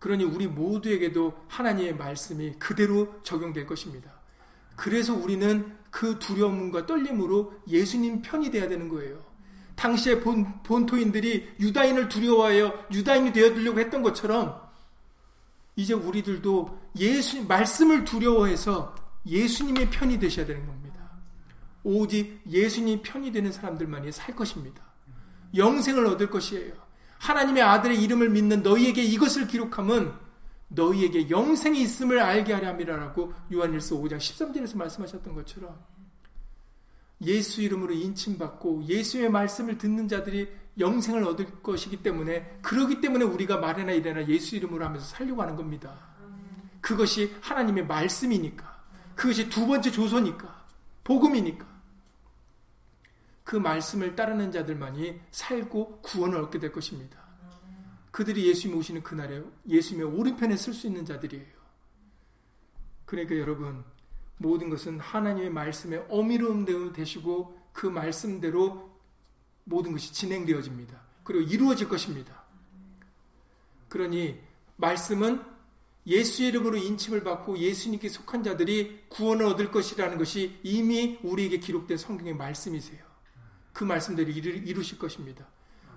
그러니 0.00 0.24
우리 0.24 0.48
모두에게도 0.48 1.44
하나님의 1.46 1.96
말씀이 1.96 2.54
그대로 2.58 3.22
적용될 3.22 3.66
것입니다. 3.66 4.12
그래서 4.74 5.14
우리는 5.14 5.76
그 5.90 6.18
두려움과 6.18 6.86
떨림으로 6.86 7.62
예수님 7.68 8.20
편이 8.20 8.50
돼야 8.50 8.68
되는 8.68 8.88
거예요. 8.88 9.24
당시에 9.76 10.20
본, 10.20 10.60
본토인들이 10.64 11.54
유다인을 11.60 12.08
두려워하여 12.08 12.88
유다인이 12.92 13.32
되어들려고 13.32 13.78
했던 13.78 14.02
것처럼 14.02 14.60
이제 15.76 15.94
우리들도 15.94 16.80
예수 16.96 17.44
말씀을 17.44 18.04
두려워해서 18.04 18.99
예수님의 19.26 19.90
편이 19.90 20.18
되셔야 20.18 20.46
되는 20.46 20.66
겁니다. 20.66 21.10
오직 21.82 22.40
예수님 22.48 23.02
편이 23.02 23.32
되는 23.32 23.52
사람들만이 23.52 24.12
살 24.12 24.34
것입니다. 24.34 24.82
영생을 25.56 26.06
얻을 26.06 26.30
것이에요. 26.30 26.74
하나님의 27.18 27.62
아들의 27.62 28.02
이름을 28.02 28.30
믿는 28.30 28.62
너희에게 28.62 29.02
이것을 29.02 29.46
기록함은 29.46 30.12
너희에게 30.68 31.28
영생이 31.30 31.80
있음을 31.82 32.20
알게 32.20 32.52
하려 32.52 32.68
함이라라고 32.68 33.32
요한일서 33.52 33.96
5장 33.96 34.18
13절에서 34.18 34.76
말씀하셨던 34.76 35.34
것처럼 35.34 35.78
예수 37.22 37.60
이름으로 37.60 37.92
인침받고 37.92 38.84
예수의 38.84 39.30
말씀을 39.30 39.76
듣는 39.76 40.08
자들이 40.08 40.48
영생을 40.78 41.24
얻을 41.24 41.62
것이기 41.62 42.02
때문에 42.02 42.58
그러기 42.62 43.00
때문에 43.00 43.24
우리가 43.24 43.58
말이나 43.58 43.92
이래나 43.92 44.26
예수 44.28 44.56
이름으로 44.56 44.84
하면서 44.84 45.04
살려고 45.04 45.42
하는 45.42 45.56
겁니다. 45.56 45.98
그것이 46.80 47.34
하나님의 47.42 47.86
말씀이니까 47.86 48.69
그것이 49.20 49.50
두 49.50 49.66
번째 49.66 49.90
조서니까 49.90 50.64
복음이니까 51.04 51.66
그 53.44 53.54
말씀을 53.56 54.16
따르는 54.16 54.50
자들만이 54.50 55.20
살고 55.30 56.00
구원을 56.00 56.38
얻게 56.38 56.58
될 56.58 56.72
것입니다. 56.72 57.20
그들이 58.12 58.48
예수님 58.48 58.78
오시는 58.78 59.02
그날에 59.02 59.42
예수님의 59.68 60.18
오른편에 60.18 60.56
쓸수 60.56 60.86
있는 60.86 61.04
자들이에요. 61.04 61.60
그러니까 63.04 63.36
여러분 63.36 63.84
모든 64.38 64.70
것은 64.70 64.98
하나님의 64.98 65.50
말씀에 65.50 66.06
어미로운 66.08 66.64
대로 66.64 66.90
되시고 66.90 67.60
그 67.74 67.86
말씀대로 67.86 68.90
모든 69.64 69.92
것이 69.92 70.14
진행되어집니다. 70.14 70.98
그리고 71.24 71.42
이루어질 71.42 71.90
것입니다. 71.90 72.42
그러니 73.90 74.40
말씀은 74.76 75.49
예수 76.06 76.42
이름으로 76.42 76.76
인침을 76.78 77.22
받고 77.22 77.58
예수님께 77.58 78.08
속한 78.08 78.42
자들이 78.42 79.04
구원을 79.08 79.46
얻을 79.46 79.70
것이라는 79.70 80.18
것이 80.18 80.58
이미 80.62 81.18
우리에게 81.22 81.58
기록된 81.58 81.98
성경의 81.98 82.34
말씀이세요. 82.34 83.04
그 83.72 83.84
말씀대로 83.84 84.30
이루, 84.30 84.82
실 84.82 84.98
것입니다. 84.98 85.46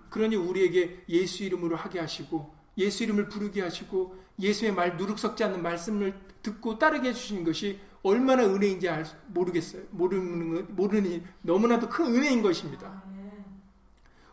그러니 0.10 0.36
우리에게 0.36 1.04
예수 1.10 1.44
이름으로 1.44 1.76
하게 1.76 2.00
하시고 2.00 2.54
예수 2.78 3.04
이름을 3.04 3.30
부르게 3.30 3.62
하시고 3.62 4.16
예수의 4.40 4.74
말 4.74 4.98
누룩 4.98 5.18
섞지 5.18 5.44
않는 5.44 5.62
말씀을 5.62 6.14
듣고 6.42 6.78
따르게 6.78 7.10
해주시는 7.10 7.44
것이 7.44 7.80
얼마나 8.04 8.44
은혜인지 8.44 8.90
알, 8.90 9.06
모르겠어요. 9.28 9.84
모르는, 9.92 10.76
모르니 10.76 11.24
너무나도 11.42 11.90
큰 11.90 12.08
은혜인 12.14 12.42
것입니다. 12.42 13.02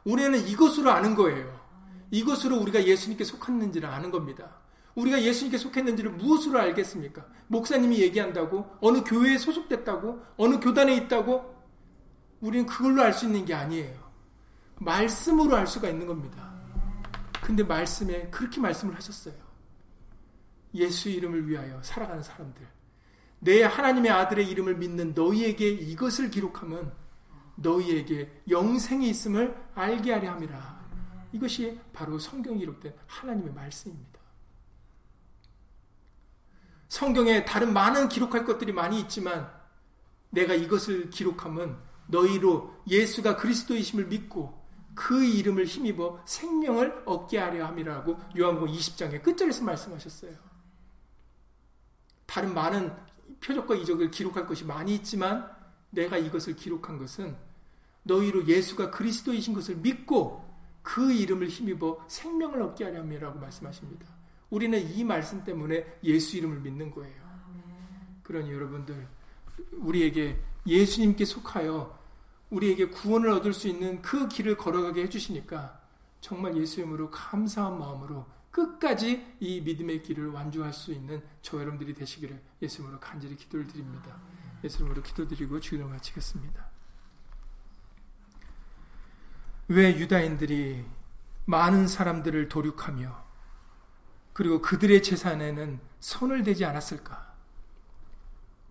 우리는 0.04 0.46
이것으로 0.48 0.90
아는 0.90 1.14
거예요. 1.14 1.60
이것으로 2.10 2.58
우리가 2.58 2.84
예수님께 2.84 3.22
속했는지를 3.24 3.88
아는 3.88 4.10
겁니다. 4.10 4.59
우리가 5.00 5.22
예수님께 5.22 5.58
속했는지를 5.58 6.12
무엇으로 6.12 6.58
알겠습니까? 6.60 7.26
목사님이 7.48 8.00
얘기한다고? 8.00 8.76
어느 8.80 9.02
교회에 9.02 9.38
소속됐다고? 9.38 10.22
어느 10.36 10.60
교단에 10.60 10.94
있다고? 10.94 11.58
우리는 12.40 12.66
그걸로 12.66 13.02
알 13.02 13.12
수 13.12 13.26
있는 13.26 13.44
게 13.44 13.54
아니에요. 13.54 13.98
말씀으로 14.76 15.56
알 15.56 15.66
수가 15.66 15.88
있는 15.88 16.06
겁니다. 16.06 16.50
근데 17.42 17.62
말씀에 17.62 18.28
그렇게 18.30 18.60
말씀을 18.60 18.94
하셨어요. 18.94 19.34
예수 20.74 21.08
이름을 21.08 21.48
위하여 21.48 21.82
살아가는 21.82 22.22
사람들. 22.22 22.66
내 23.40 23.62
하나님의 23.62 24.10
아들의 24.10 24.48
이름을 24.48 24.76
믿는 24.76 25.14
너희에게 25.14 25.68
이것을 25.68 26.30
기록하면 26.30 26.92
너희에게 27.56 28.42
영생이 28.48 29.08
있음을 29.08 29.56
알게 29.74 30.12
하려 30.12 30.32
함이라. 30.32 30.80
이것이 31.32 31.78
바로 31.92 32.18
성경에 32.18 32.58
기록된 32.58 32.94
하나님의 33.06 33.52
말씀입니다. 33.52 34.09
성경에 36.90 37.44
다른 37.44 37.72
많은 37.72 38.08
기록할 38.08 38.44
것들이 38.44 38.72
많이 38.72 38.98
있지만 39.00 39.48
내가 40.30 40.54
이것을 40.54 41.08
기록하면 41.10 41.80
너희로 42.08 42.82
예수가 42.88 43.36
그리스도이심을 43.36 44.08
믿고 44.08 44.60
그 44.96 45.24
이름을 45.24 45.66
힘입어 45.66 46.20
생명을 46.26 47.04
얻게 47.06 47.38
하려 47.38 47.64
함이라고 47.64 48.18
요한복음 48.36 48.74
20장의 48.74 49.22
끝절에서 49.22 49.62
말씀하셨어요. 49.62 50.32
다른 52.26 52.52
많은 52.52 52.92
표적과 53.40 53.76
이적을 53.76 54.10
기록할 54.10 54.48
것이 54.48 54.64
많이 54.64 54.96
있지만 54.96 55.48
내가 55.90 56.18
이것을 56.18 56.56
기록한 56.56 56.98
것은 56.98 57.36
너희로 58.02 58.48
예수가 58.48 58.90
그리스도이신 58.90 59.54
것을 59.54 59.76
믿고 59.76 60.44
그 60.82 61.12
이름을 61.12 61.48
힘입어 61.48 62.04
생명을 62.08 62.60
얻게 62.62 62.82
하려 62.84 62.98
함이라고 62.98 63.38
말씀하십니다. 63.38 64.19
우리는 64.50 64.78
이 64.94 65.04
말씀 65.04 65.44
때문에 65.44 65.98
예수 66.02 66.36
이름을 66.36 66.60
믿는 66.60 66.90
거예요. 66.90 67.20
그러니 68.22 68.52
여러분들 68.52 69.08
우리에게 69.72 70.40
예수님께 70.66 71.24
속하여 71.24 71.98
우리에게 72.50 72.88
구원을 72.88 73.30
얻을 73.30 73.52
수 73.52 73.68
있는 73.68 74.02
그 74.02 74.28
길을 74.28 74.56
걸어가게 74.56 75.02
해주시니까 75.04 75.80
정말 76.20 76.56
예수 76.56 76.80
이름으로 76.80 77.10
감사한 77.10 77.78
마음으로 77.78 78.26
끝까지 78.50 79.36
이 79.38 79.60
믿음의 79.60 80.02
길을 80.02 80.30
완주할 80.30 80.72
수 80.72 80.92
있는 80.92 81.22
저 81.40 81.58
여러분들이 81.58 81.94
되시기를 81.94 82.40
예수 82.62 82.82
이름으로 82.82 82.98
간절히 82.98 83.36
기도를 83.36 83.66
드립니다. 83.68 84.16
예수 84.64 84.78
이름으로 84.78 85.02
기도드리고 85.02 85.60
주기도 85.60 85.86
마치겠습니다. 85.88 86.68
왜 89.68 89.96
유다인들이 89.96 90.84
많은 91.46 91.86
사람들을 91.86 92.48
도륙하며 92.48 93.29
그리고 94.40 94.62
그들의 94.62 95.02
재산에는 95.02 95.78
손을 96.00 96.42
대지 96.42 96.64
않았을까? 96.64 97.34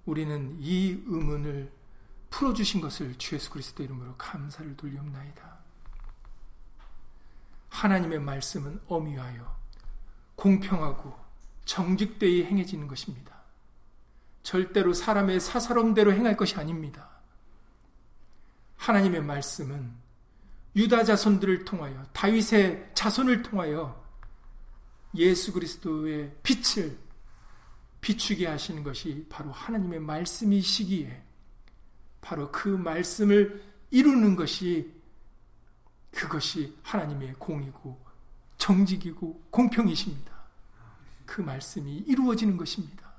우리는 0.08 0.58
이 0.60 1.00
의문을 1.06 1.72
풀어주신 2.32 2.82
것을 2.82 3.16
주 3.20 3.36
예수 3.36 3.52
그리스도 3.52 3.84
이름으로 3.84 4.16
감사를 4.18 4.76
돌리옵나이다. 4.76 5.60
하나님의 7.70 8.18
말씀은 8.18 8.82
어미하여 8.88 9.60
공평하고 10.34 11.16
정직되이 11.66 12.46
행해지는 12.46 12.88
것입니다. 12.88 13.36
절대로 14.42 14.92
사람의 14.92 15.40
사사롬대로 15.40 16.14
행할 16.14 16.36
것이 16.36 16.56
아닙니다. 16.56 17.08
하나님의 18.78 19.22
말씀은 19.22 19.94
유다 20.76 21.04
자손들을 21.04 21.64
통하여 21.66 22.04
다윗의 22.12 22.90
자손을 22.96 23.44
통하여 23.44 23.99
예수 25.16 25.54
그리스도의 25.54 26.36
빛을 26.44 26.98
비추게 28.02 28.48
하시는 28.48 28.84
것이 28.84 29.26
바로 29.30 29.52
하나님의 29.52 30.00
말씀이시기에 30.00 31.24
바로 32.22 32.52
그 32.52 32.70
말씀을 32.70 33.64
이루는 33.92 34.36
것이 34.36 34.94
그것이 36.12 36.76
하나님의 36.84 37.36
공이고 37.38 38.00
정직이고 38.58 39.42
공평이십니다. 39.50 40.32
그 41.26 41.42
말씀이 41.42 41.98
이루어지는 42.08 42.58
것입니다. 42.58 43.10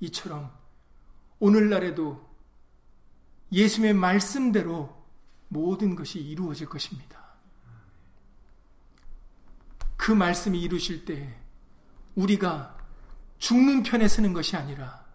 이처럼 0.00 0.50
오늘날에도 1.38 2.28
예수님의 3.52 3.94
말씀대로 3.94 5.02
모든 5.48 5.94
것이 5.94 6.18
이루어질 6.18 6.68
것입니다. 6.68 7.21
그 10.02 10.10
말씀이 10.10 10.60
이루실 10.60 11.04
때 11.04 11.32
우리가 12.16 12.76
죽는 13.38 13.84
편에 13.84 14.08
서는 14.08 14.32
것이 14.32 14.56
아니라 14.56 15.06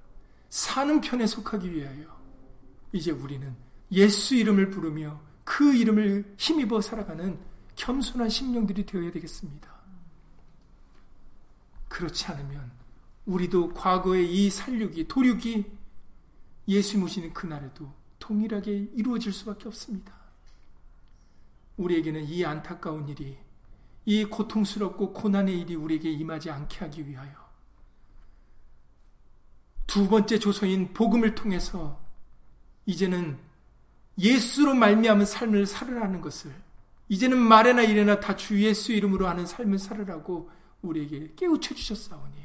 사는 0.48 1.02
편에 1.02 1.28
속하기 1.28 1.74
위하여 1.74 2.06
이제 2.94 3.12
우리는 3.12 3.54
예수 3.92 4.36
이름을 4.36 4.70
부르며 4.70 5.20
그 5.44 5.76
이름을 5.76 6.36
힘입어 6.38 6.80
살아가는 6.80 7.38
겸손한 7.76 8.30
심령들이 8.30 8.86
되어야 8.86 9.12
되겠습니다. 9.12 9.70
그렇지 11.90 12.28
않으면 12.28 12.72
우리도 13.26 13.74
과거의 13.74 14.34
이 14.34 14.50
살육이, 14.50 15.10
도륙이 15.10 15.66
예수 16.70 16.98
모시는 16.98 17.34
그날에도 17.34 17.92
동일하게 18.20 18.92
이루어질 18.94 19.34
수밖에 19.34 19.68
없습니다. 19.68 20.14
우리에게는 21.76 22.24
이 22.30 22.46
안타까운 22.46 23.10
일이, 23.10 23.38
이 24.08 24.24
고통스럽고 24.24 25.12
고난의 25.12 25.60
일이 25.60 25.76
우리에게 25.76 26.10
임하지 26.10 26.50
않게 26.50 26.78
하기 26.80 27.06
위하여. 27.10 27.30
두 29.86 30.08
번째 30.08 30.40
조서인 30.40 30.94
복음을 30.94 31.36
통해서 31.36 32.00
이제는 32.86 33.38
예수로 34.18 34.76
말미암은 34.76 35.26
삶을 35.26 35.66
살으라는 35.66 36.22
것을 36.22 36.56
이제는 37.10 37.38
말에나 37.38 37.82
이래나 37.82 38.22
다 38.22 38.34
주 38.38 38.62
예수 38.64 38.94
이름으로 38.94 39.28
하는 39.28 39.46
삶을 39.46 39.78
살으라고 39.78 40.50
우리에게 40.84 41.34
깨우쳐 41.36 41.76
주셨사오니 41.76 42.36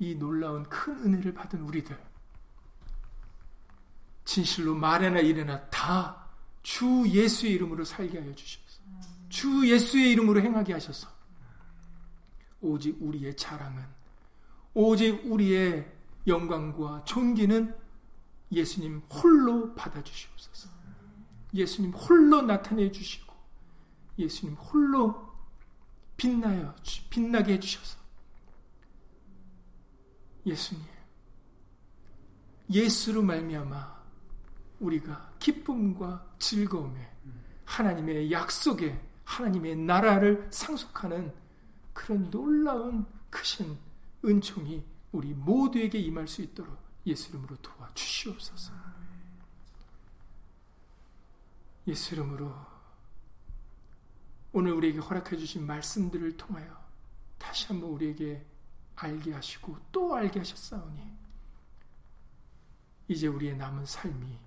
이 0.00 0.14
놀라운 0.14 0.62
큰 0.64 0.92
은혜를 1.06 1.32
받은 1.32 1.62
우리들 1.62 1.98
진실로 4.26 4.74
말에나 4.74 5.20
이래나 5.20 5.70
다 5.70 6.28
주 6.62 7.04
예수의 7.08 7.54
이름으로 7.54 7.82
살게 7.82 8.18
하여 8.18 8.34
주셔서 8.34 8.67
주 9.28 9.68
예수의 9.68 10.12
이름으로 10.12 10.40
행하게 10.40 10.72
하셔서 10.72 11.08
오직 12.60 12.96
우리의 13.00 13.36
자랑은 13.36 13.84
오직 14.74 15.20
우리의 15.24 15.92
영광과 16.26 17.04
존귀는 17.04 17.74
예수님 18.52 18.98
홀로 19.10 19.74
받아주시옵소서. 19.74 20.70
예수님 21.54 21.92
홀로 21.92 22.42
나타내 22.42 22.90
주시고 22.90 23.34
예수님 24.18 24.54
홀로 24.56 25.28
빛나여 26.16 26.74
빛나게 27.10 27.54
해 27.54 27.60
주셔서 27.60 27.98
예수님 30.44 30.84
예수로 32.70 33.22
말미암아 33.22 33.98
우리가 34.80 35.32
기쁨과 35.38 36.34
즐거움에 36.38 37.10
하나님의 37.64 38.30
약속에 38.30 39.07
하나님의 39.28 39.76
나라를 39.76 40.48
상속하는 40.50 41.34
그런 41.92 42.30
놀라운 42.30 43.04
크신 43.28 43.78
은총이 44.24 44.82
우리 45.12 45.34
모두에게 45.34 45.98
임할 45.98 46.26
수 46.26 46.40
있도록 46.42 46.78
예수 47.06 47.28
이름으로 47.30 47.56
도와주시옵소서. 47.56 48.72
예수 51.86 52.14
이름으로 52.14 52.54
오늘 54.52 54.72
우리에게 54.72 54.98
허락해 54.98 55.36
주신 55.36 55.66
말씀들을 55.66 56.36
통하여 56.38 56.86
다시 57.36 57.68
한번 57.68 57.90
우리에게 57.90 58.44
알게 58.96 59.32
하시고 59.34 59.78
또 59.92 60.14
알게 60.14 60.40
하셨사오니 60.40 61.18
이제 63.08 63.26
우리의 63.26 63.56
남은 63.56 63.84
삶이 63.84 64.38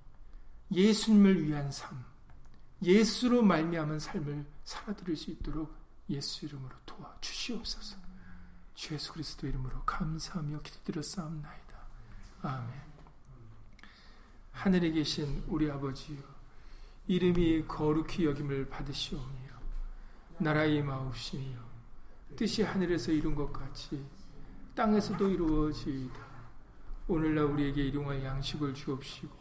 예수님을 0.71 1.47
위한 1.47 1.71
삶, 1.71 2.03
예수로 2.83 3.43
말미암은 3.43 3.99
삶을 3.99 4.45
살아드릴 4.63 5.15
수 5.15 5.31
있도록 5.31 5.73
예수 6.09 6.45
이름으로 6.45 6.75
도와주시옵소서. 6.85 7.97
주 8.73 8.93
예수 8.95 9.13
그리스도 9.13 9.47
이름으로 9.47 9.83
감사하며 9.83 10.61
기도드렸사옵나이다. 10.61 11.77
아멘. 12.41 12.91
하늘에 14.51 14.91
계신 14.91 15.43
우리 15.47 15.69
아버지요, 15.69 16.17
이름이 17.07 17.67
거룩히 17.67 18.25
여김을 18.25 18.69
받으시오며, 18.69 19.51
나라의 20.39 20.81
마옵시며, 20.83 21.59
뜻이 22.35 22.63
하늘에서 22.63 23.11
이룬 23.11 23.35
것 23.35 23.51
같이 23.51 24.03
땅에서도 24.75 25.29
이루어지이다. 25.29 26.31
오늘날 27.07 27.45
우리에게 27.45 27.83
일용할 27.87 28.23
양식을 28.23 28.73
주옵시고, 28.73 29.40